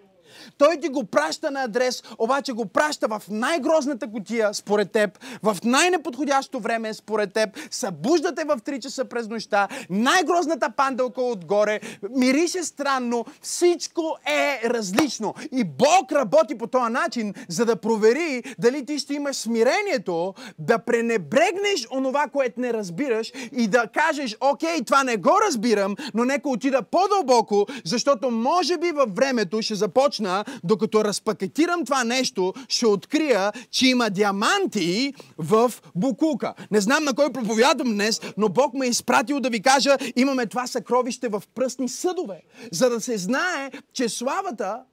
Той 0.58 0.78
ти 0.78 0.90
го 0.90 1.04
праща 1.04 1.52
на 1.52 1.64
адрес, 1.64 2.04
обаче 2.18 2.54
го 2.54 2.66
праща 2.66 3.08
в 3.08 3.22
най-грозната 3.30 4.12
котия, 4.12 4.54
според 4.54 4.92
теб, 4.92 5.20
в 5.44 5.58
най-неподходящо 5.64 6.60
време, 6.60 6.94
според 6.94 7.34
теб, 7.34 7.50
събуждате 7.72 8.44
в 8.44 8.58
3 8.58 8.80
часа 8.80 9.06
през 9.06 9.28
нощта, 9.28 9.68
най-грозната 9.90 10.70
панделка 10.70 11.22
отгоре, 11.22 11.80
мирише 12.10 12.64
странно, 12.64 13.26
всичко 13.42 14.18
е 14.28 14.70
различно. 14.70 15.34
И 15.52 15.64
Бог 15.64 16.12
работи 16.12 16.58
по 16.58 16.68
този 16.68 16.92
начин, 16.92 17.34
за 17.50 17.66
да 17.66 17.76
провери 17.76 18.44
дали 18.60 18.86
ти 18.86 19.00
ще 19.00 19.14
имаш 19.14 19.36
смирението 19.36 20.34
да 20.60 20.80
пренебрегнеш 20.80 21.88
онова, 21.92 22.28
което 22.28 22.62
не 22.62 22.74
разбираш 22.74 23.32
и 23.52 23.68
да 23.68 23.88
кажеш, 23.88 24.38
окей, 24.42 24.84
това 24.86 25.04
не 25.04 25.18
го 25.18 25.38
разбирам, 25.48 25.96
но 26.14 26.26
нека 26.26 26.50
отида 26.50 26.82
по-дълбоко, 26.82 27.68
защото 27.86 28.32
може 28.32 28.78
би 28.78 28.92
във 28.92 29.16
времето 29.16 29.62
ще 29.62 29.76
започне 29.76 30.21
започна, 30.22 30.46
докато 30.64 31.04
разпакетирам 31.04 31.86
това 31.86 32.04
нещо, 32.04 32.54
ще 32.68 32.88
открия, 32.88 33.52
че 33.70 33.88
има 33.88 34.10
диаманти 34.10 35.14
в 35.38 35.74
Букука. 35.96 36.54
Не 36.72 36.82
знам 36.82 37.04
на 37.04 37.14
кой 37.14 37.32
проповядам 37.32 37.94
днес, 37.94 38.22
но 38.38 38.50
Бог 38.50 38.74
ме 38.74 38.86
е 38.86 38.90
изпратил 38.90 39.40
да 39.40 39.50
ви 39.50 39.62
кажа, 39.62 39.98
имаме 40.16 40.46
това 40.46 40.68
съкровище 40.68 41.30
в 41.30 41.44
пръстни 41.56 41.90
съдове, 41.90 42.42
за 42.72 42.90
да 42.90 43.02
се 43.02 43.18
знае, 43.18 43.72
че 43.94 44.10
славата 44.10 44.84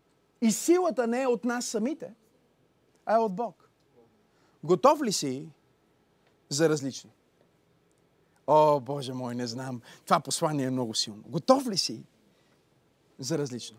и 0.42 0.52
силата 0.52 1.06
не 1.06 1.22
е 1.22 1.26
от 1.26 1.44
нас 1.44 1.66
самите, 1.66 2.10
а 3.06 3.14
е 3.14 3.18
от 3.18 3.34
Бог. 3.34 3.68
Готов 4.64 5.02
ли 5.02 5.12
си 5.12 5.46
за 6.48 6.68
различно? 6.68 7.10
О, 8.46 8.80
Боже 8.80 9.12
мой, 9.12 9.34
не 9.34 9.46
знам. 9.46 9.80
Това 10.04 10.20
послание 10.20 10.66
е 10.66 10.70
много 10.70 10.94
силно. 10.94 11.22
Готов 11.26 11.68
ли 11.68 11.78
си 11.78 12.02
за 13.18 13.38
различно? 13.38 13.76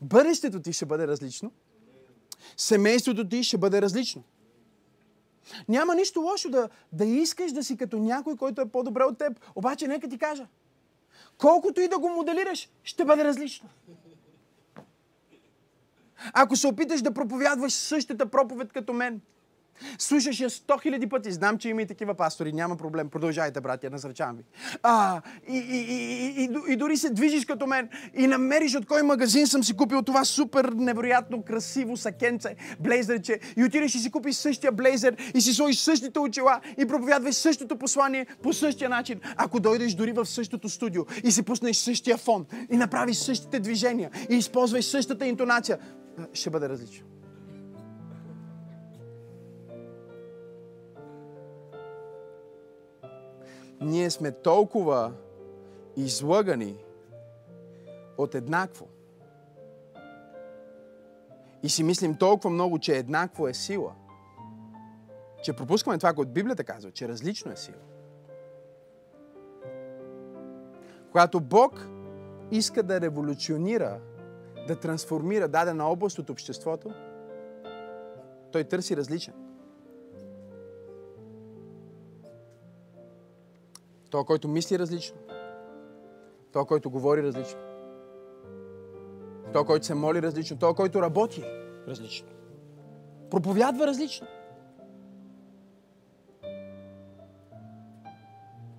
Бъдещето 0.00 0.60
ти 0.60 0.72
ще 0.72 0.86
бъде 0.86 1.06
различно. 1.06 1.52
Семейството 2.56 3.28
ти 3.28 3.44
ще 3.44 3.58
бъде 3.58 3.82
различно. 3.82 4.24
Няма 5.68 5.94
нищо 5.94 6.20
лошо 6.20 6.50
да, 6.50 6.68
да 6.92 7.04
искаш 7.04 7.52
да 7.52 7.64
си 7.64 7.76
като 7.76 7.98
някой, 7.98 8.36
който 8.36 8.60
е 8.60 8.68
по-добре 8.68 9.04
от 9.04 9.18
теб. 9.18 9.40
Обаче 9.54 9.88
нека 9.88 10.08
ти 10.08 10.18
кажа, 10.18 10.46
колкото 11.38 11.80
и 11.80 11.88
да 11.88 11.98
го 11.98 12.08
моделираш, 12.08 12.68
ще 12.84 13.04
бъде 13.04 13.24
различно. 13.24 13.68
Ако 16.32 16.56
се 16.56 16.66
опиташ 16.66 17.02
да 17.02 17.14
проповядваш 17.14 17.72
същата 17.72 18.26
проповед 18.26 18.72
като 18.72 18.92
мен, 18.92 19.20
Слушаш 19.98 20.40
я 20.40 20.50
сто 20.50 20.78
хиляди 20.78 21.06
пъти. 21.06 21.32
Знам, 21.32 21.58
че 21.58 21.68
има 21.68 21.82
и 21.82 21.86
такива 21.86 22.14
пастори. 22.14 22.52
Няма 22.52 22.76
проблем. 22.76 23.08
Продължайте, 23.08 23.60
братя, 23.60 23.90
насръчавам 23.90 24.36
ви. 24.36 24.42
А, 24.82 25.22
и, 25.48 25.56
и, 25.56 25.78
и, 25.78 26.44
и, 26.44 26.72
и 26.72 26.76
дори 26.76 26.96
се 26.96 27.10
движиш 27.10 27.44
като 27.44 27.66
мен 27.66 27.88
и 28.14 28.26
намериш 28.26 28.74
от 28.74 28.86
кой 28.86 29.02
магазин 29.02 29.46
съм 29.46 29.64
си 29.64 29.76
купил 29.76 30.02
това 30.02 30.24
супер 30.24 30.64
невероятно 30.64 31.42
красиво 31.42 31.96
сакенце, 31.96 32.56
блейзерче 32.80 33.38
и 33.56 33.64
отидеш 33.64 33.94
и 33.94 33.98
си 33.98 34.10
купиш 34.10 34.36
същия 34.36 34.72
блейзер 34.72 35.16
и 35.34 35.40
си 35.40 35.54
сложиш 35.54 35.78
същите 35.78 36.18
очила 36.18 36.60
и 36.78 36.86
проповядваш 36.86 37.34
същото 37.34 37.78
послание 37.78 38.26
по 38.42 38.52
същия 38.52 38.90
начин. 38.90 39.20
Ако 39.36 39.60
дойдеш 39.60 39.94
дори 39.94 40.12
в 40.12 40.26
същото 40.26 40.68
студио 40.68 41.02
и 41.24 41.32
си 41.32 41.42
пуснеш 41.42 41.76
същия 41.76 42.16
фон 42.16 42.46
и 42.70 42.76
направиш 42.76 43.16
същите 43.16 43.60
движения 43.60 44.10
и 44.30 44.36
използваш 44.36 44.84
същата 44.84 45.26
интонация, 45.26 45.78
ще 46.32 46.50
бъде 46.50 46.68
различно. 46.68 47.17
Ние 53.80 54.10
сме 54.10 54.32
толкова 54.32 55.12
излъгани 55.96 56.84
от 58.18 58.34
еднакво. 58.34 58.88
И 61.62 61.68
си 61.68 61.82
мислим 61.82 62.16
толкова 62.16 62.50
много, 62.50 62.78
че 62.78 62.96
еднакво 62.96 63.48
е 63.48 63.54
сила, 63.54 63.92
че 65.42 65.52
пропускаме 65.52 65.98
това, 65.98 66.12
което 66.12 66.32
Библията 66.32 66.64
казва, 66.64 66.90
че 66.90 67.08
различно 67.08 67.52
е 67.52 67.56
сила. 67.56 67.78
Когато 71.10 71.40
Бог 71.40 71.88
иска 72.50 72.82
да 72.82 73.00
революционира, 73.00 74.00
да 74.68 74.76
трансформира 74.76 75.48
дадена 75.48 75.84
област 75.84 76.18
от 76.18 76.30
обществото, 76.30 76.94
той 78.52 78.64
търси 78.64 78.96
различен. 78.96 79.47
Той, 84.10 84.24
който 84.24 84.48
мисли 84.48 84.78
различно. 84.78 85.16
Той, 86.52 86.64
който 86.64 86.90
говори 86.90 87.22
различно. 87.22 87.60
Той, 89.52 89.64
който 89.64 89.86
се 89.86 89.94
моли 89.94 90.22
различно. 90.22 90.58
Той, 90.58 90.74
който 90.74 91.02
работи 91.02 91.44
различно. 91.88 92.28
Проповядва 93.30 93.86
различно. 93.86 94.26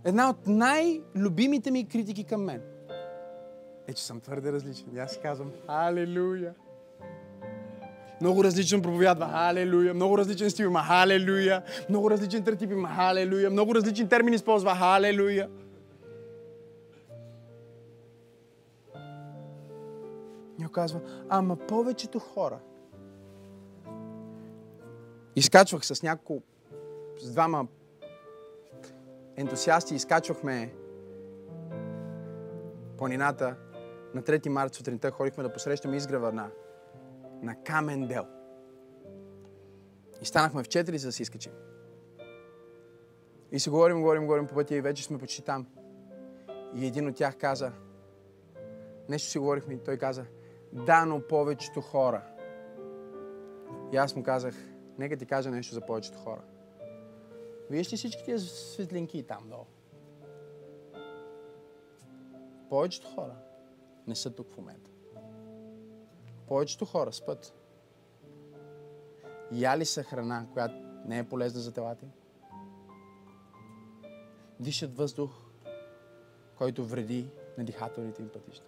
Една 0.03 0.29
от 0.29 0.47
най-любимите 0.47 1.71
ми 1.71 1.87
критики 1.87 2.23
към 2.23 2.43
мен 2.43 2.61
е, 3.87 3.93
че 3.93 4.05
съм 4.05 4.21
твърде 4.21 4.51
различен. 4.51 4.95
И 4.95 4.99
аз 4.99 5.19
казвам, 5.21 5.51
Алелуя! 5.67 6.53
Много 8.21 8.43
различен 8.43 8.81
проповядва. 8.81 9.29
Халелуя. 9.29 9.93
Много 9.93 10.17
различен 10.17 10.49
стил 10.49 10.65
има. 10.65 10.83
Халелуя. 10.83 11.63
Много 11.89 12.11
различен 12.11 12.43
тертип 12.43 12.71
има. 12.71 12.89
Халелуя. 12.89 13.49
Много 13.49 13.75
различен 13.75 14.07
термин 14.07 14.33
използва. 14.33 14.75
Халелуя. 14.75 15.49
И 20.59 20.65
казва, 20.71 20.99
ама 21.29 21.55
повечето 21.55 22.19
хора. 22.19 22.59
Изкачвах 25.35 25.85
с 25.85 26.03
няколко, 26.03 26.43
с 27.21 27.31
двама 27.31 27.67
ентусиасти, 29.35 29.95
изкачвахме 29.95 30.73
планината, 32.97 33.55
на 34.13 34.21
3 34.21 34.49
марта 34.49 34.77
сутринта 34.77 35.11
ходихме 35.11 35.43
да 35.43 35.53
посрещаме 35.53 35.97
изгрева 35.97 36.31
на, 37.41 37.63
камен 37.63 38.07
дел. 38.07 38.25
И 40.21 40.25
станахме 40.25 40.63
в 40.63 40.67
4 40.67 40.95
за 40.95 41.07
да 41.07 41.11
си 41.11 41.23
изкачим. 41.23 41.51
И 43.51 43.59
се 43.59 43.69
говорим, 43.69 44.01
говорим, 44.01 44.25
говорим 44.25 44.47
по 44.47 44.55
пътя 44.55 44.75
и 44.75 44.81
вече 44.81 45.03
сме 45.03 45.17
почти 45.17 45.41
там. 45.41 45.67
И 46.75 46.85
един 46.85 47.07
от 47.07 47.15
тях 47.15 47.37
каза, 47.37 47.71
нещо 49.09 49.29
си 49.29 49.39
говорихме 49.39 49.73
и 49.73 49.83
той 49.83 49.97
каза, 49.97 50.25
да, 50.73 51.05
но 51.05 51.27
повечето 51.27 51.81
хора. 51.81 52.23
И 53.93 53.97
аз 53.97 54.15
му 54.15 54.23
казах, 54.23 54.55
нека 54.97 55.17
ти 55.17 55.25
кажа 55.25 55.51
нещо 55.51 55.73
за 55.73 55.81
повечето 55.81 56.17
хора. 56.17 56.41
Вижте 57.69 57.95
всички 57.95 58.25
тези 58.25 58.47
светлинки 58.47 59.23
там 59.23 59.49
долу. 59.49 59.65
Повечето 62.69 63.07
хора 63.07 63.35
не 64.07 64.15
са 64.15 64.35
тук 64.35 64.53
в 64.53 64.57
момента. 64.57 64.88
Повечето 66.49 66.85
хора 66.85 67.13
спът. 67.13 67.53
Яли 69.51 69.85
са 69.85 70.03
храна, 70.03 70.45
която 70.53 70.75
не 71.05 71.19
е 71.19 71.23
полезна 71.23 71.61
за 71.61 71.71
телата 71.71 72.05
им. 72.05 72.11
Дишат 74.59 74.97
въздух, 74.97 75.31
който 76.57 76.85
вреди 76.85 77.29
на 77.57 77.63
дихателните 77.63 78.21
им 78.21 78.29
пътища. 78.29 78.65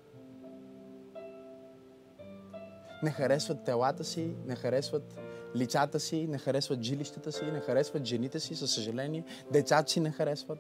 Не 3.04 3.12
харесват 3.12 3.64
телата 3.64 4.04
си, 4.04 4.36
не 4.46 4.56
харесват 4.56 5.20
лицата 5.56 6.00
си, 6.00 6.28
не 6.28 6.38
харесват 6.38 6.82
жилищата 6.82 7.32
си, 7.32 7.46
не 7.46 7.60
харесват 7.60 8.06
жените 8.06 8.40
си, 8.40 8.56
със 8.56 8.74
съжаление. 8.74 9.26
Децата 9.52 9.92
си 9.92 10.00
не 10.00 10.12
харесват. 10.12 10.60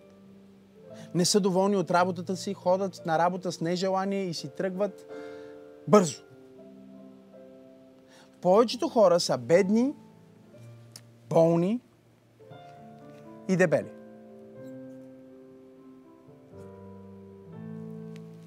Не 1.13 1.25
са 1.25 1.39
доволни 1.39 1.77
от 1.77 1.91
работата 1.91 2.35
си, 2.35 2.53
ходят 2.53 3.05
на 3.05 3.19
работа 3.19 3.51
с 3.51 3.61
нежелание 3.61 4.23
и 4.23 4.33
си 4.33 4.49
тръгват 4.49 5.07
бързо. 5.87 6.30
Повечето 8.41 8.89
хора 8.89 9.19
са 9.19 9.37
бедни, 9.37 9.95
болни 11.29 11.81
и 13.47 13.55
дебели. 13.55 13.89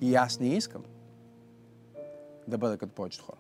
И 0.00 0.14
аз 0.14 0.40
не 0.40 0.48
искам 0.48 0.82
да 2.48 2.58
бъда 2.58 2.78
като 2.78 2.94
повечето 2.94 3.24
хора. 3.24 3.38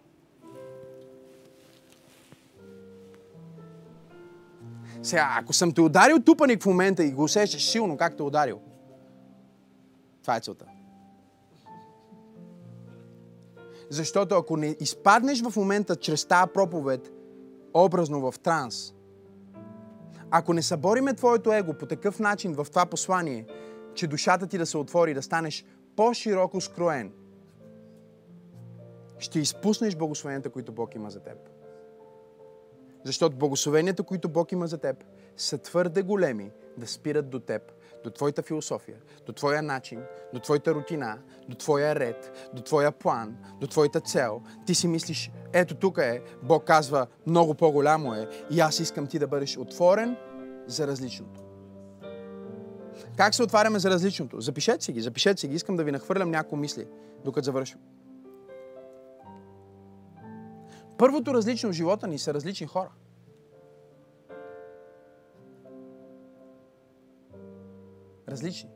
Сега, 5.02 5.36
ако 5.40 5.52
съм 5.52 5.72
те 5.72 5.80
ударил 5.80 6.20
тупаник 6.20 6.62
в 6.62 6.66
момента 6.66 7.04
и 7.04 7.12
го 7.12 7.22
усещаш 7.22 7.70
силно 7.70 7.96
как 7.96 8.16
те 8.16 8.22
е 8.22 8.26
ударил, 8.26 8.60
това 10.22 10.36
е 10.36 10.40
целта. 10.40 10.73
Защото 13.90 14.34
ако 14.34 14.56
не 14.56 14.76
изпаднеш 14.80 15.42
в 15.42 15.56
момента 15.56 15.96
чрез 15.96 16.24
тази 16.24 16.52
проповед, 16.54 17.12
образно 17.74 18.30
в 18.30 18.38
транс, 18.38 18.94
ако 20.30 20.52
не 20.52 20.62
събориме 20.62 21.14
твоето 21.14 21.52
его 21.52 21.74
по 21.74 21.86
такъв 21.86 22.18
начин 22.18 22.54
в 22.54 22.66
това 22.70 22.86
послание, 22.86 23.46
че 23.94 24.06
душата 24.06 24.46
ти 24.46 24.58
да 24.58 24.66
се 24.66 24.78
отвори, 24.78 25.14
да 25.14 25.22
станеш 25.22 25.64
по-широко 25.96 26.60
скроен, 26.60 27.12
ще 29.18 29.40
изпуснеш 29.40 29.96
благословенията, 29.96 30.50
които 30.50 30.72
Бог 30.72 30.94
има 30.94 31.10
за 31.10 31.20
теб. 31.20 31.38
Защото 33.04 33.36
благословенията, 33.36 34.02
които 34.02 34.28
Бог 34.28 34.52
има 34.52 34.66
за 34.66 34.78
теб, 34.78 35.04
са 35.36 35.58
твърде 35.58 36.02
големи 36.02 36.50
да 36.78 36.86
спират 36.86 37.30
до 37.30 37.40
теб, 37.40 37.72
до 38.04 38.10
твоята 38.10 38.42
философия, 38.42 38.96
до 39.26 39.32
твоя 39.32 39.62
начин, 39.62 40.02
до 40.32 40.40
твоята 40.40 40.74
рутина, 40.74 41.18
до 41.48 41.56
твоя 41.56 41.94
ред, 41.94 42.50
до 42.54 42.62
твоя 42.62 42.92
план, 42.92 43.36
до 43.60 43.66
твоята 43.66 44.00
цел. 44.00 44.42
Ти 44.66 44.74
си 44.74 44.88
мислиш, 44.88 45.30
ето 45.52 45.74
тук 45.74 45.98
е, 45.98 46.22
Бог 46.42 46.64
казва, 46.64 47.06
много 47.26 47.54
по-голямо 47.54 48.14
е 48.14 48.28
и 48.50 48.60
аз 48.60 48.80
искам 48.80 49.06
ти 49.06 49.18
да 49.18 49.26
бъдеш 49.26 49.58
отворен 49.58 50.16
за 50.66 50.86
различното. 50.86 51.40
Как 53.16 53.34
се 53.34 53.42
отваряме 53.42 53.78
за 53.78 53.90
различното? 53.90 54.40
Запишете 54.40 54.84
си 54.84 54.92
ги, 54.92 55.00
запишете 55.00 55.40
си 55.40 55.48
ги. 55.48 55.54
Искам 55.54 55.76
да 55.76 55.84
ви 55.84 55.92
нахвърлям 55.92 56.30
някои 56.30 56.58
мисли, 56.58 56.86
докато 57.24 57.44
завършим. 57.44 57.78
Първото 60.98 61.34
различно 61.34 61.70
в 61.70 61.72
живота 61.72 62.06
ни 62.06 62.18
са 62.18 62.34
различни 62.34 62.66
хора. 62.66 62.90
Различни. 68.34 68.70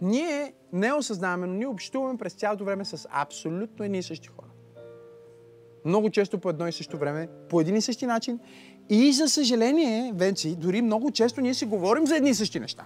Ние 0.00 0.54
не 0.72 0.92
осъзнаваме, 0.92 1.46
но 1.46 1.54
ние 1.54 1.66
общуваме 1.66 2.18
през 2.18 2.32
цялото 2.32 2.64
време 2.64 2.84
с 2.84 3.08
абсолютно 3.10 3.84
едни 3.84 3.98
и 3.98 4.02
същи 4.02 4.28
хора. 4.28 4.46
Много 5.84 6.10
често 6.10 6.38
по 6.38 6.50
едно 6.50 6.68
и 6.68 6.72
също 6.72 6.98
време, 6.98 7.28
по 7.48 7.60
един 7.60 7.76
и 7.76 7.80
същи 7.82 8.06
начин. 8.06 8.40
И 8.88 9.12
за 9.12 9.28
съжаление, 9.28 10.12
Венци, 10.14 10.56
дори 10.56 10.82
много 10.82 11.10
често 11.10 11.40
ние 11.40 11.54
си 11.54 11.64
говорим 11.64 12.06
за 12.06 12.16
едни 12.16 12.30
и 12.30 12.34
същи 12.34 12.60
неща. 12.60 12.84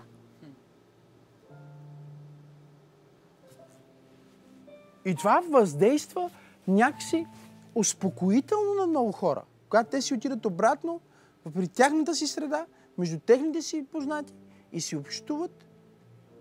И 5.05 5.15
това 5.15 5.43
въздейства 5.51 6.31
някакси 6.69 7.27
успокоително 7.75 8.75
на 8.75 8.87
много 8.87 9.13
хора. 9.13 9.43
Когато 9.69 9.91
те 9.91 10.03
си 10.03 10.15
отидат 10.15 10.47
обратно 10.47 11.01
при 11.55 11.69
тяхната 11.69 12.15
си 12.15 12.27
среда, 12.27 12.67
между 12.99 13.19
техните 13.19 13.63
си 13.63 13.87
познати 13.93 14.35
и 14.73 14.81
си 14.81 14.97
общуват. 14.97 15.67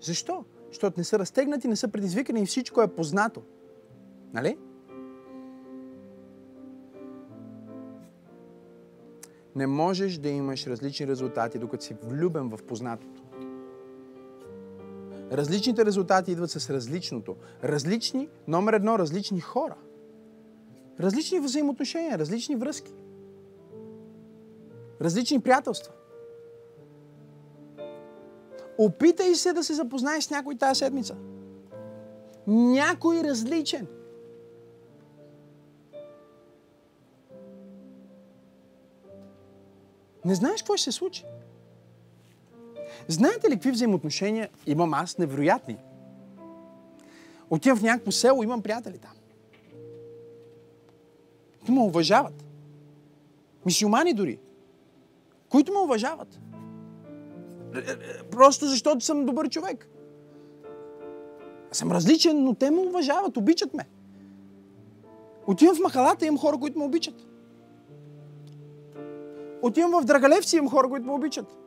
Защо? 0.01 0.45
Защото 0.67 0.99
не 0.99 1.03
са 1.03 1.19
разтегнати, 1.19 1.67
не 1.67 1.75
са 1.75 1.87
предизвикани 1.87 2.41
и 2.41 2.45
всичко 2.45 2.81
е 2.81 2.87
познато. 2.87 3.41
Нали? 4.33 4.57
Не 9.55 9.67
можеш 9.67 10.17
да 10.17 10.29
имаш 10.29 10.67
различни 10.67 11.07
резултати, 11.07 11.59
докато 11.59 11.83
си 11.83 11.95
влюбен 12.03 12.49
в 12.49 12.63
познатото. 12.63 13.21
Различните 15.31 15.85
резултати 15.85 16.31
идват 16.31 16.51
с 16.51 16.69
различното. 16.69 17.35
Различни, 17.63 18.29
номер 18.47 18.73
едно, 18.73 18.99
различни 18.99 19.41
хора. 19.41 19.75
Различни 20.99 21.39
взаимоотношения, 21.39 22.19
различни 22.19 22.55
връзки. 22.55 22.93
Различни 25.01 25.41
приятелства. 25.41 25.93
Опитай 28.77 29.35
се 29.35 29.53
да 29.53 29.63
се 29.63 29.73
запознаеш 29.73 30.23
с 30.23 30.29
някой 30.29 30.55
тази 30.55 30.79
седмица. 30.79 31.15
Някой 32.47 33.23
различен. 33.23 33.87
Не 40.25 40.35
знаеш 40.35 40.61
какво 40.61 40.77
ще 40.77 40.83
се 40.83 40.97
случи. 40.97 41.25
Знаете 43.07 43.49
ли 43.49 43.53
какви 43.53 43.71
взаимоотношения 43.71 44.49
имам 44.65 44.93
аз 44.93 45.17
невероятни? 45.17 45.77
Отивам 47.49 47.77
в 47.77 47.83
някакво 47.83 48.11
село, 48.11 48.43
имам 48.43 48.61
приятели 48.61 48.97
там. 48.97 49.11
Които 51.59 51.71
ме 51.71 51.81
уважават. 51.81 52.45
Мисиомани 53.65 54.13
дори. 54.13 54.39
Които 55.49 55.73
ме 55.73 55.79
уважават. 55.79 56.39
Просто 58.31 58.65
защото 58.65 59.05
съм 59.05 59.25
добър 59.25 59.49
човек. 59.49 59.89
Аз 61.71 61.77
съм 61.77 61.91
различен, 61.91 62.43
но 62.43 62.53
те 62.53 62.71
ме 62.71 62.79
уважават, 62.79 63.37
обичат 63.37 63.73
ме. 63.73 63.87
Отивам 65.47 65.75
в 65.75 65.79
махалата, 65.79 66.25
имам 66.25 66.39
хора, 66.39 66.57
които 66.57 66.79
ме 66.79 66.85
обичат. 66.85 67.27
Отивам 69.61 70.01
в 70.01 70.05
Драгалевци, 70.05 70.57
имам 70.57 70.69
хора, 70.69 70.89
които 70.89 71.05
ме 71.05 71.11
обичат. 71.11 71.57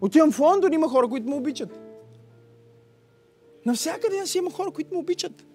Отивам 0.00 0.32
в 0.32 0.40
Лондон, 0.40 0.72
има 0.72 0.88
хора, 0.88 1.08
които 1.08 1.28
ме 1.28 1.34
обичат. 1.34 1.80
Навсякъде 3.66 4.18
аз 4.18 4.34
има 4.34 4.50
хора, 4.50 4.70
които 4.70 4.94
ме 4.94 5.00
обичат. 5.00 5.46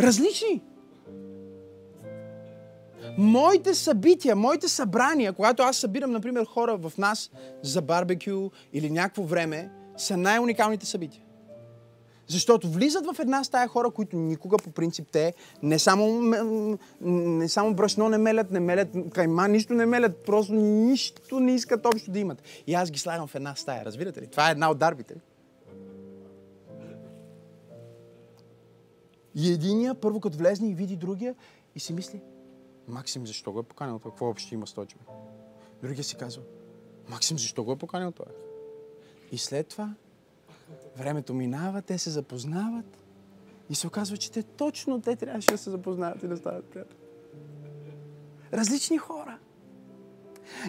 Различни. 0.00 0.62
Моите 3.18 3.74
събития, 3.74 4.36
моите 4.36 4.68
събрания, 4.68 5.32
когато 5.32 5.62
аз 5.62 5.76
събирам, 5.76 6.10
например, 6.10 6.44
хора 6.44 6.76
в 6.76 6.92
нас 6.98 7.30
за 7.62 7.82
барбекю 7.82 8.50
или 8.72 8.90
някакво 8.90 9.22
време, 9.22 9.70
са 9.96 10.16
най-уникалните 10.16 10.86
събития. 10.86 11.22
Защото 12.26 12.68
влизат 12.68 13.06
в 13.06 13.18
една 13.18 13.44
стая 13.44 13.68
хора, 13.68 13.90
които 13.90 14.16
никога 14.16 14.56
по 14.56 14.70
принцип 14.70 15.08
те 15.12 15.34
не 15.62 15.78
само, 15.78 16.34
не 17.00 17.48
само 17.48 17.74
брашно 17.74 18.08
не 18.08 18.18
мелят, 18.18 18.50
не 18.50 18.60
мелят 18.60 18.88
кайма, 19.14 19.48
нищо 19.48 19.74
не 19.74 19.86
мелят, 19.86 20.24
просто 20.24 20.52
нищо 20.52 21.40
не 21.40 21.54
искат 21.54 21.86
общо 21.86 22.10
да 22.10 22.18
имат. 22.18 22.42
И 22.66 22.74
аз 22.74 22.90
ги 22.90 22.98
слагам 22.98 23.26
в 23.26 23.34
една 23.34 23.54
стая, 23.54 23.84
разбирате 23.84 24.22
ли? 24.22 24.26
Това 24.26 24.48
е 24.48 24.52
една 24.52 24.70
от 24.70 24.78
дарбите. 24.78 25.14
И 29.34 29.52
единия, 29.52 29.94
първо 29.94 30.20
като 30.20 30.38
влезне 30.38 30.70
и 30.70 30.74
види 30.74 30.96
другия 30.96 31.34
и 31.74 31.80
си 31.80 31.92
мисли, 31.92 32.20
Максим, 32.88 33.26
защо 33.26 33.52
го 33.52 33.60
е 33.60 33.62
поканил 33.62 33.98
това? 33.98 34.10
Какво 34.10 34.28
общо 34.28 34.54
има 34.54 34.66
с 34.66 34.72
този 34.72 34.88
човек? 34.88 35.06
Другия 35.82 36.04
си 36.04 36.16
казва, 36.16 36.42
Максим, 37.08 37.38
защо 37.38 37.64
го 37.64 37.72
е 37.72 37.78
поканил 37.78 38.10
това? 38.12 38.26
И 39.32 39.38
след 39.38 39.68
това 39.68 39.94
времето 40.96 41.34
минава, 41.34 41.82
те 41.82 41.98
се 41.98 42.10
запознават 42.10 42.98
и 43.70 43.74
се 43.74 43.86
оказва, 43.86 44.16
че 44.16 44.32
те 44.32 44.42
точно 44.42 45.00
те 45.00 45.16
трябваше 45.16 45.50
да 45.50 45.58
се 45.58 45.70
запознаят 45.70 46.22
и 46.22 46.28
да 46.28 46.36
стават 46.36 46.64
приятели. 46.64 46.98
Различни 48.52 48.98
хора. 48.98 49.38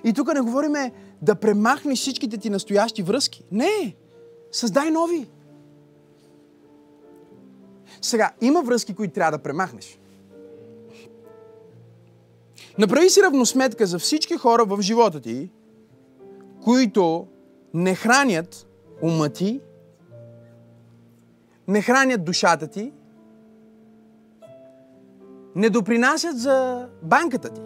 И 0.03 0.13
тук 0.13 0.33
не 0.33 0.41
говориме 0.41 0.91
да 1.21 1.35
премахнеш 1.35 1.99
всичките 1.99 2.37
ти 2.37 2.49
настоящи 2.49 3.03
връзки. 3.03 3.43
Не! 3.51 3.95
Създай 4.51 4.91
нови. 4.91 5.29
Сега, 8.01 8.31
има 8.41 8.61
връзки, 8.61 8.95
които 8.95 9.13
трябва 9.13 9.37
да 9.37 9.43
премахнеш. 9.43 9.99
Направи 12.77 13.09
си 13.09 13.21
равносметка 13.21 13.85
за 13.85 13.99
всички 13.99 14.37
хора 14.37 14.65
в 14.65 14.81
живота 14.81 15.21
ти, 15.21 15.49
които 16.63 17.27
не 17.73 17.95
хранят 17.95 18.67
ума 19.01 19.29
ти, 19.29 19.61
не 21.67 21.81
хранят 21.81 22.25
душата 22.25 22.67
ти, 22.67 22.93
не 25.55 25.69
допринасят 25.69 26.39
за 26.39 26.87
банката 27.01 27.49
ти. 27.49 27.61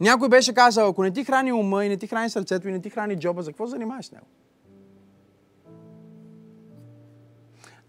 Някой 0.00 0.28
беше 0.28 0.54
казал, 0.54 0.88
ако 0.88 1.02
не 1.02 1.10
ти 1.10 1.24
храни 1.24 1.52
ума 1.52 1.84
и 1.84 1.88
не 1.88 1.96
ти 1.96 2.06
храни 2.06 2.30
сърцето 2.30 2.68
и 2.68 2.72
не 2.72 2.80
ти 2.80 2.90
храни 2.90 3.18
джоба, 3.18 3.42
за 3.42 3.50
какво 3.50 3.66
занимаваш 3.66 4.06
с 4.06 4.12
него? 4.12 4.26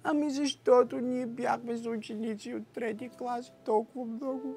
Ами 0.03 0.29
защото 0.29 0.99
ние 0.99 1.25
бяхме 1.25 1.77
с 1.77 1.85
ученици 1.85 2.53
от 2.53 2.67
трети 2.67 3.09
клас 3.09 3.51
толкова 3.65 4.05
много. 4.05 4.55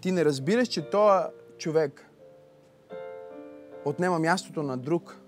Ти 0.00 0.12
не 0.12 0.24
разбираш, 0.24 0.68
че 0.68 0.90
този 0.90 1.26
човек 1.58 2.10
отнема 3.84 4.18
мястото 4.18 4.62
на 4.62 4.76
друг, 4.76 5.20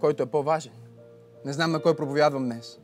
който 0.00 0.22
е 0.22 0.26
по-важен. 0.26 0.72
Не 1.44 1.52
знам 1.52 1.72
на 1.72 1.82
кой 1.82 1.96
проповядвам 1.96 2.44
днес. 2.44 2.80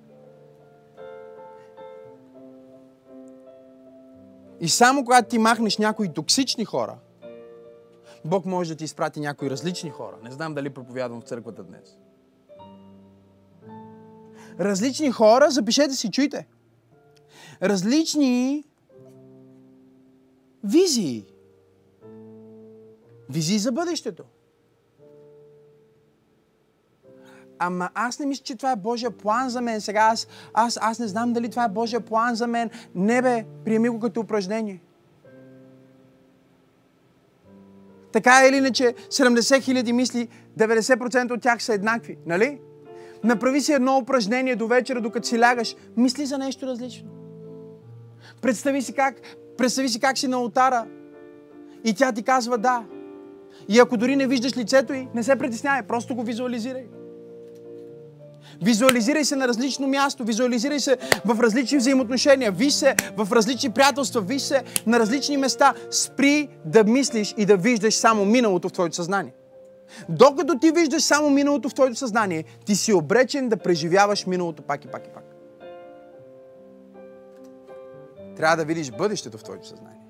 И 4.60 4.68
само 4.68 5.04
когато 5.04 5.28
ти 5.28 5.38
махнеш 5.38 5.78
някои 5.78 6.12
токсични 6.12 6.64
хора, 6.64 6.98
Бог 8.24 8.46
може 8.46 8.70
да 8.70 8.76
ти 8.76 8.84
изпрати 8.84 9.20
някои 9.20 9.50
различни 9.50 9.90
хора. 9.90 10.16
Не 10.22 10.30
знам 10.30 10.54
дали 10.54 10.70
проповядвам 10.70 11.20
в 11.20 11.24
църквата 11.24 11.62
днес. 11.62 11.98
Различни 14.60 15.10
хора, 15.10 15.50
запишете 15.50 15.94
си, 15.94 16.10
чуйте. 16.10 16.46
Различни 17.62 18.64
визии. 20.64 21.26
Визии 23.30 23.58
за 23.58 23.72
бъдещето. 23.72 24.24
Ама 27.58 27.90
аз 27.94 28.18
не 28.18 28.26
мисля, 28.26 28.42
че 28.42 28.56
това 28.56 28.72
е 28.72 28.76
Божия 28.76 29.10
план 29.10 29.50
за 29.50 29.60
мен. 29.60 29.80
Сега 29.80 30.00
аз, 30.00 30.26
аз, 30.54 30.78
аз 30.82 30.98
не 30.98 31.08
знам 31.08 31.32
дали 31.32 31.48
това 31.48 31.64
е 31.64 31.68
Божия 31.68 32.00
план 32.00 32.34
за 32.34 32.46
мен. 32.46 32.70
Не 32.94 33.22
бе, 33.22 33.44
приеми 33.64 33.88
го 33.88 34.00
като 34.00 34.20
упражнение. 34.20 34.82
Така 38.12 38.46
или 38.48 38.56
иначе, 38.56 38.94
70 39.10 39.62
хиляди 39.62 39.92
мисли, 39.92 40.28
90% 40.58 41.30
от 41.30 41.42
тях 41.42 41.62
са 41.62 41.74
еднакви, 41.74 42.18
нали? 42.26 42.60
Направи 43.24 43.60
си 43.60 43.72
едно 43.72 43.96
упражнение 43.96 44.56
до 44.56 44.66
вечера, 44.66 45.00
докато 45.00 45.28
си 45.28 45.40
лягаш. 45.40 45.76
Мисли 45.96 46.26
за 46.26 46.38
нещо 46.38 46.66
различно. 46.66 47.08
Представи 48.42 48.82
си 48.82 48.92
как, 48.92 49.14
представи 49.58 49.88
си 49.88 50.00
как 50.00 50.18
си 50.18 50.28
на 50.28 50.40
ултара 50.40 50.86
и 51.84 51.94
тя 51.94 52.12
ти 52.12 52.22
казва 52.22 52.58
да. 52.58 52.84
И 53.68 53.78
ако 53.78 53.96
дори 53.96 54.16
не 54.16 54.26
виждаш 54.26 54.56
лицето 54.56 54.92
й, 54.92 55.08
не 55.14 55.22
се 55.22 55.36
притеснявай, 55.36 55.82
просто 55.82 56.14
го 56.14 56.22
визуализирай. 56.22 56.86
Визуализирай 58.62 59.24
се 59.24 59.36
на 59.36 59.48
различно 59.48 59.88
място, 59.88 60.24
визуализирай 60.24 60.80
се 60.80 60.96
в 61.24 61.40
различни 61.40 61.78
взаимоотношения, 61.78 62.52
виж 62.52 62.72
се 62.72 62.94
в 63.16 63.32
различни 63.32 63.70
приятелства, 63.70 64.20
виж 64.20 64.42
се 64.42 64.62
на 64.86 64.98
различни 64.98 65.36
места. 65.36 65.74
Спри 65.90 66.48
да 66.64 66.84
мислиш 66.84 67.34
и 67.36 67.46
да 67.46 67.56
виждаш 67.56 67.94
само 67.94 68.24
миналото 68.24 68.68
в 68.68 68.72
твоето 68.72 68.96
съзнание. 68.96 69.32
Докато 70.08 70.58
ти 70.58 70.70
виждаш 70.70 71.02
само 71.02 71.30
миналото 71.30 71.68
в 71.68 71.74
твоето 71.74 71.96
съзнание, 71.96 72.44
ти 72.66 72.76
си 72.76 72.92
обречен 72.92 73.48
да 73.48 73.56
преживяваш 73.56 74.26
миналото 74.26 74.62
пак 74.62 74.84
и 74.84 74.88
пак 74.88 75.06
и 75.06 75.10
пак. 75.10 75.24
Трябва 78.36 78.56
да 78.56 78.64
видиш 78.64 78.90
бъдещето 78.90 79.38
в 79.38 79.44
твоето 79.44 79.66
съзнание. 79.66 80.00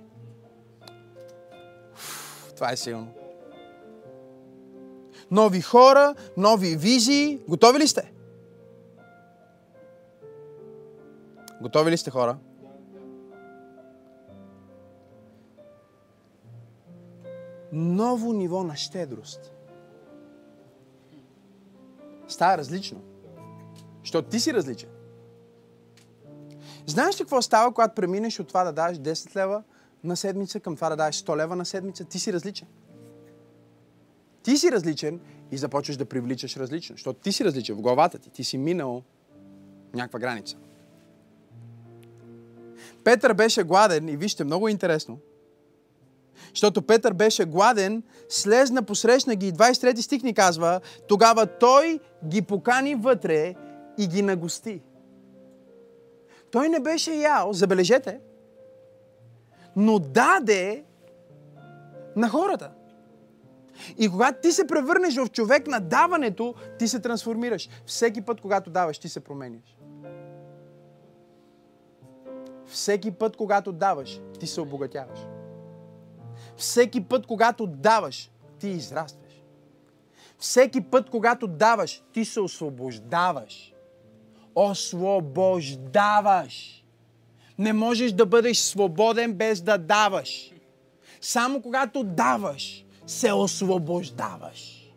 Уф, 1.92 2.52
това 2.56 2.72
е 2.72 2.76
силно. 2.76 3.08
Нови 5.30 5.60
хора, 5.60 6.14
нови 6.36 6.76
визии. 6.76 7.40
Готови 7.48 7.78
ли 7.78 7.88
сте? 7.88 8.12
Готови 11.60 11.90
ли 11.90 11.96
сте 11.96 12.10
хора? 12.10 12.36
Ново 17.72 18.32
ниво 18.32 18.64
на 18.64 18.76
щедрост. 18.76 19.53
Става 22.28 22.58
различно. 22.58 23.00
Защото 24.00 24.28
ти 24.28 24.40
си 24.40 24.54
различен. 24.54 24.88
Знаеш 26.86 27.14
ли 27.14 27.18
какво 27.18 27.42
става, 27.42 27.74
когато 27.74 27.94
преминеш 27.94 28.40
от 28.40 28.48
това 28.48 28.64
да 28.64 28.72
даваш 28.72 28.98
10 28.98 29.36
лева 29.36 29.62
на 30.04 30.16
седмица 30.16 30.60
към 30.60 30.76
това 30.76 30.88
да 30.88 30.96
даваш 30.96 31.22
100 31.22 31.36
лева 31.36 31.56
на 31.56 31.64
седмица? 31.64 32.04
Ти 32.04 32.18
си 32.18 32.32
различен. 32.32 32.68
Ти 34.42 34.56
си 34.56 34.72
различен 34.72 35.20
и 35.50 35.56
започваш 35.56 35.96
да 35.96 36.04
привличаш 36.04 36.56
различно. 36.56 36.94
Защото 36.94 37.20
ти 37.20 37.32
си 37.32 37.44
различен 37.44 37.76
в 37.76 37.80
главата 37.80 38.18
ти. 38.18 38.30
Ти 38.30 38.44
си 38.44 38.58
минал 38.58 39.02
някаква 39.94 40.18
граница. 40.18 40.56
Петър 43.04 43.34
беше 43.34 43.64
гладен 43.64 44.08
и 44.08 44.16
вижте, 44.16 44.44
много 44.44 44.68
интересно. 44.68 45.18
Защото 46.50 46.82
Петър 46.82 47.12
беше 47.12 47.44
гладен, 47.44 48.02
слезна, 48.28 48.82
посрещна 48.82 49.34
ги. 49.34 49.52
23 49.52 50.00
стих 50.00 50.22
ни 50.22 50.34
казва, 50.34 50.80
тогава 51.08 51.46
той 51.46 52.00
ги 52.26 52.42
покани 52.42 52.94
вътре 52.94 53.54
и 53.98 54.06
ги 54.06 54.22
нагости. 54.22 54.82
Той 56.50 56.68
не 56.68 56.80
беше 56.80 57.12
ял, 57.12 57.52
забележете, 57.52 58.20
но 59.76 59.98
даде 59.98 60.84
на 62.16 62.28
хората. 62.28 62.70
И 63.98 64.08
когато 64.08 64.38
ти 64.42 64.52
се 64.52 64.66
превърнеш 64.66 65.16
в 65.16 65.30
човек 65.30 65.66
на 65.66 65.80
даването, 65.80 66.54
ти 66.78 66.88
се 66.88 67.00
трансформираш. 67.00 67.68
Всеки 67.86 68.20
път, 68.20 68.40
когато 68.40 68.70
даваш, 68.70 68.98
ти 68.98 69.08
се 69.08 69.20
променяш. 69.20 69.76
Всеки 72.66 73.10
път, 73.10 73.36
когато 73.36 73.72
даваш, 73.72 74.20
ти 74.40 74.46
се 74.46 74.60
обогатяваш. 74.60 75.18
Всеки 76.56 77.04
път, 77.04 77.26
когато 77.26 77.66
даваш, 77.66 78.30
ти 78.58 78.68
израстваш. 78.68 79.24
Всеки 80.38 80.80
път, 80.80 81.10
когато 81.10 81.46
даваш, 81.46 82.02
ти 82.12 82.24
се 82.24 82.40
освобождаваш. 82.40 83.72
Освобождаваш. 84.54 86.04
Не 87.58 87.72
можеш 87.72 88.12
да 88.12 88.26
бъдеш 88.26 88.58
свободен 88.58 89.34
без 89.34 89.60
да 89.60 89.78
даваш. 89.78 90.52
Само 91.20 91.62
когато 91.62 92.04
даваш, 92.04 92.84
се 93.06 93.32
освобождаваш. 93.32 94.92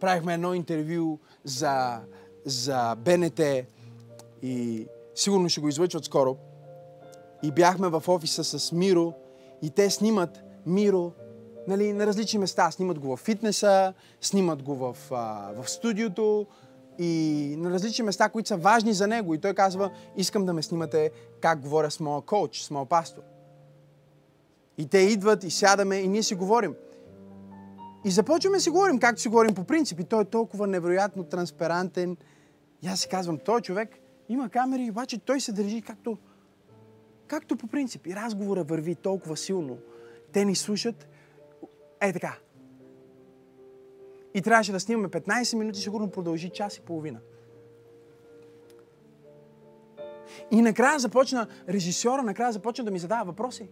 Правихме 0.00 0.34
едно 0.34 0.54
интервю 0.54 1.18
за, 1.44 2.00
за 2.44 2.96
БНТ 2.98 3.40
и 4.42 4.86
сигурно 5.14 5.48
ще 5.48 5.60
го 5.60 5.68
излъчват 5.68 6.04
скоро. 6.04 6.36
И 7.44 7.50
бяхме 7.50 7.88
в 7.88 8.02
офиса 8.08 8.44
с 8.44 8.72
Миро 8.72 9.12
и 9.62 9.70
те 9.70 9.90
снимат 9.90 10.42
Миро 10.66 11.12
нали, 11.68 11.92
на 11.92 12.06
различни 12.06 12.38
места. 12.38 12.70
Снимат 12.70 12.98
го 12.98 13.16
в 13.16 13.20
фитнеса, 13.20 13.94
снимат 14.20 14.62
го 14.62 14.74
в, 14.74 14.96
а, 15.10 15.52
в 15.62 15.70
студиото 15.70 16.46
и 16.98 17.54
на 17.58 17.70
различни 17.70 18.04
места, 18.04 18.28
които 18.28 18.48
са 18.48 18.56
важни 18.56 18.92
за 18.92 19.06
него. 19.06 19.34
И 19.34 19.38
той 19.38 19.54
казва, 19.54 19.90
искам 20.16 20.46
да 20.46 20.52
ме 20.52 20.62
снимате 20.62 21.10
как 21.40 21.60
говоря 21.60 21.90
с 21.90 22.00
моя 22.00 22.22
коуч, 22.22 22.62
с 22.62 22.70
моя 22.70 22.86
пастор. 22.86 23.22
И 24.78 24.86
те 24.86 24.98
идват 24.98 25.44
и 25.44 25.50
сядаме 25.50 25.96
и 25.96 26.08
ние 26.08 26.22
си 26.22 26.34
говорим. 26.34 26.74
И 28.04 28.10
започваме 28.10 28.60
си 28.60 28.70
говорим, 28.70 28.98
както 28.98 29.22
си 29.22 29.28
говорим 29.28 29.54
по 29.54 29.64
принцип. 29.64 30.00
И 30.00 30.04
той 30.04 30.22
е 30.22 30.24
толкова 30.24 30.66
невероятно 30.66 31.24
транспарантен. 31.24 32.16
И 32.82 32.88
аз 32.88 33.00
си 33.00 33.08
казвам, 33.08 33.38
той 33.38 33.60
човек 33.60 33.88
има 34.28 34.48
камери, 34.48 34.90
обаче 34.90 35.18
той 35.18 35.40
се 35.40 35.52
държи 35.52 35.82
както, 35.82 36.18
както 37.26 37.56
по 37.56 37.66
принцип. 37.66 38.06
И 38.06 38.16
разговора 38.16 38.64
върви 38.64 38.94
толкова 38.94 39.36
силно. 39.36 39.78
Те 40.32 40.44
ни 40.44 40.54
слушат. 40.54 41.08
Е 42.00 42.12
така. 42.12 42.36
И 44.34 44.42
трябваше 44.42 44.72
да 44.72 44.80
снимаме 44.80 45.08
15 45.08 45.56
минути, 45.56 45.80
сигурно 45.80 46.10
продължи 46.10 46.50
час 46.50 46.76
и 46.76 46.80
половина. 46.80 47.20
И 50.50 50.62
накрая 50.62 50.98
започна, 50.98 51.46
режисьора 51.68 52.22
накрая 52.22 52.52
започна 52.52 52.84
да 52.84 52.90
ми 52.90 52.98
задава 52.98 53.24
въпроси. 53.24 53.68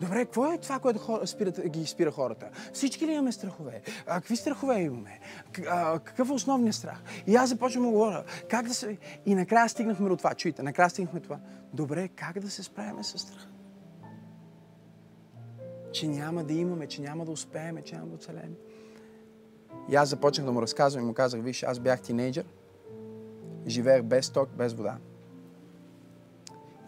Добре, 0.00 0.24
какво 0.24 0.52
е 0.52 0.58
това, 0.58 0.78
което 0.78 0.98
хора, 0.98 1.26
спират, 1.26 1.68
ги 1.68 1.86
спира 1.86 2.10
хората? 2.10 2.48
Всички 2.72 3.06
ли 3.06 3.12
имаме 3.12 3.32
страхове? 3.32 3.82
А, 4.06 4.14
какви 4.14 4.36
страхове 4.36 4.80
имаме? 4.80 5.20
А, 5.68 5.98
какъв 5.98 6.28
е 6.28 6.32
основният 6.32 6.76
страх? 6.76 7.02
И 7.26 7.36
аз 7.36 7.48
започвам 7.48 7.84
да 7.84 7.90
говоря. 7.90 8.24
Как 8.50 8.66
да 8.66 8.74
се... 8.74 8.98
И 9.26 9.34
накрая 9.34 9.68
стигнахме 9.68 10.08
до 10.08 10.16
това. 10.16 10.34
Чуйте, 10.34 10.62
накрая 10.62 10.90
стигнахме 10.90 11.20
това. 11.20 11.38
Добре, 11.74 12.08
как 12.08 12.38
да 12.38 12.50
се 12.50 12.62
справяме 12.62 13.04
с 13.04 13.18
страха? 13.18 13.48
Че 15.92 16.08
няма 16.08 16.44
да 16.44 16.52
имаме, 16.52 16.86
че 16.86 17.02
няма 17.02 17.24
да 17.24 17.30
успеем, 17.30 17.78
че 17.84 17.94
няма 17.94 18.06
да 18.06 18.14
оцелеем. 18.14 18.54
И 19.90 19.96
аз 19.96 20.08
започнах 20.08 20.44
да 20.44 20.52
му 20.52 20.62
разказвам 20.62 21.04
и 21.04 21.06
му 21.06 21.14
казах, 21.14 21.42
виж, 21.42 21.62
аз 21.62 21.78
бях 21.78 22.00
тинейджър, 22.00 22.44
живеех 23.66 24.02
без 24.02 24.30
ток, 24.30 24.48
без 24.48 24.72
вода. 24.74 24.96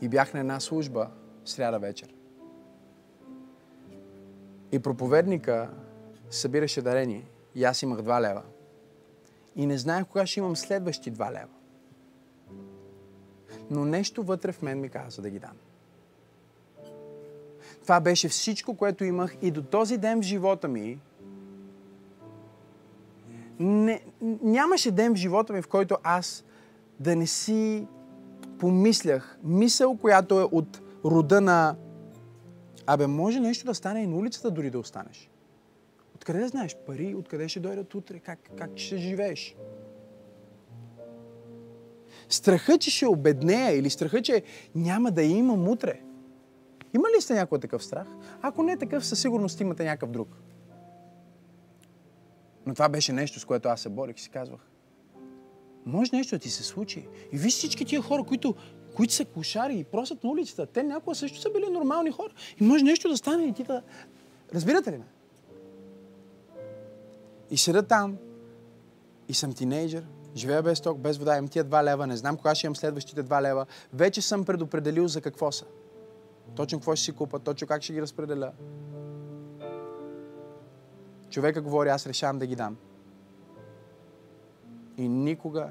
И 0.01 0.09
бях 0.09 0.35
на 0.35 0.41
една 0.41 0.61
служба 0.61 1.11
сряда 1.45 1.79
вечер. 1.79 2.15
И 4.73 4.79
проповедника 4.79 5.71
събираше 6.31 6.83
дарение. 6.83 7.25
И 7.55 7.65
аз 7.65 7.83
имах 7.83 8.03
два 8.03 8.21
лева. 8.21 8.43
И 9.57 9.67
не 9.67 9.79
знаех 9.79 10.07
кога 10.07 10.27
ще 10.27 10.41
имам 10.41 10.57
следващи 10.57 11.11
два 11.11 11.33
лева. 11.33 11.49
Но 13.71 13.85
нещо 13.85 14.23
вътре 14.23 14.53
в 14.53 14.63
мен 14.63 14.81
ми 14.81 14.89
каза 14.89 15.23
да 15.23 15.31
ги 15.31 15.39
дам. 15.39 15.57
Това 17.83 18.01
беше 18.01 18.29
всичко, 18.29 18.77
което 18.77 19.05
имах 19.05 19.37
и 19.43 19.51
до 19.51 19.63
този 19.63 19.99
ден 19.99 20.21
в 20.21 20.25
живота 20.25 20.69
ми 20.69 21.01
не, 23.61 24.01
нямаше 24.43 24.91
ден 24.91 25.15
в 25.15 25.17
живота 25.17 25.53
ми, 25.53 25.63
в 25.63 25.69
който 25.69 25.97
аз 26.03 26.45
да 27.01 27.17
не 27.17 27.27
си 27.27 27.87
помислях 28.59 29.39
мисъл, 29.43 29.97
която 29.97 30.41
е 30.41 30.45
от 30.45 30.81
рода 31.05 31.41
на 31.41 31.77
Абе, 32.87 33.07
може 33.07 33.41
нещо 33.41 33.67
да 33.67 33.75
стане 33.75 34.03
и 34.03 34.07
на 34.07 34.17
улицата 34.17 34.51
дори 34.51 34.71
да 34.71 34.79
останеш. 34.79 35.31
Откъде 36.15 36.49
знаеш 36.49 36.77
пари, 36.87 37.15
откъде 37.15 37.49
ще 37.49 37.61
дойдат 37.61 37.95
утре, 37.95 38.19
как, 38.19 38.39
как 38.59 38.71
ще 38.79 38.97
живееш? 38.97 39.57
Страха, 42.29 42.79
че 42.79 42.91
ще 42.91 43.07
обеднея 43.07 43.79
или 43.79 43.91
страха, 43.91 44.23
че 44.23 44.43
няма 44.75 45.11
да 45.11 45.23
имам 45.23 45.69
утре. 45.69 46.01
Има 46.95 47.09
ли 47.17 47.21
сте 47.21 47.35
някой 47.35 47.61
такъв 47.61 47.85
страх? 47.85 48.09
Ако 48.43 48.63
не 48.63 48.73
е 48.73 48.79
такъв, 48.79 49.07
със 49.07 49.21
сигурност 49.21 49.61
имате 49.61 49.85
някакъв 49.85 50.11
друг. 50.11 50.37
Но 52.67 52.75
това 52.75 52.89
беше 52.89 53.13
нещо, 53.13 53.41
с 53.41 53.45
което 53.45 53.69
аз 53.69 53.81
се 53.81 53.89
борих 53.89 54.17
и 54.17 54.23
си 54.23 54.31
казвах. 54.31 54.61
Може 55.87 56.17
нещо 56.17 56.35
да 56.35 56.39
ти 56.39 56.51
се 56.51 56.63
случи. 56.63 57.09
И 57.33 57.39
виж 57.39 57.55
всички 57.55 57.85
тия 57.85 58.03
хора, 58.03 58.25
които 58.25 58.55
които 59.01 59.15
са 59.15 59.25
кошари 59.25 59.79
и 59.79 59.85
просят 59.85 60.25
на 60.25 60.31
улицата. 60.31 60.67
Те 60.67 60.83
някога 60.83 61.15
също 61.15 61.41
са 61.41 61.51
били 61.51 61.71
нормални 61.71 62.11
хора. 62.11 62.33
И 62.61 62.65
може 62.65 62.85
нещо 62.85 63.09
да 63.09 63.17
стане 63.17 63.45
и 63.45 63.53
ти 63.53 63.63
да... 63.63 63.83
Разбирате 64.55 64.93
ли 64.93 64.97
ме? 64.97 65.05
И 67.51 67.57
седа 67.57 67.83
там 67.83 68.19
и 69.29 69.35
съм 69.35 69.53
тинейджър, 69.53 70.05
живея 70.37 70.63
без 70.63 70.81
ток, 70.81 70.99
без 70.99 71.19
вода, 71.19 71.37
имам 71.37 71.49
тия 71.49 71.65
два 71.65 71.85
лева, 71.85 72.07
не 72.07 72.17
знам 72.17 72.37
кога 72.37 72.55
ще 72.55 72.67
имам 72.67 72.77
следващите 72.77 73.23
два 73.23 73.43
лева. 73.43 73.67
Вече 73.93 74.23
съм 74.23 74.45
предопределил 74.45 75.09
за 75.09 75.21
какво 75.21 75.53
са. 75.53 75.65
Точно 76.57 76.79
какво 76.79 76.97
ще 76.97 77.05
си 77.05 77.13
купа, 77.13 77.39
точно 77.39 77.67
как 77.67 77.83
ще 77.83 77.93
ги 77.93 78.03
разпределя. 78.03 78.53
Човека 81.31 81.63
говори, 81.63 81.89
аз 81.89 82.07
решавам 82.07 82.39
да 82.39 82.47
ги 82.47 82.57
дам. 82.57 82.77
И 84.97 85.09
никога 85.09 85.71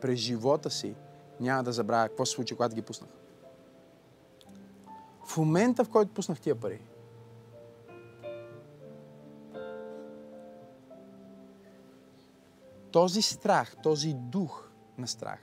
през 0.00 0.18
живота 0.18 0.70
си 0.70 0.94
няма 1.40 1.62
да 1.62 1.72
забравя 1.72 2.08
какво 2.08 2.26
се 2.26 2.32
случи, 2.32 2.54
когато 2.54 2.74
ги 2.74 2.82
пуснах. 2.82 3.10
В 5.26 5.36
момента, 5.36 5.84
в 5.84 5.88
който 5.88 6.14
пуснах 6.14 6.40
тия 6.40 6.54
пари, 6.54 6.82
този 12.92 13.22
страх, 13.22 13.76
този 13.82 14.14
дух 14.14 14.70
на 14.98 15.08
страх, 15.08 15.38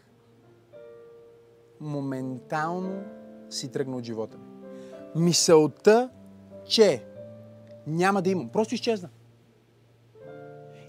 моментално 1.79 3.03
си 3.49 3.71
тръгна 3.71 3.97
от 3.97 4.03
живота 4.03 4.37
ми. 4.37 4.45
Мисълта, 5.15 6.09
че 6.65 7.05
няма 7.87 8.21
да 8.21 8.29
имам, 8.29 8.49
просто 8.49 8.75
изчезна. 8.75 9.09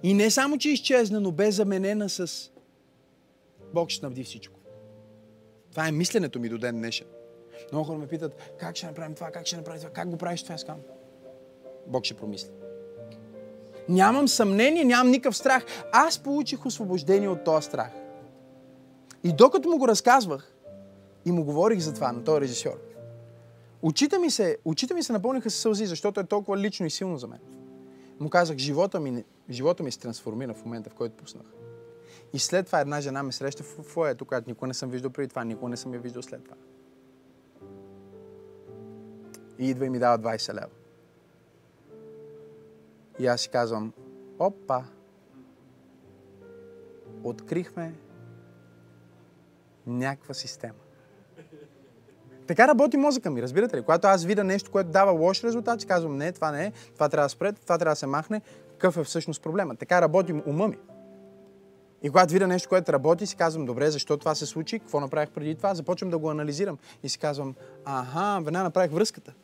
И 0.02 0.14
не 0.14 0.30
само, 0.30 0.58
че 0.58 0.70
изчезна, 0.70 1.20
но 1.20 1.32
бе 1.32 1.50
заменена 1.50 2.08
с 2.08 2.50
Бог 3.74 3.88
ще 3.88 3.98
снабди 3.98 4.24
всичко. 4.24 4.57
Това 5.70 5.88
е 5.88 5.92
мисленето 5.92 6.40
ми 6.40 6.48
до 6.48 6.58
ден 6.58 6.76
днешен. 6.76 7.06
Много 7.72 7.84
хора 7.84 7.98
ме 7.98 8.06
питат, 8.06 8.56
как 8.60 8.76
ще 8.76 8.86
направим 8.86 9.14
това, 9.14 9.30
как 9.30 9.46
ще 9.46 9.56
направим 9.56 9.80
това, 9.80 9.92
как 9.92 10.10
го 10.10 10.16
правиш 10.16 10.42
това, 10.42 10.58
скам. 10.58 10.78
Бог 11.86 12.04
ще 12.04 12.14
промисли. 12.14 12.50
Нямам 13.88 14.28
съмнение, 14.28 14.84
нямам 14.84 15.10
никакъв 15.10 15.36
страх. 15.36 15.64
Аз 15.92 16.18
получих 16.18 16.66
освобождение 16.66 17.28
от 17.28 17.44
този 17.44 17.66
страх. 17.66 17.90
И 19.24 19.32
докато 19.32 19.68
му 19.68 19.78
го 19.78 19.88
разказвах 19.88 20.52
и 21.24 21.32
му 21.32 21.44
говорих 21.44 21.78
за 21.78 21.94
това 21.94 22.12
на 22.12 22.24
този 22.24 22.40
режисьор, 22.40 22.80
очите 23.82 24.18
ми 24.18 24.30
се, 24.30 24.58
очите 24.64 24.94
ми 24.94 25.02
се 25.02 25.12
напълниха 25.12 25.50
с 25.50 25.54
сълзи, 25.54 25.86
защото 25.86 26.20
е 26.20 26.24
толкова 26.24 26.58
лично 26.58 26.86
и 26.86 26.90
силно 26.90 27.18
за 27.18 27.26
мен. 27.26 27.38
Му 28.20 28.30
казах, 28.30 28.56
живота 28.56 29.00
ми, 29.00 29.24
живота 29.50 29.82
ми 29.82 29.92
се 29.92 29.98
трансформира 29.98 30.54
в 30.54 30.64
момента, 30.64 30.90
в 30.90 30.94
който 30.94 31.16
пуснах. 31.16 31.46
И 32.32 32.38
след 32.38 32.66
това 32.66 32.80
една 32.80 33.00
жена 33.00 33.22
ме 33.22 33.32
среща 33.32 33.62
в 33.62 33.82
фоето, 33.82 34.24
която 34.24 34.50
никога 34.50 34.66
не 34.66 34.74
съм 34.74 34.90
виждал 34.90 35.10
преди 35.10 35.28
това, 35.28 35.44
никога 35.44 35.68
не 35.68 35.76
съм 35.76 35.94
я 35.94 36.00
виждал 36.00 36.22
след 36.22 36.44
това. 36.44 36.56
И 39.58 39.70
идва 39.70 39.86
и 39.86 39.90
ми 39.90 39.98
дава 39.98 40.18
20 40.18 40.54
лева. 40.54 40.70
И 43.18 43.26
аз 43.26 43.40
си 43.40 43.48
казвам, 43.48 43.92
опа, 44.38 44.84
открихме 47.24 47.94
някаква 49.86 50.34
система. 50.34 50.78
Така 52.46 52.68
работи 52.68 52.96
мозъка 52.96 53.30
ми, 53.30 53.42
разбирате 53.42 53.76
ли? 53.76 53.82
Когато 53.82 54.06
аз 54.06 54.24
видя 54.24 54.44
нещо, 54.44 54.70
което 54.70 54.90
дава 54.90 55.12
лош 55.12 55.44
резултат, 55.44 55.80
си 55.80 55.86
казвам, 55.86 56.16
не, 56.16 56.32
това 56.32 56.50
не 56.50 56.66
е, 56.66 56.72
това 56.94 57.08
трябва 57.08 57.24
да 57.24 57.28
спре, 57.28 57.52
това 57.52 57.78
трябва 57.78 57.92
да 57.92 57.96
се 57.96 58.06
махне. 58.06 58.40
Какъв 58.70 58.96
е 58.96 59.04
всъщност 59.04 59.42
проблема? 59.42 59.76
Така 59.76 60.00
работи 60.00 60.32
ума 60.46 60.68
ми. 60.68 60.78
И 62.02 62.10
когато 62.10 62.32
видя 62.32 62.46
нещо, 62.46 62.68
което 62.68 62.92
работи, 62.92 63.26
си 63.26 63.36
казвам, 63.36 63.66
добре, 63.66 63.90
защо 63.90 64.16
това 64.16 64.34
се 64.34 64.46
случи, 64.46 64.78
какво 64.78 65.00
направих 65.00 65.30
преди 65.30 65.54
това, 65.54 65.74
започвам 65.74 66.10
да 66.10 66.18
го 66.18 66.30
анализирам 66.30 66.78
и 67.02 67.08
си 67.08 67.18
казвам, 67.18 67.54
аха, 67.84 68.40
веднага 68.44 68.64
направих 68.64 68.90
връзката. 68.90 69.34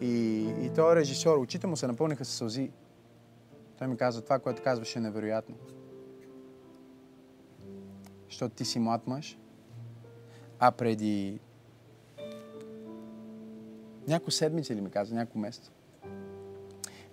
И, 0.00 0.42
и 0.62 0.70
този 0.74 0.96
режисьор, 0.96 1.38
очите 1.38 1.66
му 1.66 1.76
се 1.76 1.86
напълниха 1.86 2.24
с 2.24 2.28
сълзи. 2.28 2.70
Той 3.78 3.88
ми 3.88 3.96
каза, 3.96 4.22
това, 4.22 4.38
което 4.38 4.62
казваше 4.62 4.98
е 4.98 5.02
невероятно. 5.02 5.56
Защото 8.28 8.54
ти 8.54 8.64
си 8.64 8.78
млад 8.78 9.06
мъж, 9.06 9.38
а 10.58 10.70
преди 10.70 11.40
няколко 14.08 14.30
седмици 14.30 14.76
ли 14.76 14.80
ми 14.80 14.90
каза, 14.90 15.14
няколко 15.14 15.38
месеца, 15.38 15.70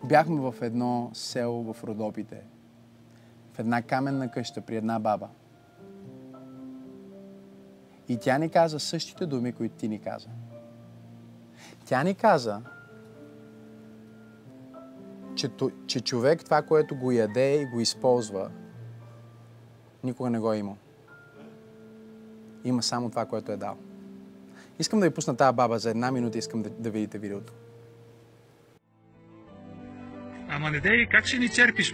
Бяхме 0.04 0.42
в 0.42 0.56
едно 0.62 1.12
село 1.14 1.74
в 1.74 1.84
Родопите, 1.84 2.42
в 3.54 3.60
една 3.60 3.82
каменна 3.82 4.32
къща 4.32 4.62
при 4.62 4.76
една 4.76 5.00
баба. 5.00 5.28
И 8.08 8.18
тя 8.18 8.38
ни 8.38 8.50
каза 8.50 8.80
същите 8.80 9.26
думи, 9.26 9.52
които 9.54 9.76
ти 9.76 9.88
ни 9.88 10.00
каза. 10.00 10.28
Тя 11.86 12.04
ни 12.04 12.16
каза, 12.16 12.62
че, 15.36 15.50
че 15.88 16.02
човек 16.02 16.46
това, 16.46 16.62
което 16.62 16.96
го 16.96 17.12
яде 17.12 17.62
и 17.62 17.66
го 17.66 17.80
използва, 17.80 18.52
никога 20.04 20.30
не 20.30 20.40
го 20.40 20.54
е 20.54 20.58
имал. 20.58 20.78
Има 22.64 22.84
само 22.84 23.10
това, 23.10 23.26
което 23.26 23.52
е 23.52 23.58
дал. 23.58 23.78
Искам 24.80 25.00
да 25.00 25.10
ви 25.10 25.14
пусна 25.14 25.36
тази 25.36 25.56
баба 25.56 25.80
за 25.80 25.90
една 25.90 26.12
минута, 26.12 26.38
искам 26.38 26.62
да, 26.62 26.70
да 26.70 26.92
видите 26.92 27.18
видеото. 27.18 27.54
Ама 30.56 30.72
не 30.72 30.80
дей, 30.80 31.06
как 31.06 31.28
ще 31.28 31.38
ни 31.38 31.50
черпиш? 31.50 31.94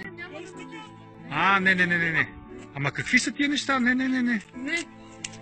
А, 1.32 1.60
не, 1.60 1.76
не, 1.76 1.86
не, 1.86 1.98
не, 1.98 2.12
не. 2.12 2.30
Ама 2.76 2.92
какви 2.92 3.20
са 3.20 3.32
тия 3.32 3.50
неща? 3.50 3.80
Не, 3.80 3.96
не, 3.96 4.08
не, 4.08 4.22
не. 4.22 4.42
Не, 4.56 4.78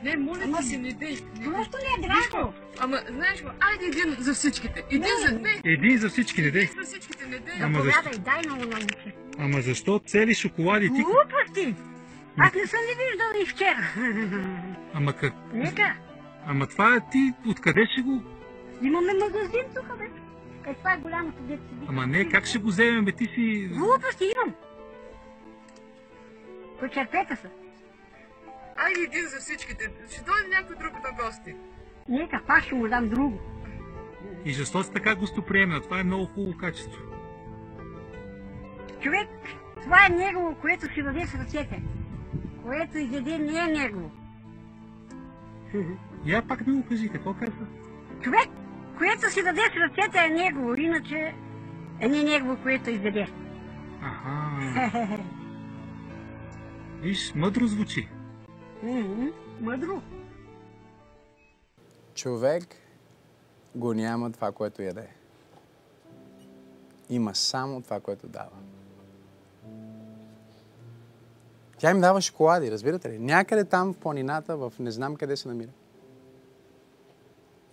не, 0.04 0.18
моля 0.18 0.58
ти 0.60 0.66
се, 0.66 0.78
не 0.78 0.94
дей. 0.94 1.18
Просто 1.46 1.78
не 1.78 2.06
е 2.06 2.08
драго. 2.08 2.54
Ама, 2.80 3.00
знаеш 3.10 3.42
го, 3.44 3.50
айде 3.62 3.86
един 3.86 4.16
за 4.20 4.34
всичките. 4.34 4.84
Един 4.92 5.02
Не. 5.02 5.28
за... 5.28 5.36
Не, 5.36 5.62
Един 5.66 5.98
за 5.98 6.10
всички 6.10 6.42
не 6.42 6.52
дей. 6.52 6.64
един 6.64 6.76
за 6.76 6.84
всичките, 6.84 7.26
не 7.26 7.40
дей. 7.40 7.56
Ама 7.62 7.82
защо? 7.82 8.20
Дай 8.20 8.42
на 8.42 8.56
момче. 8.56 9.14
Ама 9.38 9.62
защо 9.62 10.00
цели 10.00 10.34
шоколади? 10.36 10.88
Ти... 10.88 11.02
Глупости! 11.04 11.76
Аз 12.38 12.54
не 12.54 12.68
съм 12.68 12.80
ли 12.80 12.96
виждал 13.02 13.42
и 13.44 13.46
вчера. 13.46 13.88
Ама 14.94 15.14
как... 15.14 15.34
Нека, 15.54 15.96
Ама 16.48 16.68
това 16.68 16.96
е 16.96 17.00
ти, 17.12 17.34
откъде 17.48 17.88
ще 17.94 18.02
го... 18.02 18.24
имаме 18.82 19.14
магазин 19.14 19.64
тук, 19.76 19.98
бе. 19.98 20.06
Е, 20.68 20.74
това 20.74 20.94
е 20.94 20.98
голямото 20.98 21.42
дете. 21.42 21.64
Ама 21.88 22.08
не, 22.08 22.30
как 22.30 22.46
ще 22.46 22.60
го 22.60 22.68
вземем, 22.68 23.06
бе? 23.06 23.12
Ти 23.12 23.26
си... 23.26 23.70
Глупости 23.74 24.32
имам. 24.36 24.56
Почерпета 26.80 27.36
са. 27.36 27.50
Айде 28.76 29.02
един 29.02 29.28
за 29.28 29.38
всичките. 29.40 29.92
Ще 30.10 30.24
дойде 30.24 30.48
някой 30.50 30.76
друг 30.76 30.94
на 30.94 31.24
гости. 31.24 31.56
Нека, 32.10 32.42
пак 32.48 32.64
ще 32.64 32.76
му 32.76 32.88
дам 32.88 33.10
друго. 33.10 33.40
И 34.46 34.54
защо 34.54 34.84
си 34.84 34.94
така 34.94 35.16
гостоприемна? 35.16 35.82
Това 35.82 36.00
е 36.00 36.04
много 36.04 36.26
хубаво 36.26 36.58
качество. 36.58 37.02
Човек, 39.00 39.28
това 39.82 40.06
е 40.06 40.10
негово, 40.10 40.56
което 40.62 40.94
си 40.94 41.04
даде 41.04 41.28
с 41.28 41.36
ръцете. 41.36 41.84
Което 42.64 42.98
изяде 42.98 43.38
не 43.38 43.60
е 43.60 43.68
негово. 43.68 44.12
Я 46.26 46.48
пак 46.48 46.68
ми 46.68 46.74
го 46.74 46.88
кажи, 46.90 47.10
какво 47.10 47.34
казва? 47.34 47.66
Човек, 48.22 48.50
което 48.98 49.32
си 49.32 49.44
даде 49.44 49.62
с 49.62 49.76
ръцете 49.76 50.18
е 50.26 50.30
негово, 50.30 50.76
иначе 50.76 51.36
е 52.00 52.08
не 52.08 52.24
негово, 52.24 52.58
което 52.64 52.90
изяде. 52.90 53.28
Аха. 54.02 55.18
Виж, 57.02 57.34
мъдро 57.36 57.68
звучи. 57.68 58.10
Мъдро. 59.62 60.02
Човек 62.16 62.64
го 63.76 63.94
няма 63.94 64.32
това, 64.32 64.52
което 64.52 64.82
яде. 64.82 65.08
Има 67.10 67.36
само 67.36 67.82
това, 67.82 68.00
което 68.00 68.28
дава. 68.28 68.50
Тя 71.78 71.92
им 71.92 72.02
дава 72.02 72.22
шоколади, 72.22 72.72
разбирате 72.72 73.10
ли? 73.10 73.20
Някъде 73.20 73.64
там 73.64 73.94
в 73.94 73.98
планината, 73.98 74.58
в 74.58 74.74
не 74.80 74.92
знам 74.92 75.16
къде 75.16 75.38
се 75.38 75.48
намира. 75.48 75.70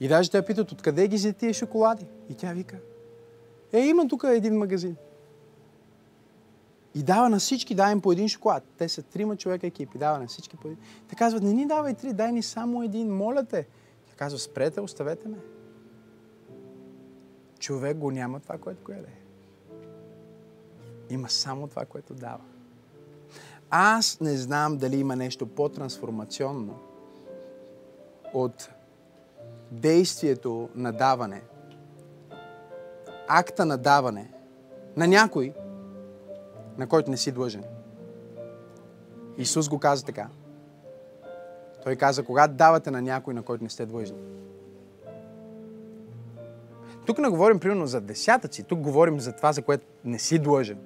И 0.05 0.09
даже 0.09 0.31
те 0.31 0.45
питат, 0.45 0.73
откъде 0.73 1.09
ги 1.09 1.17
взе 1.17 1.33
тия 1.33 1.55
шоколади? 1.55 2.07
И 2.29 2.35
тя 2.35 2.53
вика, 2.53 2.79
е, 3.73 3.81
има 3.81 4.09
тук 4.09 4.25
един 4.25 4.59
магазин. 4.59 4.97
И 6.95 7.03
дава 7.03 7.29
на 7.29 7.39
всички, 7.39 7.75
дай 7.75 7.93
им 7.93 8.01
по 8.01 8.13
един 8.13 8.29
шоколад. 8.29 8.63
Те 8.79 8.89
са 8.89 9.03
трима 9.03 9.37
човека 9.37 9.67
екипи, 9.67 9.99
дава 9.99 10.19
на 10.19 10.27
всички 10.27 10.57
по 10.57 10.69
един. 10.69 10.79
Те 11.09 11.17
казват, 11.17 11.43
не 11.43 11.53
ни 11.53 11.67
давай 11.67 11.95
три, 11.95 12.13
дай 12.13 12.33
ни 12.33 12.43
само 12.43 12.83
един, 12.83 13.17
моля 13.17 13.45
те. 13.45 13.67
Тя 14.07 14.17
казва, 14.17 14.39
спрете, 14.39 14.81
оставете 14.81 15.29
ме. 15.29 15.39
Човек 17.59 17.97
го 17.97 18.11
няма 18.11 18.41
това, 18.41 18.59
което 18.59 18.85
го 18.85 18.93
яде. 18.93 19.13
Има 21.11 21.31
само 21.31 21.69
това, 21.69 21.85
което 21.85 22.15
дава. 22.15 22.45
Аз 23.71 24.21
не 24.21 24.37
знам 24.37 24.79
дали 24.79 24.97
има 24.97 25.17
нещо 25.17 25.47
по-трансформационно 25.47 26.79
от 28.35 28.71
действието 29.75 30.69
на 30.75 30.93
даване, 30.93 31.43
акта 33.29 33.65
на 33.65 33.79
даване 33.79 34.31
на 34.97 35.07
някой, 35.07 35.53
на 36.79 36.87
който 36.87 37.11
не 37.11 37.17
си 37.17 37.33
длъжен. 37.33 37.65
Исус 39.39 39.69
го 39.69 39.79
каза 39.79 40.05
така. 40.05 40.29
Той 41.85 41.97
каза, 41.97 42.25
когато 42.25 42.55
давате 42.55 42.91
на 42.91 43.03
някой, 43.03 43.35
на 43.35 43.43
който 43.43 43.65
не 43.65 43.71
сте 43.71 43.87
длъжни. 43.87 44.19
Тук 47.07 47.19
не 47.19 47.29
говорим 47.29 47.61
примерно 47.61 47.87
за 47.87 48.01
десятъци, 48.01 48.63
тук 48.63 48.81
говорим 48.81 49.21
за 49.21 49.33
това, 49.33 49.53
за 49.53 49.63
което 49.63 49.87
не 50.05 50.19
си 50.19 50.39
длъжен. 50.39 50.79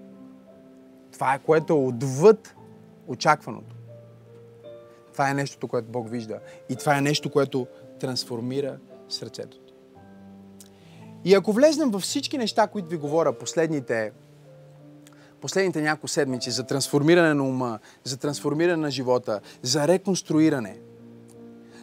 Това 1.12 1.34
е 1.34 1.38
което 1.38 1.72
е 1.72 1.76
отвъд 1.76 2.54
очакваното. 3.06 3.76
Това 5.12 5.30
е 5.30 5.34
нещото, 5.34 5.68
което 5.68 5.88
Бог 5.88 6.10
вижда. 6.10 6.40
И 6.68 6.76
това 6.76 6.98
е 6.98 7.00
нещо, 7.00 7.30
което 7.30 7.66
трансформира 7.98 8.78
сърцето. 9.08 9.58
И 11.24 11.34
ако 11.34 11.52
влезнем 11.52 11.90
във 11.90 12.02
всички 12.02 12.38
неща, 12.38 12.66
които 12.66 12.88
ви 12.88 12.96
говоря 12.96 13.38
последните, 13.38 14.12
последните 15.40 15.82
няколко 15.82 16.08
седмици 16.08 16.50
за 16.50 16.64
трансформиране 16.64 17.34
на 17.34 17.44
ума, 17.44 17.78
за 18.04 18.16
трансформиране 18.16 18.82
на 18.82 18.90
живота, 18.90 19.40
за 19.62 19.88
реконструиране, 19.88 20.78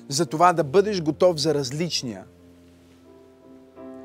за 0.08 0.26
това 0.26 0.54
да 0.54 0.64
бъдеш 0.64 1.02
готов 1.02 1.38
за 1.40 1.54
различния, 1.54 2.24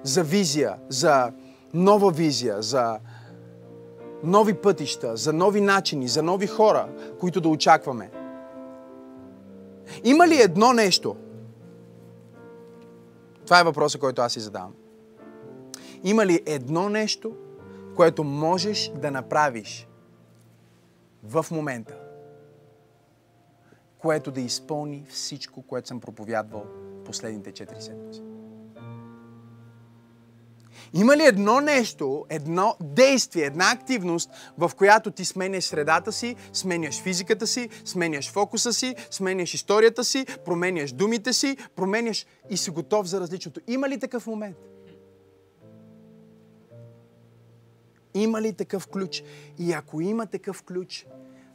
за 0.03 0.23
визия, 0.23 0.77
за 0.89 1.33
нова 1.75 2.11
визия, 2.11 2.63
за 2.63 2.99
нови 4.23 4.55
пътища, 4.55 5.17
за 5.17 5.33
нови 5.33 5.61
начини, 5.61 6.09
за 6.09 6.23
нови 6.23 6.47
хора, 6.47 6.89
които 7.21 7.41
да 7.41 7.49
очакваме. 7.49 8.11
Има 10.05 10.29
ли 10.29 10.43
едно 10.43 10.73
нещо? 10.73 11.17
Това 13.51 13.61
е 13.61 13.65
въпросът, 13.65 14.01
който 14.01 14.23
аз 14.23 14.33
си 14.33 14.41
задавам. 14.41 14.75
Има 16.05 16.27
ли 16.27 16.43
едно 16.47 16.89
нещо, 16.89 17.37
което 17.97 18.25
можеш 18.25 18.93
да 18.95 19.11
направиш 19.11 19.89
в 21.23 21.47
момента, 21.51 21.99
което 23.99 24.31
да 24.31 24.41
изпълни 24.41 25.07
всичко, 25.09 25.63
което 25.63 25.89
съм 25.89 26.01
проповядвал 26.01 26.65
последните 27.05 27.53
4 27.53 27.79
седмици? 27.79 28.23
Има 30.95 31.17
ли 31.17 31.23
едно 31.23 31.61
нещо, 31.61 32.27
едно 32.29 32.77
действие, 32.81 33.45
една 33.45 33.73
активност, 33.73 34.31
в 34.59 34.71
която 34.77 35.11
ти 35.11 35.25
сменяш 35.25 35.65
средата 35.65 36.13
си, 36.13 36.37
сменяш 36.53 37.03
физиката 37.03 37.47
си, 37.47 37.69
сменяш 37.85 38.31
фокуса 38.31 38.73
си, 38.73 38.95
сменяш 39.11 39.55
историята 39.55 40.05
си, 40.05 40.27
променяш 40.45 40.93
думите 40.93 41.33
си, 41.33 41.57
променяш 41.77 42.27
и 42.51 42.57
си 42.57 42.71
готов 42.71 43.07
за 43.07 43.21
различното? 43.21 43.61
Има 43.67 43.89
ли 43.89 43.99
такъв 43.99 44.27
момент? 44.27 44.57
Има 48.15 48.43
ли 48.43 48.53
такъв 48.53 48.87
ключ? 48.87 49.23
И 49.59 49.73
ако 49.73 50.01
има 50.01 50.27
такъв 50.27 50.63
ключ, 50.63 51.07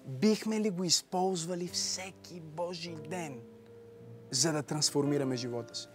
бихме 0.08 0.60
ли 0.60 0.70
го 0.70 0.84
използвали 0.84 1.68
всеки 1.68 2.42
Божий 2.42 2.96
ден, 3.10 3.40
за 4.32 4.52
да 4.52 4.64
трансформираме 4.64 5.36
живота 5.36 5.76
си? 5.76 5.88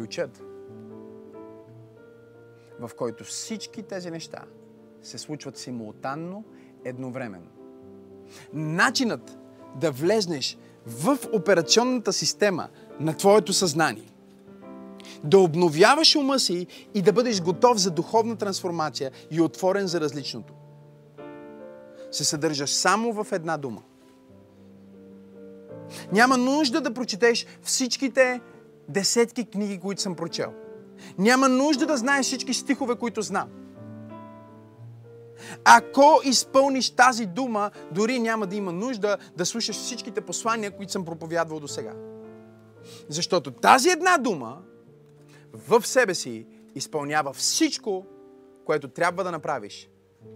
Ключът, 0.00 0.42
в 2.80 2.90
който 2.96 3.24
всички 3.24 3.82
тези 3.82 4.10
неща 4.10 4.42
се 5.02 5.18
случват 5.18 5.58
симултанно, 5.58 6.44
едновременно. 6.84 7.50
Начинът 8.52 9.38
да 9.76 9.90
влезнеш 9.90 10.58
в 10.86 11.18
операционната 11.32 12.12
система 12.12 12.68
на 13.00 13.16
твоето 13.16 13.52
съзнание, 13.52 14.12
да 15.24 15.38
обновяваш 15.38 16.16
ума 16.16 16.38
си 16.38 16.66
и 16.94 17.02
да 17.02 17.12
бъдеш 17.12 17.42
готов 17.42 17.78
за 17.78 17.90
духовна 17.90 18.36
трансформация 18.36 19.10
и 19.30 19.40
отворен 19.40 19.86
за 19.86 20.00
различното, 20.00 20.54
се 22.10 22.24
съдържа 22.24 22.66
само 22.66 23.12
в 23.12 23.26
една 23.32 23.56
дума. 23.56 23.82
Няма 26.12 26.36
нужда 26.36 26.80
да 26.80 26.94
прочетеш 26.94 27.46
всичките 27.62 28.40
десетки 28.92 29.44
книги, 29.44 29.80
които 29.80 30.02
съм 30.02 30.16
прочел. 30.16 30.52
Няма 31.18 31.48
нужда 31.48 31.86
да 31.86 31.96
знаеш 31.96 32.26
всички 32.26 32.54
стихове, 32.54 32.96
които 32.96 33.22
знам. 33.22 33.48
Ако 35.64 36.20
изпълниш 36.24 36.90
тази 36.90 37.26
дума, 37.26 37.70
дори 37.92 38.18
няма 38.18 38.46
да 38.46 38.56
има 38.56 38.72
нужда 38.72 39.18
да 39.36 39.46
слушаш 39.46 39.76
всичките 39.76 40.20
послания, 40.20 40.70
които 40.70 40.92
съм 40.92 41.04
проповядвал 41.04 41.60
до 41.60 41.68
сега. 41.68 41.94
Защото 43.08 43.50
тази 43.50 43.88
една 43.88 44.18
дума 44.18 44.62
в 45.52 45.86
себе 45.86 46.14
си 46.14 46.46
изпълнява 46.74 47.32
всичко, 47.32 48.06
което 48.64 48.88
трябва 48.88 49.24
да 49.24 49.30
направиш, 49.30 49.90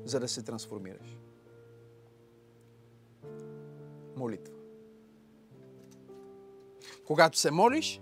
за 0.04 0.20
да 0.20 0.28
се 0.28 0.42
трансформираш. 0.42 1.18
Молитва. 4.16 4.54
Когато 7.06 7.38
се 7.38 7.50
молиш, 7.50 8.00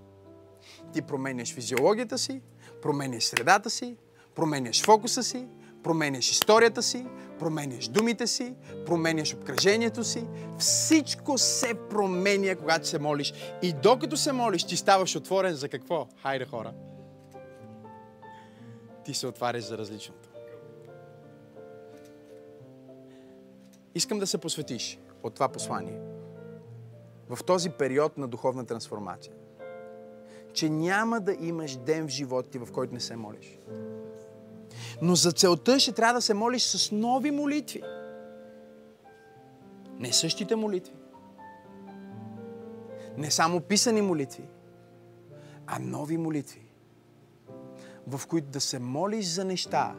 ти 0.93 1.03
променяш 1.03 1.55
физиологията 1.55 2.19
си, 2.19 2.43
променяш 2.83 3.25
средата 3.25 3.71
си, 3.71 3.97
променяш 4.35 4.83
фокуса 4.83 5.23
си, 5.23 5.49
променяш 5.83 6.31
историята 6.31 6.83
си, 6.83 7.07
променяш 7.39 7.89
думите 7.89 8.27
си, 8.27 8.55
променяш 8.87 9.35
обкръжението 9.35 10.05
си. 10.05 10.27
Всичко 10.59 11.39
се 11.39 11.75
променя, 11.91 12.57
когато 12.57 12.89
се 12.89 12.99
молиш. 12.99 13.33
И 13.63 13.73
докато 13.73 14.17
се 14.17 14.33
молиш, 14.33 14.65
ти 14.65 14.77
ставаш 14.77 15.17
отворен 15.17 15.55
за 15.55 15.69
какво? 15.69 16.09
Хайде 16.23 16.45
хора! 16.45 16.73
Ти 19.05 19.15
се 19.15 19.27
отваряш 19.27 19.65
за 19.65 19.79
различното. 19.79 20.29
Искам 23.95 24.19
да 24.19 24.27
се 24.27 24.39
посветиш 24.39 24.99
от 25.23 25.35
това 25.35 25.49
послание 25.49 26.01
в 27.29 27.45
този 27.45 27.71
период 27.71 28.19
на 28.19 28.29
духовна 28.29 28.67
трансформация 28.67 29.35
че 30.53 30.71
няма 30.71 31.21
да 31.21 31.37
имаш 31.41 31.77
ден 31.77 32.09
в 32.09 32.11
живота 32.11 32.51
ти, 32.51 32.59
в 32.59 32.69
който 32.73 32.95
не 32.95 33.01
се 33.01 33.17
молиш. 33.17 33.59
Но 35.03 35.15
за 35.15 35.33
целта 35.33 35.81
ще 35.81 35.93
трябва 35.93 36.15
да 36.15 36.23
се 36.23 36.35
молиш 36.35 36.63
с 36.63 36.93
нови 36.93 37.31
молитви. 37.31 37.83
Не 39.99 40.13
същите 40.13 40.57
молитви. 40.57 40.95
Не 43.17 43.31
само 43.31 43.61
писани 43.61 44.03
молитви, 44.03 44.45
а 45.67 45.79
нови 45.79 46.17
молитви, 46.17 46.63
в 48.07 48.27
които 48.27 48.49
да 48.49 48.61
се 48.61 48.79
молиш 48.79 49.27
за 49.27 49.45
неща, 49.45 49.95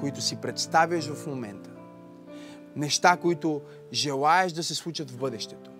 които 0.00 0.20
си 0.20 0.36
представяш 0.36 1.08
в 1.08 1.26
момента. 1.26 1.70
Неща, 2.76 3.16
които 3.16 3.62
желаеш 3.92 4.52
да 4.52 4.62
се 4.62 4.74
случат 4.74 5.10
в 5.10 5.18
бъдещето. 5.18 5.70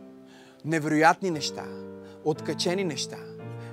невероятни 0.65 1.31
неща, 1.31 1.65
откачени 2.25 2.85
неща, 2.85 3.19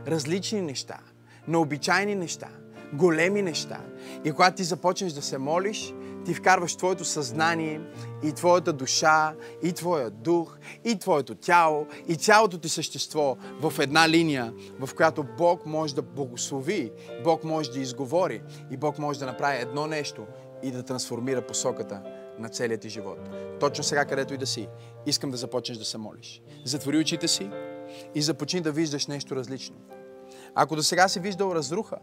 различни 0.07 0.61
неща, 0.61 0.99
необичайни 1.48 2.15
неща, 2.15 2.48
големи 2.94 3.41
неща. 3.41 3.82
И 4.23 4.32
когато 4.32 4.57
ти 4.57 4.64
започнеш 4.64 5.14
да 5.14 5.22
се 5.22 5.38
молиш, 5.38 5.94
ти 6.26 6.34
вкарваш 6.34 6.76
твоето 6.76 7.06
съзнание 7.06 7.82
и 8.23 8.32
твоята 8.32 8.73
душа, 8.73 9.34
и 9.64 9.73
твоя 9.73 10.10
дух, 10.10 10.57
и 10.86 10.99
твоето 10.99 11.36
тяло, 11.36 11.88
и 12.07 12.15
цялото 12.15 12.57
ти 12.57 12.69
същество 12.69 13.38
в 13.61 13.73
една 13.80 14.10
линия, 14.10 14.53
в 14.80 14.95
която 14.95 15.26
Бог 15.38 15.65
може 15.65 15.95
да 15.95 16.02
благослови, 16.02 16.91
Бог 17.23 17.44
може 17.44 17.72
да 17.72 17.80
изговори 17.80 18.41
и 18.72 18.77
Бог 18.77 18.99
може 18.99 19.19
да 19.19 19.26
направи 19.26 19.57
едно 19.61 19.88
нещо 19.88 20.26
и 20.64 20.72
да 20.72 20.84
трансформира 20.84 21.41
посоката 21.41 22.02
на 22.40 22.49
целият 22.49 22.82
ти 22.82 22.90
живот. 22.90 23.19
Точно 23.60 23.84
сега, 23.84 24.06
където 24.06 24.34
и 24.34 24.38
да 24.38 24.45
си, 24.45 24.68
искам 25.06 25.32
да 25.32 25.38
започнеш 25.38 25.77
да 25.77 25.86
се 25.86 25.98
молиш. 25.98 26.41
Затвори 26.65 26.98
очите 26.98 27.27
си 27.27 27.49
и 28.15 28.22
започни 28.22 28.61
да 28.61 28.72
виждаш 28.72 29.07
нещо 29.07 29.35
различно. 29.35 29.76
Ако 30.55 30.76
до 30.76 30.84
сега 30.84 31.07
си 31.07 31.19
виждал 31.19 31.51
разруха, 31.55 31.97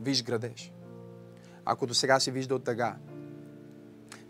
виж 0.00 0.22
градеж. 0.22 0.72
Ако 1.64 1.86
до 1.86 1.94
сега 1.94 2.20
си 2.20 2.30
виждал 2.30 2.58
тъга, 2.58 2.96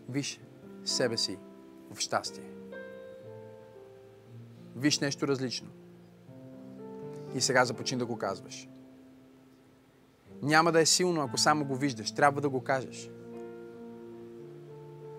виж 0.09 0.39
себе 0.85 1.17
си 1.17 1.37
в 1.91 1.99
щастие. 1.99 2.49
Виж 4.75 4.99
нещо 4.99 5.27
различно. 5.27 5.69
И 7.35 7.41
сега 7.41 7.65
започни 7.65 7.97
да 7.97 8.05
го 8.05 8.17
казваш. 8.17 8.67
Няма 10.41 10.71
да 10.71 10.81
е 10.81 10.85
силно, 10.85 11.21
ако 11.21 11.37
само 11.37 11.65
го 11.65 11.75
виждаш. 11.75 12.11
Трябва 12.11 12.41
да 12.41 12.49
го 12.49 12.63
кажеш. 12.63 13.09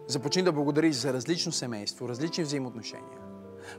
Започни 0.06 0.42
да 0.42 0.52
благодариш 0.52 0.96
за 0.96 1.12
различно 1.12 1.52
семейство, 1.52 2.08
различни 2.08 2.44
взаимоотношения. 2.44 3.18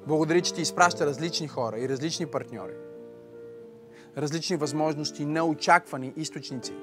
Благодари, 0.08 0.42
че 0.42 0.54
ти 0.54 0.62
изпраща 0.62 1.06
различни 1.06 1.48
хора 1.48 1.80
и 1.80 1.90
различни 1.90 2.26
партньори. 2.26 2.74
Различни 4.18 4.58
възможности, 4.58 5.26
неочаквани 5.26 6.14
източници. 6.18 6.74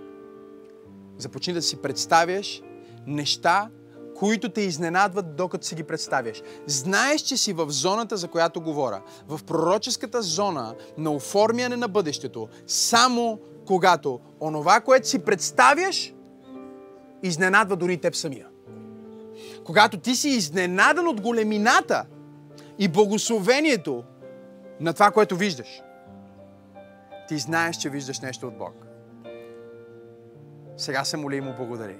Започни 1.18 1.52
да 1.52 1.62
си 1.62 1.82
представяш 1.82 2.62
неща, 3.06 3.70
които 4.16 4.48
те 4.48 4.60
изненадват, 4.60 5.36
докато 5.36 5.66
си 5.66 5.74
ги 5.74 5.82
представяш. 5.82 6.42
Знаеш, 6.66 7.20
че 7.20 7.36
си 7.36 7.52
в 7.52 7.70
зоната, 7.70 8.16
за 8.16 8.28
която 8.28 8.60
говоря. 8.60 9.02
В 9.28 9.44
пророческата 9.44 10.22
зона 10.22 10.74
на 10.98 11.12
оформяне 11.12 11.76
на 11.76 11.88
бъдещето, 11.88 12.48
само 12.66 13.38
когато 13.66 14.20
онова, 14.40 14.80
което 14.80 15.08
си 15.08 15.18
представяш, 15.18 16.14
изненадва 17.22 17.76
дори 17.76 17.98
теб 17.98 18.14
самия. 18.14 18.48
Когато 19.64 19.98
ти 19.98 20.16
си 20.16 20.28
изненадан 20.28 21.08
от 21.08 21.20
големината 21.20 22.04
и 22.82 22.88
благословението 22.88 24.04
на 24.80 24.92
това, 24.92 25.10
което 25.10 25.36
виждаш, 25.36 25.82
ти 27.28 27.38
знаеш, 27.38 27.76
че 27.76 27.90
виждаш 27.90 28.20
нещо 28.20 28.48
от 28.48 28.58
Бог. 28.58 28.86
Сега 30.76 31.04
се 31.04 31.16
моли 31.16 31.36
и 31.36 31.40
му 31.40 31.54
благодари. 31.56 31.98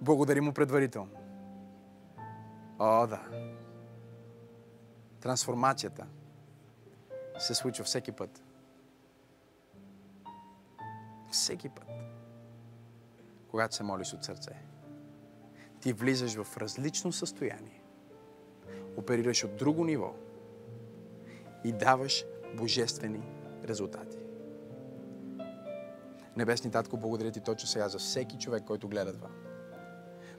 Благодари 0.00 0.40
му 0.40 0.52
предварително. 0.52 1.10
О, 2.78 3.06
да. 3.06 3.20
Трансформацията 5.20 6.06
се 7.38 7.54
случва 7.54 7.84
всеки 7.84 8.12
път. 8.12 8.42
Всеки 11.30 11.68
път. 11.68 11.88
Когато 13.50 13.74
се 13.74 13.82
молиш 13.82 14.12
от 14.12 14.24
сърце. 14.24 14.52
Ти 15.80 15.92
влизаш 15.92 16.34
в 16.34 16.56
различно 16.56 17.12
състояние. 17.12 17.85
Оперираш 18.96 19.44
от 19.44 19.56
друго 19.56 19.84
ниво. 19.84 20.14
И 21.64 21.72
даваш 21.72 22.24
божествени 22.56 23.22
резултати. 23.68 24.16
Небесни 26.36 26.70
Татко, 26.70 26.96
благодаря 26.96 27.30
ти 27.30 27.40
точно 27.40 27.68
сега 27.68 27.88
за 27.88 27.98
всеки 27.98 28.38
човек, 28.38 28.64
който 28.66 28.88
гледа 28.88 29.12
това. 29.12 29.28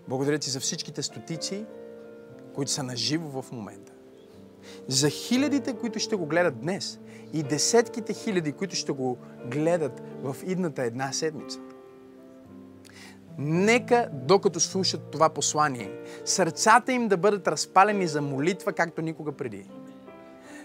Благодаря 0.07 0.39
ти 0.39 0.49
за 0.49 0.59
всичките 0.59 1.03
стотици, 1.03 1.65
които 2.55 2.71
са 2.71 2.83
наживо 2.83 3.41
в 3.41 3.51
момента. 3.51 3.91
За 4.87 5.09
хилядите, 5.09 5.73
които 5.73 5.99
ще 5.99 6.15
го 6.15 6.25
гледат 6.25 6.59
днес 6.59 6.99
и 7.33 7.43
десетките 7.43 8.13
хиляди, 8.13 8.51
които 8.51 8.75
ще 8.75 8.91
го 8.91 9.17
гледат 9.45 10.01
в 10.21 10.35
идната 10.45 10.83
една 10.83 11.11
седмица. 11.11 11.59
Нека, 13.37 14.09
докато 14.13 14.59
слушат 14.59 15.01
това 15.11 15.29
послание, 15.29 15.91
сърцата 16.25 16.93
им 16.93 17.07
да 17.07 17.17
бъдат 17.17 17.47
разпалени 17.47 18.07
за 18.07 18.21
молитва, 18.21 18.73
както 18.73 19.01
никога 19.01 19.31
преди. 19.31 19.69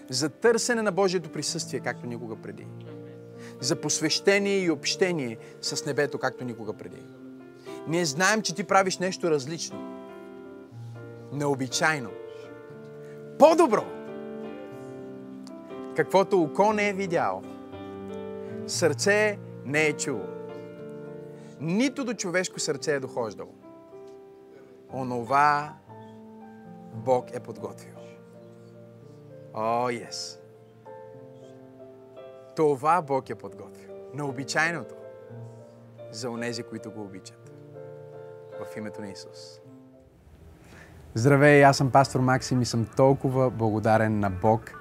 За 0.09 0.29
търсене 0.29 0.81
на 0.81 0.91
Божието 0.91 1.29
присъствие, 1.29 1.79
както 1.79 2.07
никога 2.07 2.35
преди. 2.35 2.67
За 3.59 3.75
посвещение 3.75 4.59
и 4.59 4.71
общение 4.71 5.37
с 5.61 5.85
небето, 5.85 6.17
както 6.17 6.45
никога 6.45 6.73
преди. 6.73 7.01
Ние 7.87 8.05
знаем, 8.05 8.41
че 8.41 8.55
ти 8.55 8.63
правиш 8.63 8.97
нещо 8.97 9.31
различно. 9.31 10.03
Необичайно. 11.33 12.09
По-добро. 13.39 13.85
Каквото 15.95 16.41
око 16.41 16.73
не 16.73 16.89
е 16.89 16.93
видяло. 16.93 17.43
Сърце 18.67 19.37
не 19.65 19.85
е 19.85 19.93
чуло. 19.93 20.32
Нито 21.63 22.05
до 22.05 22.13
човешко 22.13 22.59
сърце 22.59 22.95
е 22.95 22.99
дохождало. 22.99 23.53
Онова 24.93 25.73
Бог 26.93 27.25
е 27.33 27.39
подготвил. 27.39 27.93
О, 29.53 29.59
oh, 29.59 30.07
yes. 30.07 30.39
Това 32.55 33.01
Бог 33.01 33.29
е 33.29 33.35
подготвил. 33.35 33.89
Необичайното 34.13 34.95
за 36.11 36.29
онези, 36.29 36.63
които 36.63 36.91
го 36.91 37.01
обичат. 37.01 37.51
В 38.61 38.77
името 38.77 39.01
на 39.01 39.09
Исус. 39.09 39.61
Здравей, 41.13 41.65
аз 41.65 41.77
съм 41.77 41.91
пастор 41.91 42.19
Максим 42.19 42.61
и 42.61 42.65
съм 42.65 42.87
толкова 42.95 43.49
благодарен 43.49 44.19
на 44.19 44.29
Бог, 44.29 44.71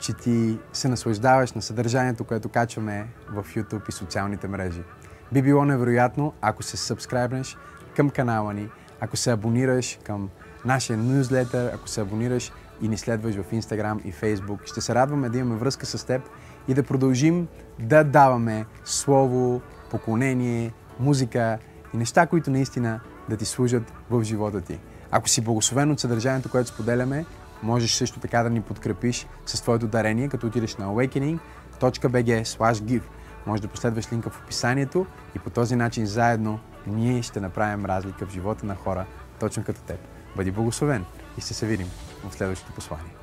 че 0.00 0.12
ти 0.12 0.58
се 0.72 0.88
наслаждаваш 0.88 1.52
на 1.52 1.62
съдържанието, 1.62 2.24
което 2.24 2.48
качваме 2.48 3.08
в 3.28 3.44
YouTube 3.54 3.88
и 3.88 3.92
социалните 3.92 4.48
мрежи. 4.48 4.82
Би 5.32 5.42
било 5.42 5.64
невероятно, 5.64 6.32
ако 6.40 6.62
се 6.62 6.76
сабскрайбнеш 6.76 7.56
към 7.96 8.10
канала 8.10 8.54
ни, 8.54 8.68
ако 9.00 9.16
се 9.16 9.30
абонираш 9.30 9.98
към 10.04 10.30
нашия 10.64 10.98
нюзлетър, 10.98 11.74
ако 11.74 11.88
се 11.88 12.00
абонираш 12.00 12.52
и 12.82 12.88
ни 12.88 12.98
следваш 12.98 13.34
в 13.34 13.52
Instagram 13.52 14.02
и 14.02 14.12
Facebook. 14.12 14.66
Ще 14.66 14.80
се 14.80 14.94
радваме 14.94 15.28
да 15.28 15.38
имаме 15.38 15.56
връзка 15.56 15.86
с 15.86 16.06
теб 16.06 16.22
и 16.68 16.74
да 16.74 16.82
продължим 16.82 17.48
да 17.78 18.04
даваме 18.04 18.66
слово, 18.84 19.60
поклонение, 19.90 20.72
музика 21.00 21.58
и 21.94 21.96
неща, 21.96 22.26
които 22.26 22.50
наистина 22.50 23.00
да 23.28 23.36
ти 23.36 23.44
служат 23.44 23.92
в 24.10 24.24
живота 24.24 24.60
ти. 24.60 24.78
Ако 25.10 25.28
си 25.28 25.40
благословен 25.40 25.90
от 25.90 26.00
съдържанието, 26.00 26.50
което 26.50 26.68
споделяме, 26.68 27.24
можеш 27.62 27.94
също 27.94 28.20
така 28.20 28.42
да 28.42 28.50
ни 28.50 28.60
подкрепиш 28.60 29.26
с 29.46 29.62
твоето 29.62 29.86
дарение, 29.86 30.28
като 30.28 30.46
отидеш 30.46 30.76
на 30.76 30.86
awakening.bg/give. 30.86 33.02
Може 33.46 33.62
да 33.62 33.68
последваш 33.68 34.12
линка 34.12 34.30
в 34.30 34.42
описанието 34.42 35.06
и 35.36 35.38
по 35.38 35.50
този 35.50 35.76
начин 35.76 36.06
заедно 36.06 36.60
ние 36.86 37.22
ще 37.22 37.40
направим 37.40 37.84
разлика 37.84 38.26
в 38.26 38.32
живота 38.32 38.66
на 38.66 38.74
хора, 38.74 39.06
точно 39.40 39.64
като 39.64 39.80
теб. 39.80 40.00
Бъди 40.36 40.50
благословен 40.50 41.04
и 41.38 41.40
ще 41.40 41.54
се 41.54 41.66
видим 41.66 41.90
в 42.24 42.34
следващото 42.34 42.72
послание. 42.72 43.15